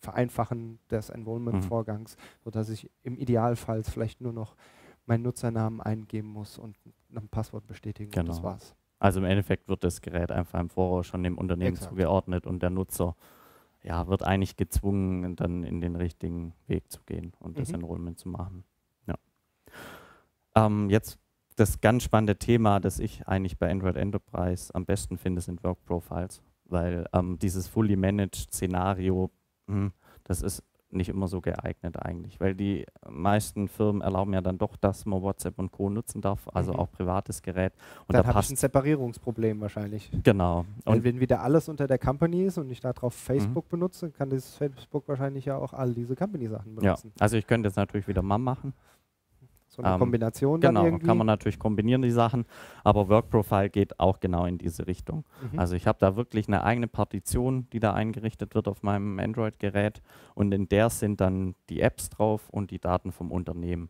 Vereinfachen 0.00 0.78
des 0.90 1.08
Mhm. 1.08 1.14
Enrollment-Vorgangs, 1.16 2.16
sodass 2.44 2.68
ich 2.68 2.90
im 3.02 3.16
Idealfall 3.16 3.82
vielleicht 3.84 4.20
nur 4.20 4.32
noch 4.32 4.54
meinen 5.06 5.22
Nutzernamen 5.22 5.80
eingeben 5.80 6.28
muss 6.28 6.58
und 6.58 6.76
ein 7.14 7.28
Passwort 7.28 7.66
bestätigen 7.66 8.10
und 8.18 8.28
das 8.28 8.36
Genau. 8.36 8.48
war's. 8.50 8.74
Also 9.04 9.20
im 9.20 9.26
Endeffekt 9.26 9.68
wird 9.68 9.84
das 9.84 10.00
Gerät 10.00 10.32
einfach 10.32 10.58
im 10.58 10.70
Voraus 10.70 11.06
schon 11.06 11.22
dem 11.22 11.36
Unternehmen 11.36 11.74
Exakt. 11.74 11.90
zugeordnet 11.90 12.46
und 12.46 12.62
der 12.62 12.70
Nutzer 12.70 13.14
ja, 13.82 14.08
wird 14.08 14.22
eigentlich 14.22 14.56
gezwungen, 14.56 15.36
dann 15.36 15.62
in 15.62 15.82
den 15.82 15.94
richtigen 15.94 16.54
Weg 16.68 16.90
zu 16.90 17.02
gehen 17.04 17.34
und 17.38 17.58
das 17.58 17.68
Mhm. 17.68 17.74
Enrollment 17.74 18.18
zu 18.18 18.30
machen. 18.30 18.64
Ja. 19.06 19.16
Ähm, 20.56 20.88
jetzt 20.88 21.18
das 21.56 21.82
ganz 21.82 22.02
spannende 22.04 22.38
Thema, 22.38 22.80
das 22.80 22.98
ich 22.98 23.28
eigentlich 23.28 23.58
bei 23.58 23.70
Android 23.70 23.96
Enterprise 23.96 24.74
am 24.74 24.86
besten 24.86 25.18
finde, 25.18 25.42
sind 25.42 25.62
Work 25.64 25.84
Profiles, 25.84 26.42
weil 26.64 27.06
ähm, 27.12 27.38
dieses 27.38 27.68
fully 27.68 27.96
managed 27.96 28.54
Szenario, 28.54 29.30
hm, 29.66 29.92
das 30.22 30.40
ist 30.40 30.62
nicht 30.94 31.08
immer 31.08 31.28
so 31.28 31.40
geeignet 31.40 31.96
eigentlich, 32.02 32.40
weil 32.40 32.54
die 32.54 32.86
meisten 33.08 33.68
Firmen 33.68 34.02
erlauben 34.02 34.32
ja 34.32 34.40
dann 34.40 34.58
doch, 34.58 34.76
dass 34.76 35.04
man 35.06 35.20
WhatsApp 35.22 35.58
und 35.58 35.70
Co. 35.72 35.90
nutzen 35.90 36.20
darf, 36.20 36.48
also 36.52 36.72
Mhm. 36.72 36.78
auch 36.78 36.90
privates 36.92 37.42
Gerät. 37.42 37.72
Und 38.06 38.14
Dann 38.14 38.22
da 38.22 38.28
habe 38.28 38.40
ich 38.40 38.46
ein 38.46 38.54
passt 38.54 38.56
Separierungsproblem 38.60 39.60
wahrscheinlich. 39.60 40.10
genau. 40.22 40.64
Weil 40.84 40.96
Und 40.96 41.04
wenn 41.04 41.20
wieder 41.20 41.40
alles 41.42 41.68
unter 41.68 41.86
der 41.86 41.98
Company 41.98 42.44
ist 42.44 42.58
und 42.58 42.70
ich 42.70 42.80
darauf 42.80 43.14
Mhm. 43.14 43.18
Facebook 43.26 43.68
benutze, 43.68 44.10
kann 44.10 44.30
dieses 44.30 44.54
Facebook 44.54 45.06
wahrscheinlich 45.08 45.44
ja 45.46 45.56
auch 45.56 45.72
all 45.72 45.92
diese 45.94 46.14
Company-Sachen 46.16 46.74
ja, 46.74 46.80
benutzen. 46.80 47.12
also 47.18 47.36
ich 47.36 47.46
könnte 47.46 47.68
jetzt 47.68 47.76
natürlich 47.76 48.08
wieder 48.08 48.22
MAM 48.22 48.42
machen. 48.44 48.72
So 49.74 49.82
eine 49.82 49.94
Ähm, 49.94 49.98
Kombination 49.98 50.60
dann 50.60 50.74
Genau, 50.74 50.84
irgendwie. 50.86 51.06
kann 51.06 51.16
man 51.18 51.26
natürlich 51.26 51.58
kombinieren 51.58 52.02
die 52.02 52.10
Sachen, 52.12 52.44
aber 52.84 53.08
Work 53.08 53.28
Profile 53.28 53.70
geht 53.70 53.98
auch 53.98 54.20
genau 54.20 54.46
in 54.46 54.56
diese 54.56 54.86
Richtung. 54.86 55.24
Mhm. 55.52 55.58
Also 55.58 55.74
ich 55.74 55.86
habe 55.88 55.98
da 55.98 56.14
wirklich 56.14 56.46
eine 56.46 56.62
eigene 56.62 56.86
Partition, 56.86 57.68
die 57.70 57.80
da 57.80 57.92
eingerichtet 57.92 58.54
wird 58.54 58.68
auf 58.68 58.82
meinem 58.84 59.18
Android-Gerät 59.18 60.00
und 60.34 60.52
in 60.52 60.68
der 60.68 60.90
sind 60.90 61.20
dann 61.20 61.56
die 61.70 61.80
Apps 61.80 62.08
drauf 62.10 62.48
und 62.50 62.70
die 62.70 62.78
Daten 62.78 63.10
vom 63.10 63.32
Unternehmen. 63.32 63.88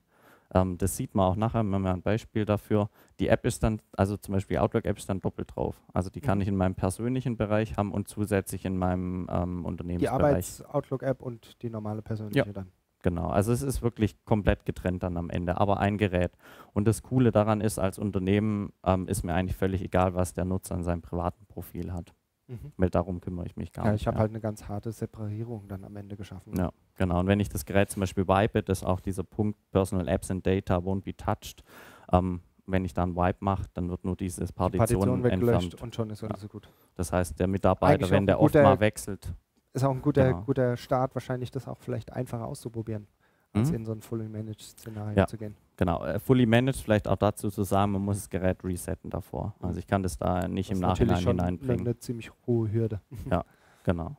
Ähm, 0.55 0.79
das 0.79 0.97
sieht 0.97 1.15
man 1.15 1.27
auch 1.27 1.37
nachher, 1.37 1.61
wenn 1.71 1.83
wir 1.83 1.93
ein 1.93 2.01
Beispiel 2.03 2.47
dafür. 2.47 2.89
Die 3.21 3.29
App 3.29 3.45
ist 3.45 3.63
dann, 3.63 3.81
also 3.97 4.17
zum 4.17 4.33
Beispiel 4.35 4.57
Outlook-App 4.59 4.97
ist 4.97 5.09
dann 5.11 5.21
doppelt 5.21 5.55
drauf. 5.55 5.83
Also 5.93 6.09
die 6.09 6.21
kann 6.23 6.39
Mhm. 6.39 6.43
ich 6.43 6.49
in 6.49 6.57
meinem 6.57 6.75
persönlichen 6.77 7.37
Bereich 7.37 7.77
haben 7.77 7.93
und 7.93 8.09
zusätzlich 8.09 8.65
in 8.65 8.79
meinem 8.79 9.27
ähm, 9.31 9.61
die 9.61 9.67
Unternehmensbereich. 9.67 10.13
Arbeits-Outlook-App 10.23 11.21
und 11.21 11.61
die 11.63 11.69
normale 11.69 12.01
persönliche 12.01 12.47
Ja. 12.47 12.53
dann. 12.53 12.69
Genau, 13.05 13.27
also 13.29 13.53
es 13.53 13.61
ist 13.61 13.83
wirklich 13.83 14.17
komplett 14.25 14.65
getrennt 14.65 15.03
dann 15.03 15.19
am 15.19 15.29
Ende, 15.29 15.61
aber 15.61 15.79
ein 15.79 15.99
Gerät. 15.99 16.33
Und 16.73 16.89
das 16.89 17.03
Coole 17.03 17.33
daran 17.33 17.61
ist, 17.61 17.79
als 17.79 17.99
Unternehmen 17.99 18.73
ähm, 18.83 19.07
ist 19.09 19.25
mir 19.25 19.35
eigentlich 19.35 19.57
völlig 19.57 19.83
egal, 19.83 20.15
was 20.15 20.33
der 20.33 20.47
Nutzer 20.47 20.75
an 20.75 20.83
seinem 20.85 21.03
privaten 21.03 21.45
Profil 21.45 21.93
hat, 21.93 22.15
Mhm. 22.49 22.73
weil 22.79 22.89
darum 22.89 23.21
kümmere 23.21 23.45
ich 23.45 23.57
mich 23.57 23.73
gar 23.73 23.85
Ja, 23.85 23.93
nicht. 23.93 24.01
ich 24.01 24.07
habe 24.07 24.17
halt 24.19 24.31
eine 24.31 24.41
ganz 24.41 24.69
harte 24.69 24.91
Separierung 24.91 25.69
dann 25.69 25.85
am 25.85 25.95
Ende 25.97 26.17
geschaffen. 26.17 26.55
Ja, 26.57 26.73
genau. 26.95 27.21
Und 27.21 27.27
wenn 27.27 27.41
ich 27.41 27.51
das 27.51 27.67
Gerät 27.67 27.91
zum 27.91 28.01
Beispiel 28.01 28.27
wipe, 28.27 28.63
das 28.63 28.79
ist 28.81 28.85
auch 28.85 29.01
dieser 29.01 29.23
Punkt 29.23 29.59
Personal 29.71 30.09
Apps 30.09 30.31
and 30.31 30.47
Data 30.47 30.77
won't 30.79 31.03
be 31.03 31.15
touched. 31.15 31.63
Ähm, 32.11 32.41
wenn 32.67 32.87
ich 32.87 32.95
dann 32.95 33.15
Wipe 33.17 33.37
mache, 33.41 33.65
dann 33.75 33.91
wird 33.91 34.07
nur 34.07 34.17
diese 34.17 34.47
Die 34.47 34.51
Partition, 34.55 34.79
Partition 34.79 35.25
weggelöscht 35.25 35.63
entfernt. 35.65 35.83
und 35.83 35.95
schon 35.95 36.09
ist 36.09 36.23
Ja. 36.23 36.29
alles 36.29 36.49
gut. 36.49 36.71
Das 36.95 37.13
heißt, 37.13 37.39
der 37.39 37.49
Mitarbeiter, 37.49 38.09
wenn 38.09 38.25
der 38.27 38.41
oft 38.41 38.55
mal 38.55 38.81
wechselt, 38.81 39.35
Ist 39.75 39.85
auch 39.85 39.91
ein 39.91 40.01
guter, 40.01 40.29
Genau. 40.29 40.43
guter 40.43 40.77
Start, 40.77 41.15
wahrscheinlich 41.15 41.51
das 41.51 41.69
auch 41.69 41.79
vielleicht 41.79 42.13
einfacher 42.13 42.47
auszuprobieren, 42.47 43.07
als 43.53 43.69
Mhm. 43.71 43.75
in 43.75 43.85
so 43.85 43.93
ein 43.93 44.01
Fully 44.01 44.29
Managed 44.29 44.63
Szenario 44.63 45.19
Ja. 45.19 45.27
zu 45.27 45.37
gehen. 45.37 45.57
Genau, 45.77 46.05
äh, 46.05 46.21
fully 46.21 46.47
managed, 46.47 46.81
vielleicht 46.83 47.09
auch 47.09 47.17
dazu 47.17 47.51
zu 47.51 47.65
sagen, 47.65 47.91
man 47.93 48.03
muss 48.03 48.19
das 48.19 48.31
Gerät 48.31 48.63
resetten 48.63 49.11
davor. 49.11 49.55
Mhm. 49.59 49.67
Also 49.67 49.79
ich 49.81 49.87
kann 49.89 50.03
das 50.05 50.17
da 50.17 50.47
nicht 50.47 50.71
Das 50.71 50.79
im 50.79 50.85
ist 50.85 50.89
Nachhinein 50.89 51.21
schon 51.21 51.41
eine, 51.41 51.49
hineinbringen. 51.59 51.87
eine 51.87 51.99
ziemlich 51.99 52.31
hohe 52.47 52.71
Hürde. 52.73 53.01
Genau. 53.87 54.17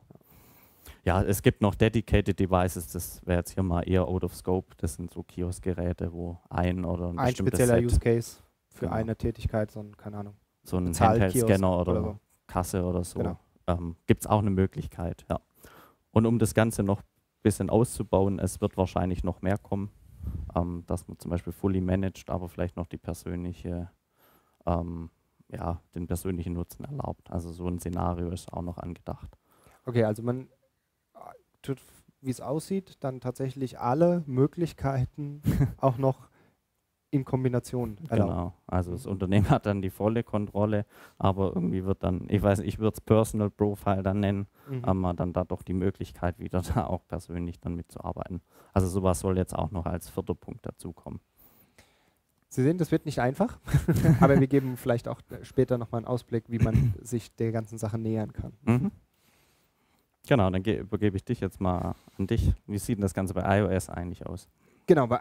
Ja, 1.04 1.22
es 1.22 1.42
gibt 1.42 1.60
noch 1.62 1.74
Dedicated 1.74 2.38
Devices, 2.38 2.88
das 2.92 3.24
wäre 3.26 3.38
jetzt 3.38 3.52
hier 3.54 3.62
mal 3.64 3.82
eher 3.82 4.06
out 4.06 4.22
of 4.24 4.34
scope. 4.34 4.74
Das 4.76 4.94
sind 4.94 5.12
so 5.12 5.22
Kioskgeräte, 5.24 6.12
wo 6.12 6.36
ein 6.50 6.84
oder 6.84 7.08
ein, 7.08 7.18
Ein 7.18 7.34
spezieller 7.34 7.76
Set, 7.76 7.84
Use 7.84 7.98
Case 7.98 8.36
für 8.68 8.84
Genau. 8.86 8.92
eine 8.96 9.16
Tätigkeit, 9.16 9.70
so 9.72 9.80
ein, 9.80 9.96
keine 9.96 10.18
Ahnung. 10.18 10.34
so 10.62 10.76
ein 10.78 10.86
Handheld-Scanner 10.98 11.80
oder, 11.80 11.92
oder 11.92 12.02
so. 12.02 12.18
Kasse 12.46 12.84
oder 12.84 13.02
so, 13.04 13.18
Genau. 13.20 13.38
Ähm, 13.66 13.96
gibt 14.06 14.22
es 14.22 14.26
auch 14.26 14.40
eine 14.40 14.50
Möglichkeit. 14.50 15.24
Ja. 15.28 15.40
Und 16.10 16.26
um 16.26 16.38
das 16.38 16.54
Ganze 16.54 16.82
noch 16.82 17.00
ein 17.00 17.42
bisschen 17.42 17.70
auszubauen, 17.70 18.38
es 18.38 18.60
wird 18.60 18.76
wahrscheinlich 18.76 19.24
noch 19.24 19.42
mehr 19.42 19.58
kommen, 19.58 19.90
ähm, 20.54 20.84
dass 20.86 21.06
man 21.08 21.18
zum 21.18 21.30
Beispiel 21.30 21.52
fully 21.52 21.80
managed, 21.80 22.30
aber 22.30 22.48
vielleicht 22.48 22.76
noch 22.76 22.86
die 22.86 22.98
persönliche, 22.98 23.90
ähm, 24.66 25.10
ja, 25.48 25.80
den 25.94 26.06
persönlichen 26.06 26.54
Nutzen 26.54 26.84
erlaubt. 26.84 27.30
Also 27.30 27.52
so 27.52 27.68
ein 27.68 27.78
Szenario 27.78 28.30
ist 28.30 28.52
auch 28.52 28.62
noch 28.62 28.78
angedacht. 28.78 29.36
Okay, 29.84 30.04
also 30.04 30.22
man 30.22 30.48
äh, 31.14 31.18
tut, 31.62 31.80
wie 32.20 32.30
es 32.30 32.40
aussieht, 32.40 32.96
dann 33.00 33.20
tatsächlich 33.20 33.78
alle 33.78 34.22
Möglichkeiten 34.26 35.42
auch 35.78 35.98
noch 35.98 36.28
in 37.10 37.24
Kombination 37.24 37.96
erlauben. 38.08 38.30
Genau. 38.30 38.52
Also 38.66 38.92
das. 38.92 39.06
Unternehmen 39.06 39.48
hat 39.50 39.66
dann 39.66 39.80
die 39.82 39.90
volle 39.90 40.22
Kontrolle, 40.24 40.84
aber 41.18 41.52
irgendwie 41.54 41.84
wird 41.84 42.02
dann, 42.02 42.26
ich 42.28 42.42
weiß, 42.42 42.58
ich 42.60 42.78
würde 42.78 42.94
es 42.94 43.00
Personal 43.00 43.50
Profile 43.50 44.02
dann 44.02 44.20
nennen, 44.20 44.46
Mhm. 44.68 44.84
haben 44.84 45.00
wir 45.00 45.14
dann 45.14 45.32
da 45.32 45.44
doch 45.44 45.62
die 45.62 45.72
Möglichkeit, 45.74 46.38
wieder 46.40 46.60
da 46.74 46.86
auch 46.86 47.06
persönlich 47.06 47.60
dann 47.60 47.74
mitzuarbeiten. 47.76 48.40
Also 48.72 48.88
sowas 48.88 49.20
soll 49.20 49.36
jetzt 49.38 49.54
auch 49.54 49.70
noch 49.70 49.86
als 49.86 50.10
vierter 50.10 50.34
Punkt 50.34 50.66
dazukommen. 50.66 51.20
Sie 52.48 52.62
sehen, 52.62 52.78
das 52.78 52.90
wird 52.90 53.06
nicht 53.06 53.20
einfach, 53.20 53.58
aber 54.20 54.40
wir 54.40 54.46
geben 54.46 54.76
vielleicht 54.76 55.08
auch 55.08 55.20
später 55.42 55.78
nochmal 55.78 56.00
einen 56.00 56.06
Ausblick, 56.08 56.44
wie 56.48 56.58
man 56.58 56.94
sich 57.02 57.34
der 57.36 57.52
ganzen 57.52 57.78
Sache 57.78 57.98
nähern 57.98 58.32
kann. 58.32 58.52
Mhm. 58.64 58.90
Genau, 60.28 60.50
dann 60.50 60.62
ge- 60.62 60.78
übergebe 60.80 61.16
ich 61.16 61.24
dich 61.24 61.40
jetzt 61.40 61.60
mal 61.60 61.94
an 62.18 62.26
dich. 62.26 62.52
Wie 62.66 62.78
sieht 62.78 62.98
denn 62.98 63.02
das 63.02 63.14
Ganze 63.14 63.34
bei 63.34 63.60
iOS 63.60 63.88
eigentlich 63.90 64.26
aus? 64.26 64.48
Genau, 64.86 65.04
aber 65.04 65.20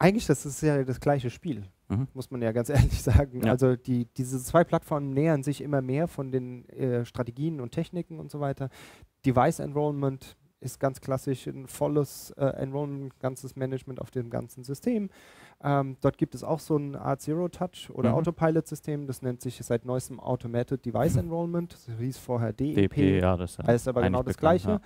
eigentlich 0.00 0.26
das 0.26 0.44
ist 0.46 0.60
ja 0.62 0.82
das 0.82 0.98
gleiche 0.98 1.30
Spiel, 1.30 1.62
Mhm. 1.88 2.06
muss 2.14 2.30
man 2.30 2.40
ja 2.42 2.52
ganz 2.52 2.68
ehrlich 2.70 3.02
sagen. 3.02 3.42
Ja. 3.44 3.50
Also 3.52 3.76
die, 3.76 4.06
diese 4.16 4.42
zwei 4.42 4.64
Plattformen 4.64 5.10
nähern 5.10 5.42
sich 5.42 5.60
immer 5.60 5.82
mehr 5.82 6.08
von 6.08 6.30
den 6.32 6.68
äh, 6.70 7.04
Strategien 7.04 7.60
und 7.60 7.72
Techniken 7.72 8.18
und 8.20 8.30
so 8.30 8.40
weiter. 8.40 8.68
Device 9.26 9.58
Enrollment 9.60 10.36
ist 10.60 10.78
ganz 10.78 11.00
klassisch 11.00 11.46
ein 11.46 11.66
volles 11.66 12.30
äh, 12.36 12.44
Enrollment, 12.44 13.18
ganzes 13.18 13.56
Management 13.56 14.00
auf 14.00 14.10
dem 14.10 14.28
ganzen 14.30 14.62
System. 14.62 15.08
Ähm, 15.62 15.96
dort 16.00 16.16
gibt 16.18 16.34
es 16.34 16.44
auch 16.44 16.60
so 16.60 16.76
eine 16.76 17.00
Art 17.00 17.22
Zero-Touch 17.22 17.90
oder 17.92 18.10
Mhm. 18.10 18.16
Autopilot-System. 18.16 19.06
Das 19.06 19.22
nennt 19.22 19.40
sich 19.40 19.56
seit 19.62 19.84
neuestem 19.84 20.20
Automated 20.20 20.84
Device 20.84 21.16
Enrollment. 21.16 21.72
Das 21.74 21.88
hieß 21.98 22.18
vorher 22.18 22.52
DEP. 22.52 22.76
DP, 22.94 23.20
ja, 23.20 23.36
das 23.36 23.52
ist 23.52 23.58
ja 23.58 23.66
heißt 23.66 23.88
aber 23.88 24.02
genau 24.02 24.22
das 24.22 24.36
bekannt, 24.36 24.62
Gleiche. 24.62 24.80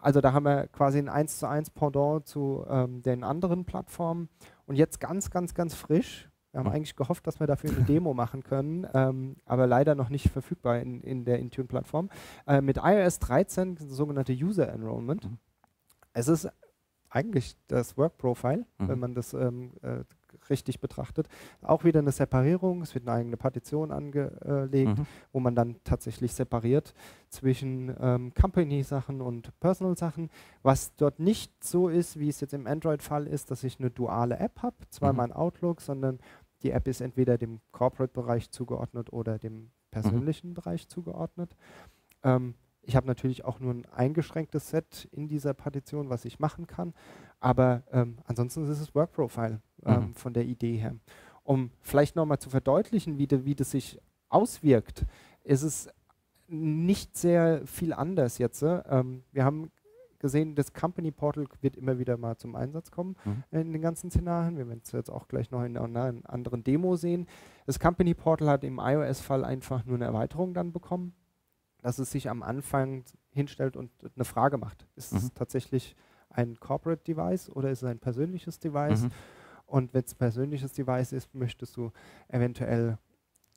Also 0.00 0.20
da 0.20 0.32
haben 0.32 0.44
wir 0.44 0.66
quasi 0.68 0.98
ein 0.98 1.08
1 1.08 1.38
zu 1.38 1.48
1 1.48 1.70
Pendant 1.70 2.26
zu 2.26 2.64
ähm, 2.68 3.02
den 3.02 3.22
anderen 3.24 3.64
Plattformen. 3.64 4.28
Und 4.68 4.76
jetzt 4.76 5.00
ganz, 5.00 5.30
ganz, 5.30 5.54
ganz 5.54 5.74
frisch, 5.74 6.28
Wir 6.52 6.60
haben 6.60 6.68
Mhm. 6.68 6.76
eigentlich 6.76 6.96
gehofft, 6.96 7.26
dass 7.26 7.40
wir 7.40 7.46
dafür 7.46 7.70
eine 7.70 7.84
Demo 7.84 8.14
machen 8.14 8.42
können, 8.42 8.86
ähm, 8.94 9.36
aber 9.44 9.66
leider 9.66 9.94
noch 9.94 10.08
nicht 10.08 10.30
verfügbar 10.30 10.78
in, 10.80 11.02
in 11.02 11.24
der 11.26 11.38
Intune-Plattform. 11.40 12.08
Äh, 12.46 12.62
mit 12.62 12.78
iOS 12.82 13.18
13, 13.18 13.74
das 13.74 13.86
sogenannte 13.88 14.32
User 14.32 14.66
Enrollment. 14.72 15.24
Mhm. 15.30 15.38
Es 16.14 16.26
ist 16.26 16.48
eigentlich 17.10 17.54
das 17.66 17.96
Work-Profile, 17.98 18.64
Mhm. 18.78 18.88
wenn 18.88 18.98
man 18.98 19.14
das 19.14 19.34
ähm, 19.34 19.72
äh, 19.82 20.04
richtig 20.50 20.80
betrachtet. 20.80 21.28
Auch 21.62 21.84
wieder 21.84 22.00
eine 22.00 22.12
Separierung, 22.12 22.82
es 22.82 22.94
wird 22.94 23.06
eine 23.08 23.18
eigene 23.18 23.36
Partition 23.36 23.90
angelegt, 23.92 24.98
Mhm. 24.98 25.06
wo 25.32 25.40
man 25.40 25.54
dann 25.54 25.76
tatsächlich 25.84 26.32
separiert 26.34 26.94
zwischen 27.28 27.94
ähm, 28.00 28.32
Company-Sachen 28.34 29.20
und 29.20 29.58
Personal-Sachen. 29.60 30.30
Was 30.62 30.94
dort 30.96 31.18
nicht 31.20 31.52
so 31.62 31.88
ist, 31.88 32.18
wie 32.18 32.28
es 32.28 32.40
jetzt 32.40 32.54
im 32.54 32.66
Android-Fall 32.66 33.26
ist, 33.26 33.50
dass 33.50 33.64
ich 33.64 33.78
eine 33.78 33.90
duale 33.90 34.38
App 34.38 34.62
habe, 34.62 34.76
zwar 34.90 35.12
Mhm. 35.12 35.16
mein 35.16 35.32
Outlook, 35.32 35.80
sondern 35.80 36.18
die 36.62 36.70
App 36.72 36.88
ist 36.88 37.00
entweder 37.00 37.38
dem 37.38 37.60
Corporate-Bereich 37.72 38.50
zugeordnet 38.50 39.12
oder 39.12 39.38
dem 39.38 39.70
persönlichen 39.90 40.54
Bereich 40.54 40.88
zugeordnet. 40.88 41.54
Ähm, 42.24 42.54
ich 42.82 42.96
habe 42.96 43.06
natürlich 43.06 43.44
auch 43.44 43.60
nur 43.60 43.74
ein 43.74 43.86
eingeschränktes 43.86 44.70
Set 44.70 45.08
in 45.12 45.28
dieser 45.28 45.52
Partition, 45.54 46.08
was 46.08 46.24
ich 46.24 46.38
machen 46.40 46.66
kann, 46.66 46.94
aber 47.38 47.82
ähm, 47.92 48.16
ansonsten 48.24 48.64
ist 48.64 48.80
es 48.80 48.94
Work-Profile 48.94 49.60
ähm, 49.84 50.08
Mhm. 50.08 50.14
von 50.14 50.32
der 50.34 50.44
Idee 50.44 50.76
her. 50.76 50.94
Um 51.44 51.70
vielleicht 51.80 52.16
nochmal 52.16 52.38
zu 52.38 52.50
verdeutlichen, 52.50 53.18
wie, 53.18 53.26
de, 53.26 53.44
wie 53.44 53.54
das 53.54 53.70
sich 53.70 53.98
auswirkt, 54.28 55.06
ist 55.44 55.62
es 55.62 55.88
nicht 56.48 57.16
sehr 57.16 57.66
viel 57.66 57.92
anders 57.92 58.38
jetzt. 58.38 58.62
äh. 58.62 58.82
Ähm, 58.88 59.22
wir 59.32 59.44
haben 59.44 59.70
gesehen, 60.18 60.54
das 60.56 60.72
Company 60.72 61.10
Portal 61.12 61.46
wird 61.60 61.76
immer 61.76 61.98
wieder 61.98 62.16
mal 62.16 62.36
zum 62.36 62.56
Einsatz 62.56 62.90
kommen 62.90 63.14
Mhm. 63.24 63.44
in 63.52 63.72
den 63.72 63.82
ganzen 63.82 64.10
Szenarien. 64.10 64.56
Wir 64.56 64.66
werden 64.68 64.80
es 64.84 64.90
jetzt 64.92 65.10
auch 65.10 65.28
gleich 65.28 65.50
noch 65.50 65.62
in 65.62 65.76
einer 65.76 66.14
anderen 66.24 66.64
Demo 66.64 66.96
sehen. 66.96 67.26
Das 67.66 67.78
Company 67.78 68.14
Portal 68.14 68.48
hat 68.48 68.64
im 68.64 68.78
iOS-Fall 68.82 69.44
einfach 69.44 69.84
nur 69.84 69.94
eine 69.94 70.06
Erweiterung 70.06 70.54
dann 70.54 70.72
bekommen, 70.72 71.14
dass 71.82 71.98
es 71.98 72.10
sich 72.10 72.28
am 72.28 72.42
Anfang 72.42 73.04
hinstellt 73.30 73.76
und 73.76 73.90
eine 74.16 74.24
Frage 74.24 74.58
macht. 74.58 74.86
Ist 74.96 75.12
es 75.12 75.24
Mhm. 75.24 75.34
tatsächlich 75.34 75.94
ein 76.30 76.58
Corporate 76.58 77.02
Device 77.04 77.48
oder 77.50 77.70
ist 77.70 77.82
es 77.82 77.88
ein 77.88 78.00
persönliches 78.00 78.58
Device? 78.58 79.02
Mhm. 79.04 79.10
Und 79.68 79.92
wenn 79.94 80.02
es 80.04 80.14
ein 80.14 80.18
persönliches 80.18 80.72
Device 80.72 81.12
ist, 81.12 81.34
möchtest 81.34 81.76
du 81.76 81.92
eventuell 82.28 82.98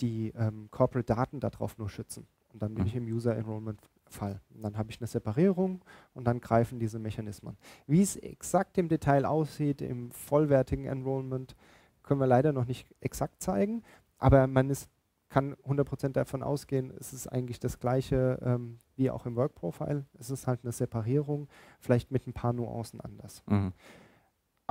die 0.02 0.30
ähm, 0.36 0.68
Corporate 0.72 1.06
Daten 1.14 1.40
darauf 1.40 1.78
nur 1.78 1.90
schützen. 1.90 2.28
Und 2.54 2.62
dann 2.62 2.74
bin 2.76 2.84
Mhm. 2.84 2.88
ich 2.88 2.96
im 2.96 3.06
User 3.06 3.36
Enrollment 3.36 3.80
Fall. 4.08 4.42
Und 4.54 4.62
dann 4.62 4.78
habe 4.78 4.90
ich 4.92 5.00
eine 5.00 5.08
Separierung 5.08 5.86
und 6.14 6.26
dann 6.26 6.42
greifen 6.42 6.80
diese 6.80 7.00
Mechanismen. 7.00 7.56
Wie 7.88 8.02
es 8.02 8.18
exakt 8.18 8.78
im 8.78 8.90
Detail 8.90 9.26
aussieht 9.26 9.82
im 9.82 10.12
vollwertigen 10.12 10.86
Enrollment, 10.86 11.56
können 12.04 12.20
wir 12.20 12.28
leider 12.28 12.52
noch 12.52 12.66
nicht 12.66 12.94
exakt 13.00 13.42
zeigen, 13.42 13.84
aber 14.18 14.48
man 14.48 14.70
ist, 14.70 14.90
kann 15.30 15.56
100% 15.64 16.10
davon 16.10 16.44
ausgehen, 16.44 16.92
es 17.00 17.14
ist 17.14 17.28
eigentlich 17.28 17.62
das 17.62 17.80
gleiche 17.80 18.38
ähm, 18.44 18.80
wie 18.98 19.10
auch 19.10 19.26
im 19.26 19.38
Work 19.38 19.56
Profile. 19.56 20.06
Es 20.20 20.30
ist 20.30 20.46
halt 20.46 20.60
eine 20.64 20.74
Separierung, 20.74 21.48
vielleicht 21.80 22.12
mit 22.12 22.28
ein 22.28 22.34
paar 22.34 22.52
Nuancen 22.52 23.00
anders. 23.00 23.42
Mhm. 23.48 23.72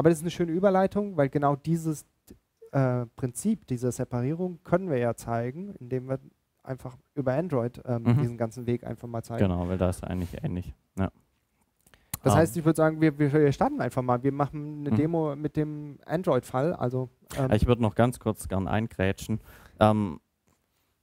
Aber 0.00 0.08
das 0.08 0.20
ist 0.20 0.22
eine 0.22 0.30
schöne 0.30 0.52
Überleitung, 0.52 1.18
weil 1.18 1.28
genau 1.28 1.56
dieses 1.56 2.06
äh, 2.72 3.04
Prinzip 3.16 3.66
dieser 3.66 3.92
Separierung 3.92 4.58
können 4.64 4.88
wir 4.88 4.96
ja 4.96 5.14
zeigen, 5.14 5.74
indem 5.78 6.08
wir 6.08 6.18
einfach 6.62 6.96
über 7.14 7.34
Android 7.34 7.82
ähm, 7.84 8.04
Mhm. 8.04 8.18
diesen 8.18 8.38
ganzen 8.38 8.64
Weg 8.66 8.82
einfach 8.86 9.06
mal 9.06 9.22
zeigen. 9.22 9.40
Genau, 9.46 9.68
weil 9.68 9.76
da 9.76 9.90
ist 9.90 10.02
eigentlich 10.02 10.42
ähnlich. 10.42 10.72
Ja. 10.98 11.10
Das 12.22 12.32
Ah. 12.32 12.36
heißt, 12.36 12.56
ich 12.56 12.64
würde 12.64 12.78
sagen, 12.78 13.02
wir, 13.02 13.18
wir, 13.18 13.30
wir 13.30 13.52
starten 13.52 13.82
einfach 13.82 14.00
mal. 14.00 14.22
Wir 14.22 14.32
machen 14.32 14.80
eine 14.80 14.90
Mhm. 14.92 14.96
Demo 14.96 15.36
mit 15.36 15.54
dem 15.58 15.98
Android-Fall. 16.06 16.72
Also 16.72 17.10
ähm, 17.36 17.50
Ich 17.52 17.66
würde 17.66 17.82
noch 17.82 17.94
ganz 17.94 18.18
kurz 18.18 18.48
gern 18.48 18.68
eingrätschen. 18.68 19.38
Ähm, 19.80 20.18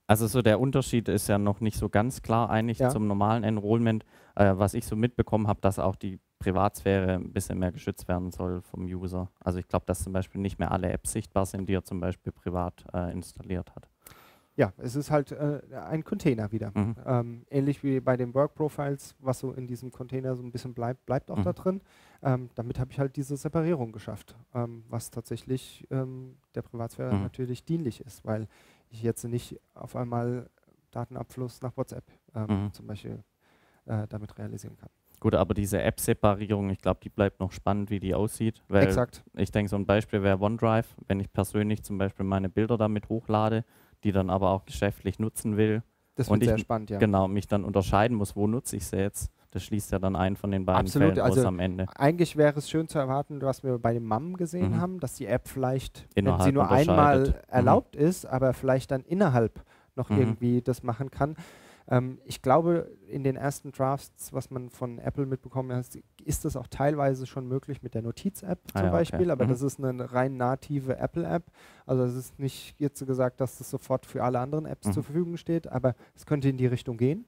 also 0.08 0.28
so 0.28 0.42
der 0.42 0.60
Unterschied 0.60 1.10
ist 1.10 1.28
ja 1.28 1.38
noch 1.38 1.60
nicht 1.60 1.78
so 1.78 1.90
ganz 1.90 2.22
klar 2.22 2.50
eigentlich 2.50 2.80
Ja. 2.80 2.90
zum 2.90 3.08
normalen 3.08 3.44
Enrollment. 3.44 4.06
Äh, 4.36 4.54
was 4.58 4.74
ich 4.74 4.86
so 4.86 4.96
mitbekommen 4.96 5.48
habe, 5.48 5.62
dass 5.62 5.80
auch 5.80 5.96
die 5.96 6.20
Privatsphäre 6.40 7.14
ein 7.16 7.34
bisschen 7.34 7.58
mehr 7.60 7.72
geschützt 7.72 8.08
werden 8.08 8.32
soll 8.32 8.62
vom 8.62 8.86
User. 8.86 9.30
Also 9.44 9.58
ich 9.60 9.68
glaube, 9.68 9.86
dass 9.88 10.04
zum 10.04 10.14
Beispiel 10.14 10.40
nicht 10.40 10.60
mehr 10.60 10.72
alle 10.72 10.92
Apps 10.92 11.12
sichtbar 11.12 11.46
sind, 11.46 11.68
die 11.68 11.74
er 11.74 11.84
zum 11.84 12.00
Beispiel 12.00 12.32
privat 12.32 12.86
äh, 12.94 13.12
installiert 13.12 13.76
hat. 13.76 13.90
ja, 14.56 14.74
es 14.78 14.96
ist 14.96 15.12
halt 15.12 15.32
äh, 15.34 15.62
ein 15.88 16.04
Container 16.04 16.52
wieder. 16.52 16.72
Mhm. 16.74 16.96
Ähm, 17.06 17.46
ähnlich 17.52 17.84
wie 17.84 18.00
bei 18.00 18.18
den 18.18 18.34
Work 18.34 18.56
Profiles, 18.56 19.16
was 19.20 19.38
so 19.40 19.52
in 19.54 19.68
diesem 19.68 19.92
Container 19.92 20.36
so 20.36 20.42
ein 20.42 20.52
bisschen 20.52 20.74
bleibt, 20.74 21.06
bleibt 21.06 21.30
auch 21.30 21.38
Mhm. 21.38 21.44
da 21.44 21.54
drin. 21.54 21.82
Ähm, 22.24 22.50
damit 22.56 22.80
habe 22.80 22.92
ich 22.92 23.00
halt 23.00 23.16
diese 23.18 23.38
Separierung 23.38 23.92
geschafft, 23.92 24.36
ähm, 24.56 24.84
was 24.90 25.12
tatsächlich 25.12 25.86
ähm, 25.92 26.38
der 26.56 26.64
Privatsphäre 26.64 27.14
Mhm. 27.16 27.22
natürlich 27.24 27.66
dienlich 27.66 28.02
ist, 28.02 28.26
weil 28.26 28.48
ich 28.90 29.02
jetzt 29.04 29.24
nicht 29.26 29.60
auf 29.74 29.96
einmal 29.96 30.50
Datenabfluss 30.92 31.62
nach 31.62 31.76
WhatsApp 31.78 32.06
ähm, 32.36 32.46
Mhm. 32.66 32.74
zum 32.74 32.88
Beispiel 32.88 33.24
äh, 33.86 34.08
damit 34.08 34.38
realisieren 34.38 34.78
kann. 34.78 34.90
Gut, 35.20 35.34
aber 35.34 35.54
diese 35.56 35.82
App-Separierung, 35.82 36.70
ich 36.70 36.80
glaube, 36.80 37.00
die 37.02 37.10
bleibt 37.10 37.40
noch 37.40 37.52
spannend, 37.52 37.90
wie 37.90 38.00
die 38.00 38.14
aussieht. 38.14 38.62
Weil 38.68 38.84
Exakt. 38.84 39.24
ich 39.34 39.50
denke, 39.52 39.70
so 39.70 39.76
ein 39.76 39.86
Beispiel 39.86 40.22
wäre 40.22 40.40
OneDrive, 40.40 40.96
wenn 41.08 41.20
ich 41.20 41.32
persönlich 41.34 41.84
zum 41.84 41.98
Beispiel 41.98 42.24
meine 42.26 42.50
Bilder 42.50 42.78
damit 42.78 43.10
hochlade, 43.10 43.66
die 44.04 44.12
dann 44.12 44.30
aber 44.30 44.52
auch 44.52 44.66
geschäftlich 44.66 45.18
nutzen 45.18 45.58
will, 45.58 45.82
Das 46.16 46.30
und 46.30 46.42
wird 46.42 46.50
sehr 46.50 46.56
ich- 46.58 46.62
spannend, 46.62 46.92
ja. 46.92 47.00
genau, 47.00 47.28
mich 47.28 47.48
dann 47.48 47.64
unterscheiden 47.64 48.16
muss, 48.16 48.36
wo 48.36 48.46
nutze 48.48 48.76
ich 48.78 48.86
sie 48.86 48.98
jetzt. 48.98 49.32
Das 49.52 49.64
schließt 49.64 49.92
ja 49.92 50.00
dann 50.00 50.16
einen 50.16 50.36
von 50.36 50.52
den 50.52 50.66
beiden 50.66 50.82
Absolut, 50.82 51.14
Fällen 51.16 51.22
aus 51.26 51.38
also 51.38 51.48
am 51.48 51.60
Ende. 51.60 51.86
Eigentlich 51.96 52.36
wäre 52.36 52.58
es 52.60 52.70
schön 52.70 52.88
zu 52.88 53.00
erwarten, 53.00 53.42
was 53.42 53.64
wir 53.64 53.78
bei 53.80 53.94
dem 53.94 54.06
MAM 54.06 54.36
gesehen 54.36 54.72
Mhm. 54.72 54.82
haben, 54.82 55.00
dass 55.00 55.16
die 55.16 55.26
App 55.26 55.48
vielleicht, 55.48 56.00
wenn 56.16 56.26
sie 56.26 56.30
Innerhalb 56.30 56.54
nur 56.54 56.70
einmal. 56.70 57.28
Mhm. 57.30 57.34
erlaubt 57.48 57.96
ist, 57.96 58.26
aber 58.26 58.54
vielleicht 58.54 58.92
dann 58.92 59.02
innerhalb 59.04 59.64
noch 59.96 60.10
Mhm. 60.10 60.18
irgendwie 60.18 60.62
das 60.62 60.84
machen 60.84 61.12
kann. 61.12 61.36
Ähm, 61.90 62.20
ich 62.26 62.42
glaube, 62.42 62.92
in 63.08 63.24
den 63.24 63.38
ersten 63.38 63.72
Drafts, 63.72 64.34
was 64.34 64.52
man 64.52 64.70
von 64.70 65.00
Apple 65.00 65.26
mitbekommen 65.26 65.72
hat, 65.74 65.86
ist 66.26 66.44
das 66.44 66.58
auch 66.58 66.68
teilweise 66.68 67.26
schon 67.26 67.48
möglich 67.48 67.82
mit 67.82 67.94
der 67.96 68.02
Notiz-App 68.02 68.60
Ah 68.74 68.80
zum 68.80 68.82
ja, 68.82 68.88
okay. 68.88 68.92
Beispiel, 68.92 69.32
aber 69.32 69.46
Mhm. 69.46 69.50
das 69.50 69.62
ist 69.62 69.80
eine 69.82 70.12
rein 70.12 70.36
native 70.36 70.98
Apple-App. 70.98 71.44
Also 71.86 72.04
es 72.04 72.16
ist 72.16 72.38
nicht 72.40 72.76
jetzt 72.78 73.00
so 73.00 73.06
gesagt, 73.06 73.40
dass 73.40 73.58
das 73.58 73.70
sofort 73.70 74.06
für 74.06 74.22
alle 74.26 74.40
anderen 74.40 74.66
Apps 74.66 74.88
Mhm. 74.90 74.92
zur 74.92 75.04
Verfügung 75.04 75.38
steht, 75.38 75.72
aber 75.72 75.96
es 76.14 76.26
könnte 76.26 76.50
in 76.50 76.58
die 76.58 76.68
Richtung 76.68 76.98
gehen. 76.98 77.24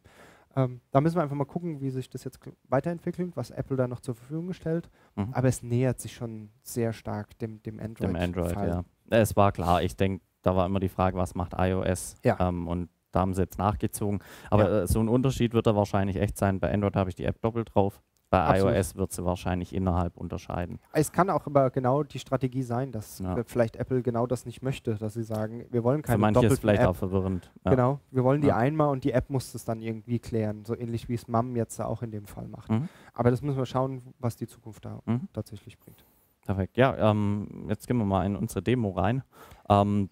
Ähm, 0.55 0.81
da 0.91 0.99
müssen 1.01 1.15
wir 1.17 1.21
einfach 1.23 1.35
mal 1.35 1.45
gucken, 1.45 1.79
wie 1.81 1.89
sich 1.91 2.09
das 2.09 2.23
jetzt 2.23 2.39
weiterentwickelt, 2.67 3.37
was 3.37 3.51
Apple 3.51 3.77
da 3.77 3.87
noch 3.87 3.99
zur 3.99 4.15
Verfügung 4.15 4.53
stellt. 4.53 4.89
Mhm. 5.15 5.33
Aber 5.33 5.47
es 5.47 5.61
nähert 5.63 5.99
sich 5.99 6.13
schon 6.13 6.49
sehr 6.63 6.91
stark 6.93 7.37
dem, 7.39 7.61
dem 7.63 7.79
Android. 7.79 8.09
Dem 8.09 8.15
Android, 8.15 8.51
Fall. 8.53 8.67
ja. 8.67 8.83
Es 9.11 9.35
war 9.35 9.51
klar, 9.51 9.83
ich 9.83 9.95
denke, 9.95 10.23
da 10.41 10.55
war 10.55 10.65
immer 10.65 10.79
die 10.79 10.89
Frage, 10.89 11.17
was 11.17 11.35
macht 11.35 11.53
iOS? 11.57 12.15
Ja. 12.23 12.37
Ähm, 12.39 12.67
und 12.67 12.89
da 13.11 13.21
haben 13.21 13.33
sie 13.33 13.41
jetzt 13.41 13.57
nachgezogen. 13.57 14.19
Aber 14.49 14.69
Ja. 14.69 14.81
äh, 14.83 14.87
so 14.87 14.99
ein 14.99 15.09
Unterschied 15.09 15.53
wird 15.53 15.67
da 15.67 15.75
wahrscheinlich 15.75 16.15
echt 16.17 16.37
sein. 16.37 16.59
Bei 16.59 16.71
Android 16.73 16.95
habe 16.95 17.09
ich 17.09 17.15
die 17.15 17.25
App 17.25 17.41
doppelt 17.41 17.69
drauf. 17.73 18.01
Bei 18.31 18.41
Absolut. 18.45 18.75
iOS 18.75 18.95
wird 18.95 19.11
sie 19.11 19.25
wahrscheinlich 19.25 19.73
innerhalb 19.73 20.15
unterscheiden. 20.15 20.79
Es 20.93 21.11
kann 21.11 21.31
auch 21.31 21.47
aber 21.47 21.71
genau 21.71 22.03
die 22.03 22.19
Strategie 22.19 22.61
sein, 22.61 22.91
dass 22.91 23.17
Ja. 23.19 23.37
äh, 23.37 23.43
vielleicht 23.43 23.75
Apple 23.75 24.03
genau 24.03 24.27
das 24.27 24.45
nicht 24.45 24.61
möchte, 24.61 24.95
dass 24.95 25.15
sie 25.15 25.23
sagen, 25.23 25.65
wir 25.71 25.83
wollen 25.83 26.01
Für 26.01 26.07
keine 26.09 26.19
manche 26.19 26.45
ist 26.45 26.59
vielleicht 26.59 26.83
App. 26.83 26.89
auch 26.89 26.95
verwirrend. 26.95 27.51
Ja. 27.65 27.71
Genau, 27.71 27.99
wir 28.11 28.23
wollen 28.23 28.41
die 28.41 28.49
Ja. 28.49 28.57
einmal 28.57 28.89
und 28.89 29.03
die 29.03 29.13
App 29.13 29.31
muss 29.31 29.55
es 29.55 29.65
dann 29.65 29.81
irgendwie 29.81 30.19
klären, 30.19 30.63
so 30.63 30.75
ähnlich 30.77 31.09
wie 31.09 31.15
es 31.15 31.27
MAM 31.27 31.55
jetzt 31.55 31.79
auch 31.81 32.03
in 32.03 32.11
dem 32.11 32.25
Fall 32.25 32.47
macht. 32.47 32.69
Mhm. 32.69 32.87
Aber 33.15 33.31
das 33.31 33.41
müssen 33.41 33.57
wir 33.57 33.65
schauen, 33.65 34.01
was 34.19 34.35
die 34.35 34.45
Zukunft 34.47 34.85
da 34.85 34.99
Mhm. 35.05 35.27
tatsächlich 35.33 35.79
bringt. 35.79 36.03
Perfekt. 36.45 36.77
Ja, 36.77 37.11
ähm, 37.11 37.65
jetzt 37.67 37.87
gehen 37.87 37.97
wir 37.97 38.05
mal 38.05 38.25
in 38.27 38.35
unsere 38.35 38.61
Demo 38.61 38.91
rein. 38.91 39.23
Ähm, 39.69 40.09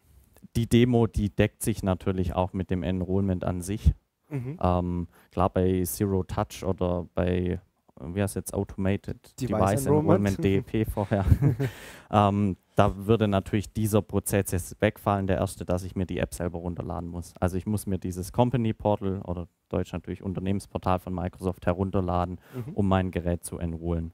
die 0.55 0.67
Demo, 0.67 1.05
die 1.05 1.29
deckt 1.29 1.61
sich 1.61 1.83
natürlich 1.83 2.33
auch 2.33 2.53
mit 2.53 2.71
dem 2.71 2.81
Enrollment 2.81 3.43
an 3.43 3.61
sich. 3.61 3.93
Mhm. 4.29 4.57
Ähm, 4.61 5.07
klar, 5.31 5.49
bei 5.49 5.83
Zero 5.85 6.23
Touch 6.23 6.63
oder 6.63 7.05
bei, 7.15 7.59
wie 8.01 8.21
heißt 8.21 8.35
jetzt, 8.35 8.53
Automated 8.53 9.17
Device 9.41 9.57
Device, 9.57 9.85
Enrollment. 9.85 10.39
Enrollment, 10.39 10.43
DEP 10.73 10.89
vorher, 10.89 11.25
ähm, 12.11 12.57
da 12.75 12.95
würde 12.95 13.27
natürlich 13.27 13.73
dieser 13.73 14.01
Prozess 14.01 14.51
jetzt 14.51 14.79
wegfallen, 14.81 15.25
der 15.27 15.37
erste, 15.37 15.65
dass 15.65 15.83
ich 15.83 15.95
mir 15.95 16.05
die 16.05 16.19
App 16.19 16.33
selber 16.33 16.59
runterladen 16.59 17.09
muss. 17.09 17.33
Also 17.39 17.57
ich 17.57 17.65
muss 17.65 17.87
mir 17.87 17.97
dieses 17.97 18.31
Company 18.31 18.73
Portal 18.73 19.21
oder 19.23 19.47
Deutsch 19.69 19.93
natürlich 19.93 20.21
Unternehmensportal 20.21 20.99
von 20.99 21.13
Microsoft 21.13 21.65
herunterladen, 21.65 22.39
Mhm. 22.53 22.73
um 22.73 22.87
mein 22.87 23.11
Gerät 23.11 23.43
zu 23.43 23.57
enrollen. 23.57 24.13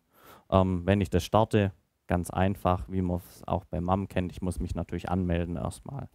Ähm, 0.49 0.83
wenn 0.85 1.01
ich 1.01 1.09
das 1.09 1.23
starte, 1.25 1.73
ganz 2.07 2.29
einfach, 2.29 2.83
wie 2.87 3.01
man 3.01 3.17
es 3.17 3.43
auch 3.47 3.65
bei 3.65 3.81
MAM 3.81 4.07
kennt, 4.07 4.31
ich 4.31 4.41
muss 4.41 4.59
mich 4.59 4.75
natürlich 4.75 5.09
anmelden 5.09 5.55
erstmal. 5.57 6.07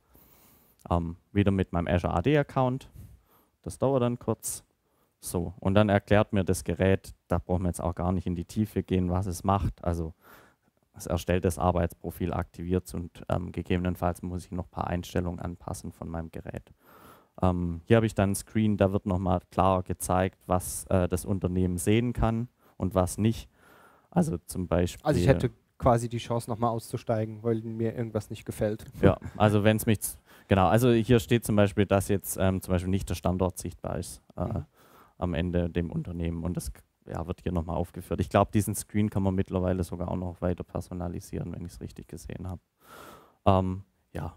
Ähm, 0.91 1.17
wieder 1.33 1.51
mit 1.51 1.73
meinem 1.73 1.89
Azure 1.89 2.15
AD-Account. 2.15 2.89
Das 3.63 3.79
dauert 3.79 4.03
dann 4.03 4.19
kurz. 4.19 4.65
So, 5.21 5.55
und 5.59 5.75
dann 5.75 5.89
erklärt 5.89 6.33
mir 6.33 6.45
das 6.45 6.65
Gerät, 6.65 7.13
da 7.27 7.39
brauchen 7.39 7.63
wir 7.63 7.69
jetzt 7.69 7.83
auch 7.83 7.95
gar 7.95 8.13
nicht 8.13 8.27
in 8.27 8.37
die 8.37 8.45
Tiefe 8.45 8.83
gehen, 8.83 9.11
was 9.11 9.27
es 9.27 9.43
macht. 9.43 9.85
Also 9.85 10.15
es 10.95 11.07
erstellt 11.07 11.45
das 11.45 11.59
Arbeitsprofil, 11.59 12.33
aktiviert 12.33 12.87
es 12.87 12.95
und 12.95 13.23
ähm, 13.29 13.53
gegebenenfalls 13.53 14.23
muss 14.23 14.45
ich 14.45 14.53
noch 14.53 14.67
ein 14.67 14.71
paar 14.71 14.87
Einstellungen 14.87 15.41
anpassen 15.41 15.93
von 15.93 16.09
meinem 16.09 16.31
Gerät. 16.31 16.73
Ähm, 17.43 17.81
hier 17.85 17.97
habe 17.97 18.07
ich 18.07 18.15
dann 18.15 18.31
einen 18.31 18.35
Screen, 18.35 18.77
da 18.77 18.93
wird 18.93 19.07
nochmal 19.07 19.41
klar 19.51 19.83
gezeigt, 19.83 20.39
was 20.47 20.85
äh, 20.87 21.09
das 21.09 21.25
Unternehmen 21.25 21.79
sehen 21.79 22.13
kann 22.13 22.49
und 22.77 22.95
was 22.95 23.19
nicht. 23.19 23.49
Also 24.11 24.39
zum 24.39 24.67
Beispiel. 24.67 25.05
Also 25.05 25.21
ich 25.21 25.29
hätte 25.29 25.51
quasi 25.79 26.09
die 26.09 26.19
Chance, 26.19 26.51
nochmal 26.51 26.71
auszusteigen, 26.71 27.43
weil 27.43 27.61
mir 27.63 27.95
irgendwas 27.95 28.31
nicht 28.31 28.45
gefällt. 28.45 28.85
Ja, 29.03 29.19
also 29.37 29.63
wenn 29.63 29.77
es 29.77 29.87
mich, 29.87 29.99
genau, 30.49 30.67
also 30.67 30.91
hier 30.91 31.21
steht 31.21 31.45
zum 31.45 31.55
Beispiel, 31.55 31.87
dass 31.87 32.09
jetzt 32.09 32.37
ähm, 32.41 32.61
zum 32.61 32.73
Beispiel 32.73 32.91
nicht 32.91 33.09
der 33.09 33.15
Standort 33.15 33.59
sichtbar 33.59 33.99
ist 33.99 34.21
äh, 34.37 34.45
mhm. 34.45 34.65
Am 35.19 35.35
Ende 35.35 35.69
dem 35.69 35.91
Unternehmen 35.91 36.45
und 36.45 36.57
das 36.57 36.73
ja, 37.07 37.27
wird 37.27 37.43
hier 37.43 37.53
nochmal 37.53 37.77
aufgeführt. 37.77 38.21
Ich 38.21 38.29
glaube, 38.29 38.51
diesen 38.53 38.75
Screen 38.75 39.11
kann 39.11 39.23
man 39.23 39.35
mittlerweile 39.35 39.83
sogar 39.83 40.09
auch 40.09 40.17
noch 40.17 40.41
weiter 40.41 40.65
personalisieren, 40.65 41.53
wenn 41.53 41.65
ich 41.65 41.73
es 41.73 41.81
richtig 41.81 42.09
gesehen 42.09 42.49
habe. 42.49 42.61
Ähm, 43.47 43.83
ja, 44.13 44.37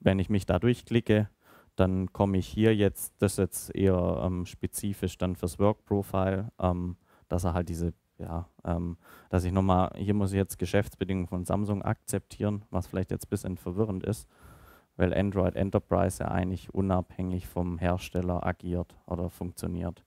wenn 0.00 0.18
ich 0.18 0.30
mich 0.30 0.46
da 0.46 0.58
durchklicke, 0.58 1.28
dann 1.76 2.12
komme 2.12 2.38
ich 2.38 2.46
hier 2.46 2.74
jetzt, 2.74 3.14
das 3.18 3.32
ist 3.32 3.38
jetzt 3.38 3.74
eher 3.74 4.22
ähm, 4.24 4.46
spezifisch 4.46 5.18
dann 5.18 5.36
fürs 5.36 5.58
Work 5.58 5.84
Profile, 5.84 6.50
ähm, 6.58 6.96
dass 7.28 7.44
er 7.44 7.54
halt 7.54 7.68
diese, 7.68 7.94
ja, 8.18 8.48
ähm, 8.64 8.96
dass 9.30 9.44
ich 9.44 9.52
nochmal, 9.52 9.92
hier 9.96 10.14
muss 10.14 10.32
ich 10.32 10.36
jetzt 10.36 10.58
Geschäftsbedingungen 10.58 11.28
von 11.28 11.44
Samsung 11.44 11.82
akzeptieren, 11.82 12.64
was 12.70 12.86
vielleicht 12.86 13.10
jetzt 13.10 13.26
ein 13.26 13.30
bisschen 13.30 13.56
verwirrend 13.56 14.04
ist, 14.04 14.28
weil 14.98 15.14
Android 15.14 15.56
Enterprise 15.56 16.22
ja 16.22 16.28
eigentlich 16.28 16.74
unabhängig 16.74 17.46
vom 17.46 17.78
Hersteller 17.78 18.44
agiert 18.44 18.96
oder 19.06 19.30
funktioniert. 19.30 20.04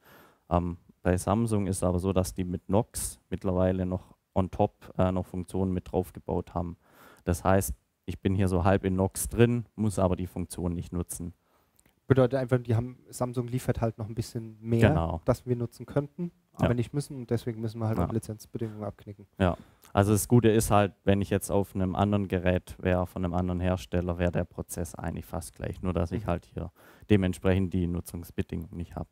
Ähm, 0.50 0.78
bei 1.02 1.18
Samsung 1.18 1.66
ist 1.66 1.78
es 1.78 1.84
aber 1.84 1.98
so, 1.98 2.14
dass 2.14 2.36
die 2.36 2.44
mit 2.44 2.70
Nox 2.70 3.20
mittlerweile 3.30 3.88
noch 3.88 4.14
on 4.36 4.52
top 4.52 4.94
äh, 4.98 5.12
noch 5.12 5.26
Funktionen 5.26 5.74
mit 5.74 5.92
draufgebaut 5.92 6.54
haben. 6.54 6.78
Das 7.24 7.44
heißt, 7.44 7.74
ich 8.06 8.20
bin 8.20 8.36
hier 8.36 8.50
so 8.50 8.64
halb 8.66 8.84
in 8.84 8.96
Nox 8.96 9.30
drin, 9.30 9.66
muss 9.76 9.98
aber 9.98 10.16
die 10.16 10.28
Funktion 10.28 10.74
nicht 10.74 10.92
nutzen. 10.92 11.34
Bedeutet 12.08 12.40
einfach, 12.40 12.60
die 12.60 12.76
haben, 12.76 13.00
Samsung 13.10 13.48
liefert 13.48 13.80
halt 13.80 13.98
noch 13.98 14.10
ein 14.10 14.16
bisschen 14.16 14.58
mehr, 14.60 14.90
genau. 14.90 15.22
das 15.24 15.46
wir 15.46 15.56
nutzen 15.56 15.86
könnten, 15.86 16.32
aber 16.54 16.70
ja. 16.70 16.74
nicht 16.76 16.94
müssen 16.94 17.18
und 17.18 17.30
deswegen 17.30 17.62
müssen 17.62 17.80
wir 17.80 17.88
halt 17.88 17.98
ja. 17.98 18.06
auch 18.06 18.12
Lizenzbedingungen 18.12 18.84
abknicken. 18.84 19.26
Ja, 19.40 19.58
also 19.94 20.12
das 20.12 20.28
Gute 20.28 20.50
ist 20.50 20.72
halt, 20.72 20.94
wenn 21.04 21.22
ich 21.22 21.30
jetzt 21.30 21.50
auf 21.50 21.76
einem 21.76 21.96
anderen 21.96 22.28
Gerät 22.28 22.76
wäre, 22.80 23.08
von 23.08 23.24
einem 23.24 23.34
anderen 23.34 23.60
Hersteller, 23.60 24.18
wäre 24.18 24.32
der 24.32 24.46
Prozess 24.46 24.96
eigentlich 24.96 25.26
fast 25.26 25.56
gleich, 25.56 25.82
nur 25.82 25.94
dass 25.94 26.12
mhm. 26.12 26.18
ich 26.18 26.28
halt 26.28 26.46
hier 26.46 26.72
dementsprechend 27.10 27.74
die 27.74 27.88
Nutzungsbedingungen 27.88 28.78
nicht 28.78 28.96
habe. 28.96 29.10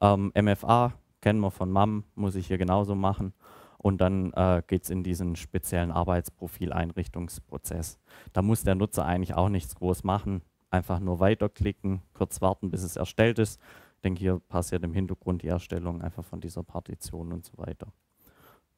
Ähm, 0.00 0.32
MFA 0.40 0.92
kennen 1.20 1.40
wir 1.40 1.50
von 1.50 1.70
MAM, 1.70 2.04
muss 2.14 2.34
ich 2.34 2.46
hier 2.46 2.58
genauso 2.58 2.94
machen. 2.94 3.34
Und 3.78 4.02
dann 4.02 4.32
äh, 4.34 4.62
geht 4.66 4.84
es 4.84 4.90
in 4.90 5.02
diesen 5.02 5.36
speziellen 5.36 5.90
Arbeitsprofil-Einrichtungsprozess. 5.90 7.98
Da 8.34 8.42
muss 8.42 8.62
der 8.62 8.74
Nutzer 8.74 9.06
eigentlich 9.06 9.34
auch 9.34 9.48
nichts 9.48 9.74
groß 9.74 10.04
machen 10.04 10.42
einfach 10.70 11.00
nur 11.00 11.20
weiterklicken, 11.20 12.02
kurz 12.14 12.40
warten, 12.40 12.70
bis 12.70 12.82
es 12.82 12.96
erstellt 12.96 13.38
ist. 13.38 13.60
Ich 14.00 14.02
denke, 14.02 14.20
hier 14.20 14.40
passiert 14.48 14.82
im 14.82 14.94
Hintergrund 14.94 15.42
die 15.42 15.48
Erstellung 15.48 16.00
einfach 16.00 16.24
von 16.24 16.40
dieser 16.40 16.62
Partition 16.62 17.34
und 17.34 17.44
so 17.44 17.58
weiter. 17.58 17.92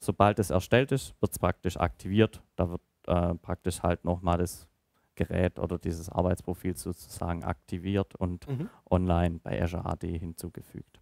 Sobald 0.01 0.41
es 0.41 0.51
erstellt 0.51 0.91
ist, 0.91 1.15
wird 1.21 1.31
es 1.31 1.39
praktisch 1.39 1.77
aktiviert. 1.77 2.43
Da 2.57 2.71
wird 2.71 2.83
äh, 3.07 3.35
praktisch 3.37 3.85
halt 3.85 4.05
nochmal 4.05 4.39
das 4.39 4.67
Gerät 5.15 5.61
oder 5.61 5.79
dieses 5.79 6.09
Arbeitsprofil 6.09 6.77
sozusagen 6.77 7.45
aktiviert 7.45 8.17
und 8.17 8.49
mhm. 8.49 8.69
online 8.91 9.39
bei 9.41 9.63
Azure 9.63 9.87
AD 9.87 10.19
hinzugefügt. 10.19 11.01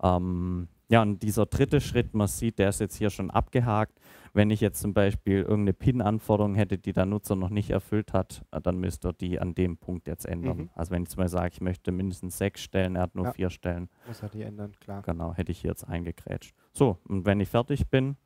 Ähm, 0.00 0.68
ja, 0.94 1.02
und 1.02 1.24
dieser 1.24 1.46
dritte 1.46 1.80
Schritt, 1.80 2.14
man 2.14 2.28
sieht, 2.28 2.60
der 2.60 2.68
ist 2.68 2.78
jetzt 2.78 2.94
hier 2.94 3.10
schon 3.10 3.28
abgehakt. 3.28 3.98
Wenn 4.32 4.50
ich 4.50 4.60
jetzt 4.60 4.80
zum 4.80 4.94
Beispiel 4.94 5.38
irgendeine 5.38 5.72
PIN-Anforderung 5.72 6.54
hätte, 6.54 6.78
die 6.78 6.92
der 6.92 7.04
Nutzer 7.04 7.34
noch 7.34 7.50
nicht 7.50 7.70
erfüllt 7.70 8.12
hat, 8.12 8.44
äh, 8.52 8.60
dann 8.60 8.78
müsste 8.78 9.08
er 9.08 9.12
die 9.12 9.40
an 9.40 9.56
dem 9.56 9.76
Punkt 9.76 10.06
jetzt 10.06 10.24
ändern. 10.24 10.56
Mhm. 10.56 10.70
Also 10.72 10.92
wenn 10.92 11.02
ich 11.02 11.08
zum 11.08 11.16
Beispiel 11.16 11.30
sage, 11.30 11.50
ich 11.52 11.60
möchte 11.60 11.90
mindestens 11.90 12.38
sechs 12.38 12.62
Stellen, 12.62 12.94
er 12.94 13.02
hat 13.02 13.16
nur 13.16 13.24
ja. 13.24 13.32
vier 13.32 13.50
Stellen. 13.50 13.88
Muss 14.06 14.22
er 14.22 14.28
die 14.28 14.42
ändern, 14.42 14.70
klar. 14.78 15.02
Genau, 15.02 15.34
hätte 15.34 15.50
ich 15.50 15.62
hier 15.62 15.70
jetzt 15.70 15.82
eingekrätscht. 15.82 16.54
So, 16.72 16.98
und 17.08 17.26
wenn 17.26 17.40
ich 17.40 17.48
fertig 17.48 17.88
bin 17.88 18.16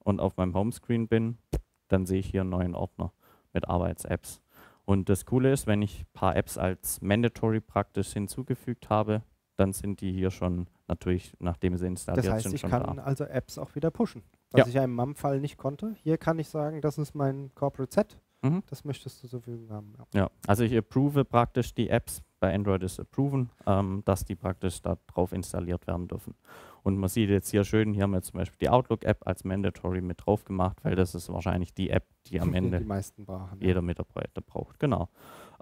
und 0.00 0.18
auf 0.18 0.36
meinem 0.36 0.54
Homescreen 0.54 1.06
bin, 1.06 1.38
dann 1.86 2.06
sehe 2.06 2.18
ich 2.18 2.26
hier 2.26 2.40
einen 2.40 2.50
neuen 2.50 2.74
Ordner 2.74 3.12
mit 3.52 3.68
Arbeits-Apps. 3.68 4.42
Und 4.84 5.08
das 5.08 5.26
Coole 5.26 5.52
ist, 5.52 5.68
wenn 5.68 5.80
ich 5.80 6.00
ein 6.00 6.12
paar 6.12 6.34
Apps 6.34 6.58
als 6.58 7.00
Mandatory 7.02 7.60
praktisch 7.60 8.12
hinzugefügt 8.14 8.90
habe, 8.90 9.22
dann 9.60 9.72
sind 9.72 10.00
die 10.00 10.12
hier 10.12 10.30
schon 10.30 10.66
natürlich, 10.88 11.34
nachdem 11.38 11.76
sie 11.76 11.86
installiert 11.86 12.24
sind, 12.24 12.34
Das 12.34 12.44
heißt, 12.44 12.54
ich 12.54 12.60
schon 12.62 12.70
kann 12.70 12.96
da. 12.96 13.02
also 13.02 13.24
Apps 13.24 13.58
auch 13.58 13.74
wieder 13.74 13.90
pushen, 13.90 14.22
was 14.50 14.60
ja. 14.60 14.66
ich 14.66 14.74
ja 14.74 14.84
im 14.84 14.94
MAM-Fall 14.94 15.40
nicht 15.40 15.58
konnte. 15.58 15.94
Hier 16.02 16.16
kann 16.16 16.38
ich 16.38 16.48
sagen, 16.48 16.80
das 16.80 16.98
ist 16.98 17.14
mein 17.14 17.50
Corporate 17.54 17.92
Set. 17.92 18.18
Mhm. 18.42 18.62
Das 18.70 18.84
möchtest 18.84 19.22
du 19.22 19.28
zur 19.28 19.42
Verfügung 19.42 19.70
haben. 19.70 19.92
Ja. 20.14 20.20
ja. 20.20 20.30
also 20.46 20.64
ich 20.64 20.76
approve 20.76 21.24
praktisch 21.26 21.74
die 21.74 21.90
Apps, 21.90 22.22
bei 22.40 22.54
Android 22.54 22.82
ist 22.82 22.98
approven, 22.98 23.50
ähm, 23.66 24.02
dass 24.06 24.24
die 24.24 24.34
praktisch 24.34 24.80
darauf 24.80 25.32
installiert 25.32 25.86
werden 25.86 26.08
dürfen. 26.08 26.34
Und 26.82 26.96
man 26.96 27.10
sieht 27.10 27.28
jetzt 27.28 27.50
hier 27.50 27.64
schön, 27.64 27.92
hier 27.92 28.04
haben 28.04 28.12
wir 28.12 28.22
zum 28.22 28.38
Beispiel 28.38 28.56
die 28.62 28.70
Outlook-App 28.70 29.26
als 29.26 29.44
Mandatory 29.44 30.00
mit 30.00 30.24
drauf 30.24 30.44
gemacht, 30.46 30.78
weil 30.82 30.96
das 30.96 31.14
ist 31.14 31.30
wahrscheinlich 31.30 31.74
die 31.74 31.90
App, 31.90 32.06
die 32.28 32.40
am 32.40 32.54
Ende 32.54 32.80
die 32.80 33.22
brauchen, 33.24 33.60
jeder. 33.60 33.82
Mitarbeiter 33.82 34.40
braucht. 34.40 34.80
Genau. 34.80 35.10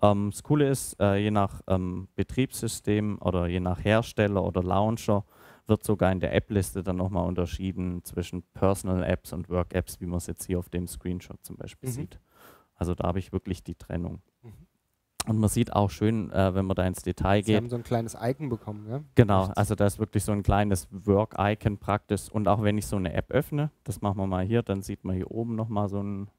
Ähm, 0.02 0.30
das 0.30 0.42
Coole 0.42 0.68
ist, 0.68 0.98
äh, 1.00 1.16
je 1.16 1.30
nach 1.30 1.60
ähm, 1.66 2.08
Betriebssystem 2.14 3.18
oder 3.20 3.46
je 3.46 3.60
nach 3.60 3.84
Hersteller 3.84 4.44
oder 4.44 4.62
Launcher 4.62 5.24
wird 5.66 5.84
sogar 5.84 6.10
in 6.12 6.20
der 6.20 6.34
App-Liste 6.34 6.82
dann 6.82 6.96
nochmal 6.96 7.26
unterschieden 7.26 8.02
zwischen 8.04 8.42
Personal 8.54 9.02
Apps 9.04 9.32
und 9.32 9.50
Work 9.50 9.74
Apps, 9.74 10.00
wie 10.00 10.06
man 10.06 10.18
es 10.18 10.26
jetzt 10.26 10.46
hier 10.46 10.58
auf 10.58 10.70
dem 10.70 10.86
Screenshot 10.86 11.44
zum 11.44 11.56
Beispiel 11.56 11.90
mhm. 11.90 11.94
sieht. 11.94 12.20
Also 12.74 12.94
da 12.94 13.08
habe 13.08 13.18
ich 13.18 13.32
wirklich 13.32 13.62
die 13.64 13.74
Trennung. 13.74 14.22
Mhm. 14.42 14.52
Und 15.26 15.38
man 15.38 15.50
sieht 15.50 15.74
auch 15.74 15.90
schön, 15.90 16.30
äh, 16.30 16.54
wenn 16.54 16.64
man 16.64 16.74
da 16.74 16.86
ins 16.86 17.02
Detail 17.02 17.42
Sie 17.42 17.46
geht. 17.46 17.46
Sie 17.46 17.56
haben 17.56 17.68
so 17.68 17.76
ein 17.76 17.82
kleines 17.82 18.16
Icon 18.18 18.48
bekommen, 18.48 18.88
ja? 18.88 19.02
Genau, 19.14 19.50
also 19.56 19.74
da 19.74 19.84
ist 19.84 19.98
wirklich 19.98 20.24
so 20.24 20.32
ein 20.32 20.42
kleines 20.42 20.88
Work-Icon 20.90 21.76
praktisch. 21.76 22.30
Und 22.30 22.48
auch 22.48 22.62
wenn 22.62 22.78
ich 22.78 22.86
so 22.86 22.96
eine 22.96 23.12
App 23.12 23.30
öffne, 23.30 23.70
das 23.84 24.00
machen 24.00 24.16
wir 24.16 24.26
mal 24.26 24.44
hier, 24.44 24.62
dann 24.62 24.80
sieht 24.80 25.04
man 25.04 25.16
hier 25.16 25.30
oben 25.30 25.54
nochmal 25.54 25.90
so 25.90 26.02
ein 26.02 26.30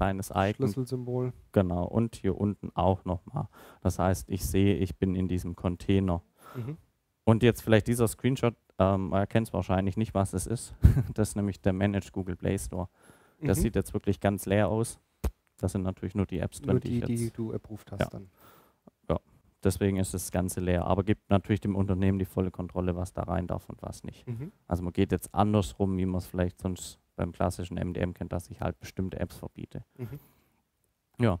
kleines 0.00 0.30
Icon. 0.30 0.54
Schlüsselsymbol. 0.54 1.32
Genau, 1.52 1.84
und 1.84 2.16
hier 2.16 2.40
unten 2.40 2.70
auch 2.74 3.04
nochmal. 3.04 3.48
Das 3.82 3.98
heißt, 3.98 4.30
ich 4.30 4.46
sehe, 4.46 4.76
ich 4.76 4.96
bin 4.96 5.14
in 5.14 5.28
diesem 5.28 5.56
Container. 5.56 6.22
Mhm. 6.54 6.78
Und 7.24 7.42
jetzt 7.42 7.60
vielleicht 7.60 7.86
dieser 7.86 8.08
Screenshot, 8.08 8.54
ähm, 8.78 9.10
man 9.10 9.20
erkennt 9.20 9.52
wahrscheinlich 9.52 9.98
nicht, 9.98 10.14
was 10.14 10.32
es 10.32 10.46
ist. 10.46 10.74
das 11.14 11.30
ist 11.30 11.36
nämlich 11.36 11.60
der 11.60 11.74
Managed 11.74 12.12
Google 12.12 12.34
Play 12.34 12.58
Store. 12.58 12.88
Das 13.42 13.58
mhm. 13.58 13.62
sieht 13.62 13.76
jetzt 13.76 13.92
wirklich 13.92 14.20
ganz 14.20 14.46
leer 14.46 14.68
aus. 14.68 14.98
Das 15.58 15.72
sind 15.72 15.82
natürlich 15.82 16.14
nur 16.14 16.24
die 16.24 16.38
Apps 16.38 16.62
drin, 16.62 16.72
nur 16.72 16.80
die, 16.80 17.00
die, 17.02 17.16
die 17.16 17.30
du 17.30 17.52
approved 17.52 17.92
hast 17.92 18.00
ja. 18.00 18.08
dann. 18.08 18.30
Ja, 19.10 19.20
deswegen 19.62 19.98
ist 19.98 20.14
das 20.14 20.30
Ganze 20.30 20.60
leer. 20.60 20.86
Aber 20.86 21.04
gibt 21.04 21.28
natürlich 21.28 21.60
dem 21.60 21.76
Unternehmen 21.76 22.18
die 22.18 22.24
volle 22.24 22.50
Kontrolle, 22.50 22.96
was 22.96 23.12
da 23.12 23.24
rein 23.24 23.46
darf 23.46 23.68
und 23.68 23.82
was 23.82 24.02
nicht. 24.02 24.26
Mhm. 24.26 24.50
Also 24.66 24.82
man 24.82 24.94
geht 24.94 25.12
jetzt 25.12 25.34
andersrum, 25.34 25.98
wie 25.98 26.06
man 26.06 26.18
es 26.18 26.26
vielleicht 26.26 26.58
sonst 26.58 26.98
beim 27.20 27.32
klassischen 27.32 27.76
MDM 27.76 28.14
kennt, 28.14 28.32
dass 28.32 28.48
ich 28.48 28.62
halt 28.62 28.80
bestimmte 28.80 29.20
Apps 29.20 29.36
verbiete. 29.36 29.84
Mhm. 29.98 30.18
Ja, 31.20 31.38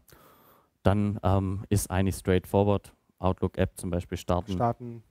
dann 0.82 1.18
ähm, 1.22 1.64
ist 1.70 1.90
eigentlich 1.90 2.16
straightforward. 2.16 2.92
Outlook-App 3.18 3.78
zum 3.78 3.90
Beispiel 3.90 4.18
starten. 4.18 4.52
Starten. 4.52 5.02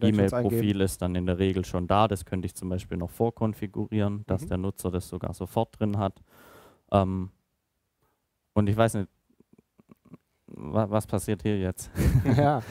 E-Mail-Profil 0.00 0.80
ist 0.80 1.00
dann 1.02 1.14
in 1.14 1.26
der 1.26 1.38
Regel 1.38 1.64
schon 1.64 1.86
da. 1.86 2.08
Das 2.08 2.24
könnte 2.24 2.46
ich 2.46 2.54
zum 2.54 2.68
Beispiel 2.68 2.98
noch 2.98 3.10
vorkonfigurieren, 3.10 4.24
dass 4.26 4.42
mhm. 4.42 4.48
der 4.48 4.58
Nutzer 4.58 4.90
das 4.90 5.08
sogar 5.08 5.34
sofort 5.34 5.78
drin 5.78 5.98
hat. 5.98 6.20
Ähm, 6.92 7.30
und 8.54 8.68
ich 8.68 8.76
weiß 8.76 8.94
nicht, 8.94 9.08
wa 10.46 10.90
was 10.90 11.06
passiert 11.06 11.42
hier 11.42 11.58
jetzt? 11.58 11.90
ja, 12.36 12.62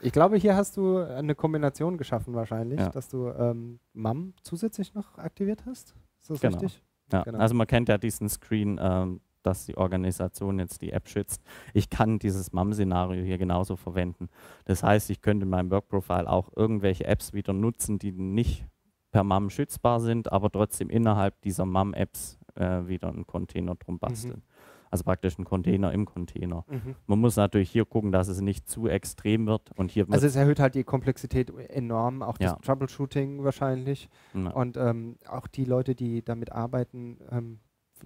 ich 0.00 0.12
glaube, 0.12 0.36
hier 0.36 0.56
hast 0.56 0.76
du 0.76 0.98
eine 0.98 1.34
Kombination 1.34 1.98
geschaffen 1.98 2.34
wahrscheinlich, 2.34 2.80
ja. 2.80 2.90
dass 2.90 3.08
du 3.08 3.28
ähm, 3.28 3.78
MAM 3.92 4.34
zusätzlich 4.42 4.92
noch 4.94 5.18
aktiviert 5.18 5.64
hast. 5.66 5.94
Ist 6.24 6.30
das 6.30 6.40
genau. 6.40 6.58
richtig? 6.58 6.82
Ja. 7.12 7.22
Genau. 7.22 7.38
Also 7.38 7.54
man 7.54 7.66
kennt 7.66 7.88
ja 7.88 7.98
diesen 7.98 8.28
Screen, 8.28 8.80
ähm, 8.80 9.20
dass 9.42 9.66
die 9.66 9.76
Organisation 9.76 10.58
jetzt 10.58 10.80
die 10.80 10.92
App 10.92 11.06
schützt. 11.06 11.42
Ich 11.74 11.90
kann 11.90 12.18
dieses 12.18 12.52
MAM-Szenario 12.52 13.22
hier 13.22 13.36
genauso 13.36 13.76
verwenden. 13.76 14.28
Das 14.64 14.82
heißt, 14.82 15.10
ich 15.10 15.20
könnte 15.20 15.44
in 15.44 15.50
meinem 15.50 15.70
Work-Profile 15.70 16.28
auch 16.28 16.50
irgendwelche 16.56 17.04
Apps 17.04 17.34
wieder 17.34 17.52
nutzen, 17.52 17.98
die 17.98 18.12
nicht 18.12 18.66
per 19.10 19.22
MAM 19.22 19.50
schützbar 19.50 20.00
sind, 20.00 20.32
aber 20.32 20.50
trotzdem 20.50 20.88
innerhalb 20.88 21.42
dieser 21.42 21.66
MAM-Apps 21.66 22.38
äh, 22.54 22.86
wieder 22.86 23.08
einen 23.08 23.26
Container 23.26 23.74
drum 23.74 23.98
basteln. 23.98 24.42
Mhm. 24.46 24.53
Also 24.94 25.02
praktisch 25.02 25.36
ein 25.40 25.44
Container 25.44 25.90
im 25.90 26.06
Container. 26.06 26.64
Mhm. 26.68 26.94
Man 27.08 27.18
muss 27.18 27.34
natürlich 27.34 27.68
hier 27.68 27.84
gucken, 27.84 28.12
dass 28.12 28.28
es 28.28 28.40
nicht 28.40 28.68
zu 28.68 28.86
extrem 28.86 29.44
wird. 29.48 29.72
Und 29.74 29.90
hier 29.90 30.06
also 30.08 30.24
es 30.24 30.36
erhöht 30.36 30.60
halt 30.60 30.76
die 30.76 30.84
Komplexität 30.84 31.50
enorm, 31.68 32.22
auch 32.22 32.38
das 32.38 32.52
ja. 32.52 32.58
Troubleshooting 32.58 33.42
wahrscheinlich. 33.42 34.08
Ja. 34.34 34.50
Und 34.50 34.76
ähm, 34.76 35.16
auch 35.26 35.48
die 35.48 35.64
Leute, 35.64 35.96
die 35.96 36.24
damit 36.24 36.52
arbeiten, 36.52 37.18
ähm, 37.32 37.58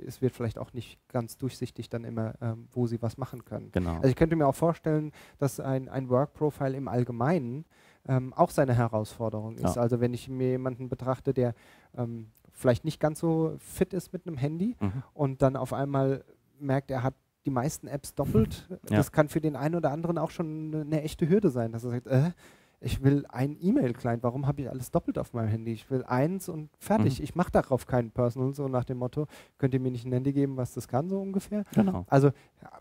es 0.07 0.22
wird 0.22 0.32
vielleicht 0.32 0.59
auch 0.59 0.72
nicht 0.72 0.99
ganz 1.09 1.36
durchsichtig 1.36 1.91
dann 1.91 2.05
immer, 2.05 2.32
ähm, 2.41 2.68
wo 2.72 2.86
sie 2.86 3.03
was 3.03 3.18
machen 3.18 3.45
können. 3.45 3.70
Genau. 3.72 3.97
Also 3.97 4.09
ich 4.09 4.16
könnte 4.16 4.36
mir 4.36 4.47
auch 4.47 4.55
vorstellen, 4.55 5.12
dass 5.36 5.61
ein, 5.61 5.91
ein 5.91 6.09
Work-Profile 6.09 6.74
im 6.74 6.89
Allgemeinen 6.89 7.66
ähm, 8.07 8.32
auch 8.32 8.49
seine 8.49 8.72
Herausforderung 8.72 9.57
ist. 9.57 9.76
Ja. 9.76 9.82
Also 9.82 10.01
wenn 10.01 10.14
ich 10.14 10.30
mir 10.30 10.53
jemanden 10.53 10.89
betrachte, 10.89 11.34
der 11.34 11.53
ähm, 11.95 12.28
vielleicht 12.51 12.86
nicht 12.86 12.99
ganz 12.99 13.20
so 13.20 13.57
fit 13.59 13.93
ist 13.93 14.14
mit 14.14 14.26
einem 14.26 14.39
Handy 14.39 14.74
mhm. 14.80 15.03
und 15.12 15.43
dann 15.43 15.55
auf 15.55 15.74
einmal 15.74 16.24
merkt, 16.61 16.90
er 16.90 17.02
hat 17.02 17.14
die 17.44 17.50
meisten 17.50 17.86
Apps 17.86 18.14
doppelt. 18.14 18.66
Ja. 18.68 18.96
Das 18.96 19.12
kann 19.12 19.28
für 19.28 19.40
den 19.40 19.56
einen 19.56 19.74
oder 19.74 19.90
anderen 19.90 20.18
auch 20.18 20.30
schon 20.30 20.74
eine, 20.74 20.82
eine 20.82 21.02
echte 21.02 21.28
Hürde 21.28 21.50
sein, 21.50 21.72
dass 21.72 21.84
er 21.84 21.90
sagt, 21.90 22.06
äh, 22.06 22.32
ich 22.81 23.03
will 23.03 23.26
ein 23.29 23.57
E-Mail-Client, 23.61 24.22
warum 24.22 24.47
habe 24.47 24.62
ich 24.62 24.70
alles 24.70 24.91
doppelt 24.91 25.18
auf 25.18 25.33
meinem 25.33 25.49
Handy? 25.49 25.72
Ich 25.72 25.91
will 25.91 26.05
eins 26.05 26.49
und 26.49 26.70
fertig. 26.79 27.18
Mhm. 27.18 27.24
Ich 27.24 27.35
mache 27.35 27.51
darauf 27.51 27.87
keinen 27.87 28.11
Personal, 28.12 28.55
so 28.55 28.68
nach 28.68 28.85
dem 28.85 28.99
Motto, 28.99 29.26
könnt 29.59 29.74
ihr 29.74 29.81
mir 29.81 29.91
nicht 29.91 30.07
ein 30.07 30.12
Handy 30.12 30.33
geben, 30.33 30.57
was 30.57 30.74
das 30.74 30.87
kann, 30.87 31.09
so 31.09 31.20
ungefähr. 31.20 31.64
Genau. 31.74 32.05
Also 32.09 32.31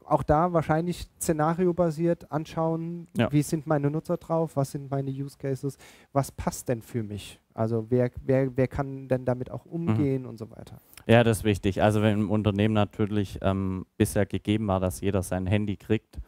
auch 0.05 0.21
da 0.23 0.53
wahrscheinlich 0.53 1.07
szenariobasiert 1.19 2.31
anschauen, 2.31 3.07
Ja. 3.17 3.31
wie 3.31 3.41
sind 3.41 3.65
meine 3.65 3.89
Nutzer 3.89 4.17
drauf, 4.17 4.55
was 4.55 4.71
sind 4.71 4.91
meine 4.91 5.09
Use 5.09 5.37
Cases, 5.37 5.77
was 6.13 6.31
passt 6.31 6.69
denn 6.69 6.81
für 6.81 7.01
mich? 7.03 7.39
Also 7.53 7.87
wer, 7.89 8.11
wer, 8.23 8.55
wer 8.55 8.67
kann 8.67 9.07
denn 9.07 9.25
damit 9.25 9.49
auch 9.49 9.65
umgehen 9.65 10.27
und 10.27 10.37
so 10.37 10.51
weiter. 10.51 10.79
Ja, 11.07 11.23
das 11.23 11.39
ist 11.39 11.43
wichtig. 11.43 11.81
Also 11.81 12.03
wenn 12.03 12.19
im 12.19 12.29
Unternehmen 12.31 12.75
natürlich 12.75 13.39
ähm, 13.41 13.85
bisher 13.97 14.27
gegeben 14.27 14.67
war, 14.67 14.79
dass 14.79 15.01
jeder 15.01 15.23
sein 15.23 15.47
Handy 15.47 15.75
kriegt 15.75 16.19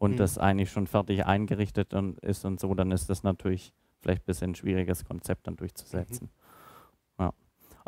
und 0.00 0.12
Mhm. 0.12 0.16
das 0.16 0.38
eigentlich 0.38 0.70
schon 0.70 0.86
fertig 0.86 1.26
eingerichtet 1.26 1.92
und 1.94 2.18
ist 2.20 2.44
und 2.44 2.58
so, 2.58 2.74
dann 2.74 2.90
ist 2.90 3.10
das 3.10 3.22
natürlich 3.22 3.72
vielleicht 4.00 4.22
ein 4.22 4.26
bisschen 4.26 4.50
ein 4.52 4.54
schwieriges 4.54 5.04
Konzept 5.04 5.46
dann 5.46 5.56
durchzusetzen. 5.56 6.30
Ja. 7.18 7.32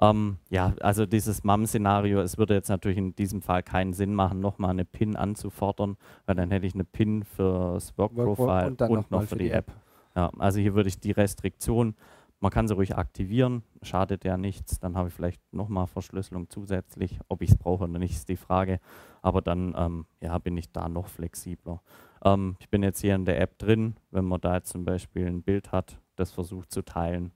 Ähm, 0.00 0.36
ja, 0.50 0.74
also 0.80 1.06
dieses 1.06 1.42
MAM-Szenario, 1.42 2.20
es 2.20 2.36
würde 2.36 2.52
jetzt 2.54 2.68
natürlich 2.68 2.98
in 2.98 3.16
diesem 3.16 3.40
Fall 3.40 3.62
keinen 3.62 3.94
Sinn 3.94 4.14
machen, 4.14 4.40
nochmal 4.40 4.70
eine 4.70 4.84
PIN 4.84 5.16
anzufordern, 5.16 5.96
weil 6.26 6.34
dann 6.34 6.50
hätte 6.50 6.66
ich 6.66 6.74
eine 6.74 6.84
PIN 6.84 7.24
fürs 7.24 7.96
Work-Profile 7.96 8.66
und, 8.66 8.80
dann 8.80 8.92
noch 8.92 9.02
nochmal 9.02 9.26
für 9.26 9.36
die 9.36 9.50
App. 9.50 9.72
Ja, 10.14 10.30
also 10.38 10.60
hier 10.60 10.74
würde 10.74 10.90
ich 10.90 11.00
die 11.00 11.12
Restriktion, 11.12 11.94
man 12.42 12.50
kann 12.50 12.66
sie 12.66 12.74
ruhig 12.74 12.96
aktivieren, 12.96 13.62
schadet 13.82 14.24
ja 14.24 14.36
nichts, 14.36 14.80
dann 14.80 14.96
habe 14.96 15.08
ich 15.08 15.14
vielleicht 15.14 15.40
nochmal 15.52 15.86
Verschlüsselung 15.86 16.50
zusätzlich, 16.50 17.20
ob 17.28 17.40
ich 17.40 17.50
es 17.50 17.56
brauche 17.56 17.84
oder 17.84 18.00
nicht, 18.00 18.14
ist 18.14 18.28
die 18.28 18.36
Frage, 18.36 18.80
aber 19.22 19.40
dann 19.40 19.74
ähm, 19.76 20.06
ja, 20.20 20.36
bin 20.38 20.56
ich 20.56 20.72
da 20.72 20.88
noch 20.88 21.06
flexibler. 21.06 21.80
Ähm, 22.24 22.56
ich 22.58 22.68
bin 22.68 22.82
jetzt 22.82 23.00
hier 23.00 23.14
in 23.14 23.24
der 23.24 23.40
App 23.40 23.58
drin, 23.58 23.94
wenn 24.10 24.24
man 24.24 24.40
da 24.40 24.56
jetzt 24.56 24.70
zum 24.70 24.84
Beispiel 24.84 25.26
ein 25.26 25.42
Bild 25.42 25.70
hat, 25.70 26.00
das 26.16 26.32
versucht 26.32 26.72
zu 26.72 26.82
teilen, 26.82 27.32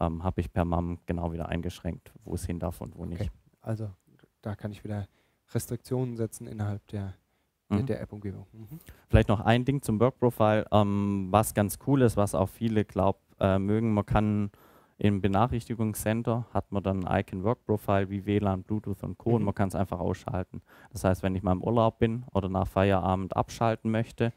ähm, 0.00 0.24
habe 0.24 0.40
ich 0.40 0.52
per 0.52 0.64
MAM 0.64 0.98
genau 1.06 1.32
wieder 1.32 1.48
eingeschränkt, 1.48 2.12
wo 2.24 2.34
es 2.34 2.44
hin 2.44 2.58
darf 2.58 2.80
und 2.80 2.96
wo 2.96 3.04
nicht. 3.04 3.20
Okay. 3.20 3.30
Also 3.62 3.90
da 4.42 4.56
kann 4.56 4.72
ich 4.72 4.82
wieder 4.82 5.06
Restriktionen 5.54 6.16
setzen 6.16 6.48
innerhalb 6.48 6.84
der, 6.88 7.14
Mhm. 7.70 7.86
der 7.86 8.00
App-Umgebung. 8.00 8.46
Mhm. 8.52 8.80
Vielleicht 9.08 9.28
noch 9.28 9.40
ein 9.40 9.64
Ding 9.64 9.82
zum 9.82 10.00
Work-Profile, 10.00 10.66
ähm, 10.72 11.28
was 11.30 11.54
ganz 11.54 11.78
cool 11.86 12.02
ist, 12.02 12.16
was 12.16 12.34
auch 12.34 12.48
viele 12.48 12.84
glaub, 12.84 13.20
äh, 13.40 13.58
mögen. 13.58 13.92
Man 13.94 14.06
kann 14.06 14.50
im 15.00 15.20
Benachrichtigungscenter 15.20 16.46
hat 16.52 16.72
man 16.72 16.82
dann 16.82 17.06
ein 17.06 17.20
Icon 17.20 17.44
Work-Profile 17.44 18.10
wie 18.10 18.26
WLAN, 18.26 18.64
Bluetooth 18.64 19.02
und 19.04 19.16
Co. 19.16 19.30
Und 19.34 19.42
Mhm. 19.42 19.46
man 19.46 19.54
kann 19.54 19.68
es 19.68 19.74
einfach 19.76 20.00
ausschalten. 20.00 20.60
Das 20.92 21.04
heißt, 21.04 21.22
wenn 21.22 21.34
ich 21.36 21.42
mal 21.42 21.52
im 21.52 21.62
Urlaub 21.62 21.98
bin 21.98 22.24
oder 22.34 22.48
nach 22.48 22.66
Feierabend 22.66 23.36
abschalten 23.36 23.90
möchte, 23.90 24.32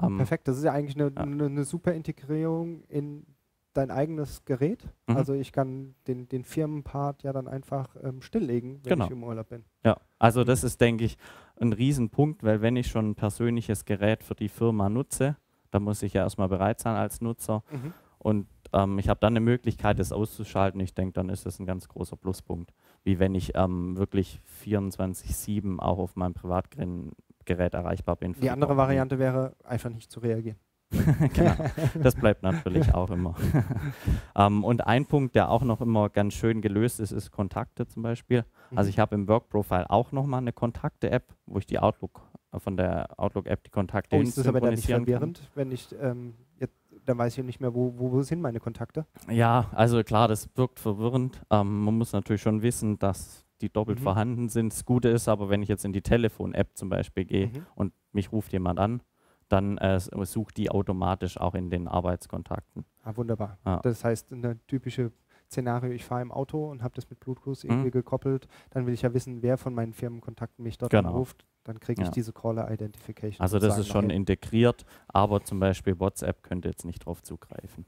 ähm, 0.00 0.18
Perfekt, 0.18 0.46
das 0.46 0.58
ist 0.58 0.64
ja 0.64 0.72
eigentlich 0.72 0.94
eine, 0.96 1.10
ja. 1.16 1.22
eine, 1.22 1.64
super 1.64 1.94
Integrierung 1.94 2.82
in 2.88 3.24
dein 3.72 3.90
eigenes 3.90 4.44
Gerät. 4.44 4.86
Mhm. 5.06 5.16
Also 5.16 5.32
ich 5.34 5.52
kann 5.52 5.94
den, 6.06 6.28
den 6.28 6.44
Firmenpart 6.44 7.22
ja 7.22 7.32
dann 7.32 7.48
einfach 7.48 7.96
ähm, 8.02 8.20
stilllegen, 8.22 8.80
wenn 8.84 8.90
Genau. 8.90 9.04
ich 9.06 9.10
im 9.10 9.24
Urlaub 9.24 9.48
bin. 9.48 9.64
Ja, 9.84 9.96
also 10.18 10.44
das 10.44 10.64
ist, 10.64 10.80
denke 10.80 11.04
ich, 11.04 11.16
ein 11.60 11.72
Riesenpunkt, 11.72 12.42
weil 12.44 12.60
wenn 12.62 12.76
ich 12.76 12.88
schon 12.88 13.10
ein 13.10 13.14
persönliches 13.14 13.84
Gerät 13.86 14.22
für 14.22 14.34
die 14.34 14.48
Firma 14.48 14.88
nutze, 14.88 15.36
dann 15.70 15.82
muss 15.82 16.02
ich 16.02 16.12
ja 16.12 16.22
erstmal 16.22 16.48
bereit 16.48 16.78
sein 16.80 16.94
als 16.94 17.20
Nutzer 17.20 17.62
und 18.26 18.48
ähm, 18.72 18.98
ich 18.98 19.08
habe 19.08 19.20
dann 19.20 19.34
eine 19.34 19.40
Möglichkeit, 19.40 20.00
das 20.00 20.10
auszuschalten. 20.10 20.80
Ich 20.80 20.94
denke, 20.94 21.12
dann 21.12 21.28
ist 21.28 21.46
das 21.46 21.60
ein 21.60 21.64
ganz 21.64 21.86
großer 21.86 22.16
Pluspunkt. 22.16 22.74
Wie 23.04 23.20
wenn 23.20 23.36
ich 23.36 23.52
ähm, 23.54 23.96
wirklich 23.96 24.40
24-7 24.64 25.78
auch 25.78 25.98
auf 25.98 26.16
meinem 26.16 26.34
Privatgerät 26.34 27.74
erreichbar 27.74 28.16
bin. 28.16 28.32
Die 28.32 28.50
andere. 28.50 28.76
Variante 28.76 29.20
wäre, 29.20 29.54
einfach 29.62 29.90
nicht 29.90 30.10
zu 30.10 30.18
reagieren. 30.18 30.58
genau. 31.34 31.54
Das 32.02 32.16
bleibt 32.16 32.42
natürlich 32.42 32.92
auch 32.92 33.10
immer. 33.10 33.36
ähm, 34.36 34.64
und 34.64 34.84
ein 34.84 35.06
Punkt, 35.06 35.36
der 35.36 35.48
auch 35.48 35.62
noch 35.62 35.80
immer 35.80 36.10
ganz 36.10 36.34
schön 36.34 36.62
gelöst 36.62 36.98
ist, 36.98 37.12
ist 37.12 37.30
Kontakte 37.30 37.86
zum 37.86 38.02
Beispiel. 38.02 38.44
Also 38.74 38.90
ich 38.90 38.98
habe 38.98 39.14
im 39.14 39.28
Work-Profile 39.28 39.88
auch 39.88 40.10
nochmal 40.10 40.40
eine 40.40 40.52
Kontakte-App, 40.52 41.32
wo 41.46 41.58
ich 41.58 41.66
die 41.66 41.78
Outlook 41.78 42.22
äh, 42.52 42.58
von 42.58 42.76
der 42.76 43.08
Outlook-App 43.18 43.62
die 43.62 43.70
Kontakte 43.70 44.16
Oh, 44.16 44.20
ist 44.20 44.36
das 44.36 44.46
aber 44.48 44.60
dann 44.60 44.74
nicht 44.74 44.88
kann. 44.88 45.04
verwirrend, 45.04 45.48
wenn 45.54 45.70
ich 45.70 45.94
ähm, 46.00 46.34
jetzt, 46.58 46.76
dann 47.06 47.18
weiß 47.18 47.38
ich 47.38 47.44
nicht 47.44 47.60
mehr, 47.60 47.74
wo, 47.74 47.94
wo, 47.96 48.12
wo 48.12 48.22
sind 48.22 48.40
meine 48.40 48.60
Kontakte? 48.60 49.06
Ja, 49.30 49.70
also 49.72 50.02
klar, 50.02 50.28
das 50.28 50.48
wirkt 50.56 50.78
verwirrend. 50.80 51.40
Ähm, 51.50 51.84
man 51.84 51.96
muss 51.96 52.12
natürlich 52.12 52.42
schon 52.42 52.62
wissen, 52.62 52.98
dass 52.98 53.44
die 53.62 53.70
doppelt 53.70 54.00
Mhm. 54.00 54.02
vorhanden 54.04 54.48
sind. 54.48 54.72
Das 54.72 54.84
Gute 54.84 55.08
ist 55.08 55.28
aber, 55.28 55.48
wenn 55.48 55.62
ich 55.62 55.68
jetzt 55.68 55.84
in 55.84 55.92
die 55.92 56.02
Telefon-App 56.02 56.76
zum 56.76 56.88
Beispiel 56.90 57.24
gehe 57.24 57.46
Mhm. 57.48 57.66
und 57.74 57.92
mich 58.12 58.30
ruft 58.32 58.52
jemand 58.52 58.78
an, 58.78 59.02
dann 59.48 59.78
äh, 59.78 59.98
sucht 60.00 60.56
die 60.56 60.70
automatisch 60.70 61.38
auch 61.40 61.54
in 61.54 61.70
den 61.70 61.86
Arbeitskontakten. 61.88 62.84
Ah, 63.04 63.16
wunderbar. 63.16 63.58
Ja. 63.64 63.78
Das 63.80 64.04
heißt, 64.04 64.32
eine 64.32 64.58
typische 64.66 65.12
Szenario, 65.50 65.92
ich 65.92 66.04
fahre 66.04 66.22
im 66.22 66.32
Auto 66.32 66.68
und 66.70 66.82
habe 66.82 66.94
das 66.94 67.08
mit 67.10 67.20
Bluetooth 67.20 67.64
Mhm. 67.64 67.70
irgendwie 67.70 67.90
gekoppelt, 67.90 68.48
dann 68.70 68.86
will 68.86 68.94
ich 68.94 69.02
ja 69.02 69.12
wissen, 69.14 69.42
wer 69.42 69.56
von 69.58 69.74
meinen 69.74 69.92
Firmenkontakten 69.92 70.62
mich 70.62 70.78
dort 70.78 70.90
Genau. 70.90 71.10
anruft, 71.10 71.44
dann 71.64 71.80
kriege 71.80 72.02
ich 72.02 72.08
Ja. 72.08 72.12
diese 72.12 72.32
Caller 72.32 72.70
Identification. 72.70 73.40
Also 73.42 73.58
das 73.58 73.78
ist 73.78 73.88
schon 73.88 74.10
integriert, 74.10 74.84
aber 75.08 75.42
zum 75.44 75.60
Beispiel 75.60 75.98
WhatsApp 76.00 76.42
könnte 76.42 76.68
jetzt 76.68 76.84
nicht 76.84 77.04
drauf 77.06 77.22
zugreifen. 77.22 77.86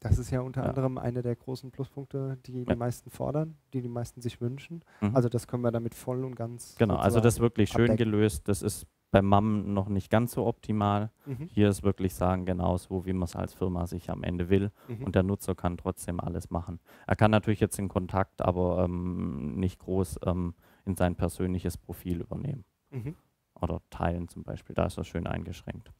Das 0.00 0.16
ist 0.18 0.30
ja 0.30 0.40
unter 0.42 0.62
Ja. 0.62 0.68
anderem 0.68 0.96
einer 0.96 1.22
der 1.22 1.34
großen 1.34 1.72
Pluspunkte, 1.72 2.38
die 2.46 2.64
die 2.64 2.76
meisten 2.76 3.10
fordern, 3.10 3.56
die 3.72 3.80
die 3.82 3.88
meisten 3.88 4.20
sich 4.20 4.40
wünschen. 4.40 4.84
Mhm. 5.00 5.16
Also 5.16 5.28
das 5.28 5.48
können 5.48 5.64
wir 5.64 5.72
damit 5.72 5.94
voll 5.94 6.24
und 6.24 6.36
ganz 6.36 6.76
genau, 6.78 6.96
also 6.96 7.18
das 7.20 7.34
ist 7.34 7.40
wirklich 7.40 7.70
schön 7.70 7.90
abdecken. 7.90 7.96
gelöst. 8.12 8.46
Das 8.46 8.62
ist 8.62 8.86
beim 9.10 9.24
MAM 9.26 9.72
noch 9.72 9.88
nicht 9.88 10.10
ganz 10.10 10.32
so 10.32 10.46
optimal. 10.46 11.10
Mhm. 11.26 11.48
Hier 11.50 11.68
ist 11.68 11.82
wirklich 11.82 12.14
sagen, 12.14 12.44
genau 12.44 12.76
so, 12.76 13.06
wie 13.06 13.12
man 13.12 13.24
es 13.24 13.36
als 13.36 13.54
Firma 13.54 13.86
sich 13.86 14.10
am 14.10 14.22
Ende 14.22 14.48
will. 14.50 14.70
Mhm. 14.88 15.04
Und 15.04 15.14
der 15.14 15.22
Nutzer 15.22 15.54
kann 15.54 15.76
trotzdem 15.76 16.20
alles 16.20 16.50
machen. 16.50 16.78
Er 17.06 17.16
kann 17.16 17.30
natürlich 17.30 17.60
jetzt 17.60 17.78
den 17.78 17.88
Kontakt, 17.88 18.42
aber 18.42 18.84
ähm, 18.84 19.54
nicht 19.56 19.78
groß 19.80 20.20
ähm, 20.26 20.54
in 20.84 20.96
sein 20.96 21.14
persönliches 21.16 21.76
Profil 21.78 22.20
übernehmen 22.20 22.64
Mhm. 22.90 23.14
oder 23.60 23.80
teilen 23.90 24.28
zum 24.28 24.42
Beispiel. 24.44 24.74
Da 24.74 24.86
ist 24.86 24.96
er 24.98 25.04
schön 25.04 25.26
eingeschränkt. 25.26 25.92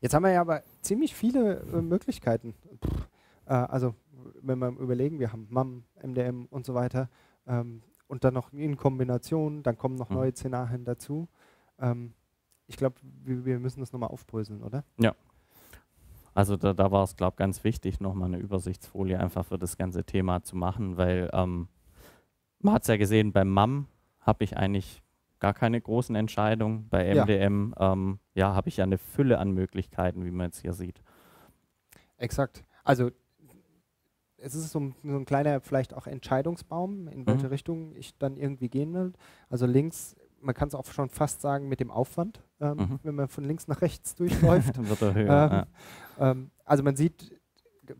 Jetzt 0.00 0.14
haben 0.14 0.22
wir 0.24 0.30
ja 0.32 0.40
aber 0.40 0.62
ziemlich 0.80 1.14
viele 1.14 1.60
äh, 1.60 1.82
Möglichkeiten. 1.82 2.54
Pff, 2.84 3.08
äh, 3.46 3.52
also 3.54 3.94
wenn 4.40 4.58
wir 4.58 4.68
überlegen, 4.78 5.18
wir 5.18 5.32
haben 5.32 5.46
MAM, 5.50 5.84
MDM 6.02 6.46
und 6.50 6.64
so 6.66 6.74
weiter 6.74 7.08
ähm, 7.46 7.82
und 8.08 8.24
dann 8.24 8.34
noch 8.34 8.52
in 8.52 8.76
Kombination, 8.76 9.62
dann 9.62 9.76
kommen 9.78 9.96
noch 9.96 10.10
Mhm. 10.10 10.16
neue 10.16 10.32
Szenarien 10.32 10.84
dazu. 10.84 11.28
Ähm, 11.78 12.14
ich 12.72 12.78
glaube, 12.78 12.96
wir, 13.24 13.44
wir 13.44 13.58
müssen 13.60 13.80
das 13.80 13.92
nochmal 13.92 14.08
aufbröseln, 14.08 14.62
oder? 14.62 14.82
Also 16.34 16.56
da, 16.56 16.72
da 16.72 16.90
war 16.90 17.04
es, 17.04 17.14
glaube 17.16 17.34
ich, 17.34 17.38
ganz 17.38 17.62
wichtig, 17.62 18.00
nochmal 18.00 18.28
eine 18.28 18.38
Übersichtsfolie 18.38 19.20
einfach 19.20 19.44
für 19.44 19.58
das 19.58 19.76
ganze 19.76 20.04
Thema 20.04 20.42
zu 20.42 20.56
machen, 20.56 20.96
weil 20.96 21.28
ähm, 21.34 21.68
man 22.60 22.74
hat 22.74 22.82
es 22.82 22.88
ja 22.88 22.96
gesehen, 22.96 23.32
beim 23.32 23.50
MAM 23.50 23.86
habe 24.20 24.42
ich 24.44 24.56
eigentlich 24.56 25.02
gar 25.40 25.52
keine 25.52 25.78
großen 25.80 26.14
Entscheidungen. 26.16 26.88
Bei 26.88 27.06
Ja. 27.14 27.24
MDM 27.24 27.74
ähm, 27.78 28.18
ja, 28.34 28.54
habe 28.54 28.68
ich 28.70 28.78
ja 28.78 28.84
eine 28.84 28.96
Fülle 28.96 29.38
an 29.38 29.50
Möglichkeiten, 29.50 30.24
wie 30.24 30.30
man 30.30 30.46
jetzt 30.46 30.60
hier 30.62 30.72
sieht. 30.72 31.02
Exakt. 32.16 32.64
Also 32.84 33.10
es 34.38 34.54
ist 34.54 34.70
so 34.70 34.80
ein, 34.80 34.94
so 35.04 35.16
ein 35.16 35.24
kleiner 35.26 35.60
vielleicht 35.60 35.92
auch 35.92 36.06
Entscheidungsbaum, 36.06 37.08
in 37.08 37.26
welche 37.26 37.46
Mhm. 37.46 37.52
Richtung 37.52 37.94
ich 37.94 38.16
dann 38.18 38.36
irgendwie 38.38 38.68
gehen 38.70 38.94
will. 38.94 39.12
Also 39.50 39.66
links, 39.66 40.16
man 40.42 40.54
kann 40.54 40.68
es 40.68 40.74
auch 40.74 40.84
schon 40.86 41.08
fast 41.08 41.40
sagen 41.40 41.68
mit 41.68 41.80
dem 41.80 41.90
Aufwand, 41.90 42.42
ähm, 42.60 42.76
Mhm. 42.76 42.98
wenn 43.02 43.14
man 43.14 43.28
von 43.28 43.44
links 43.44 43.68
nach 43.68 43.80
rechts 43.82 44.14
durchläuft. 44.14 44.76
Er 45.02 45.14
höher. 45.14 45.26
Ähm, 45.26 45.28
ja. 46.20 46.30
ähm, 46.30 46.50
also 46.64 46.82
man 46.82 46.96
sieht, 46.96 47.38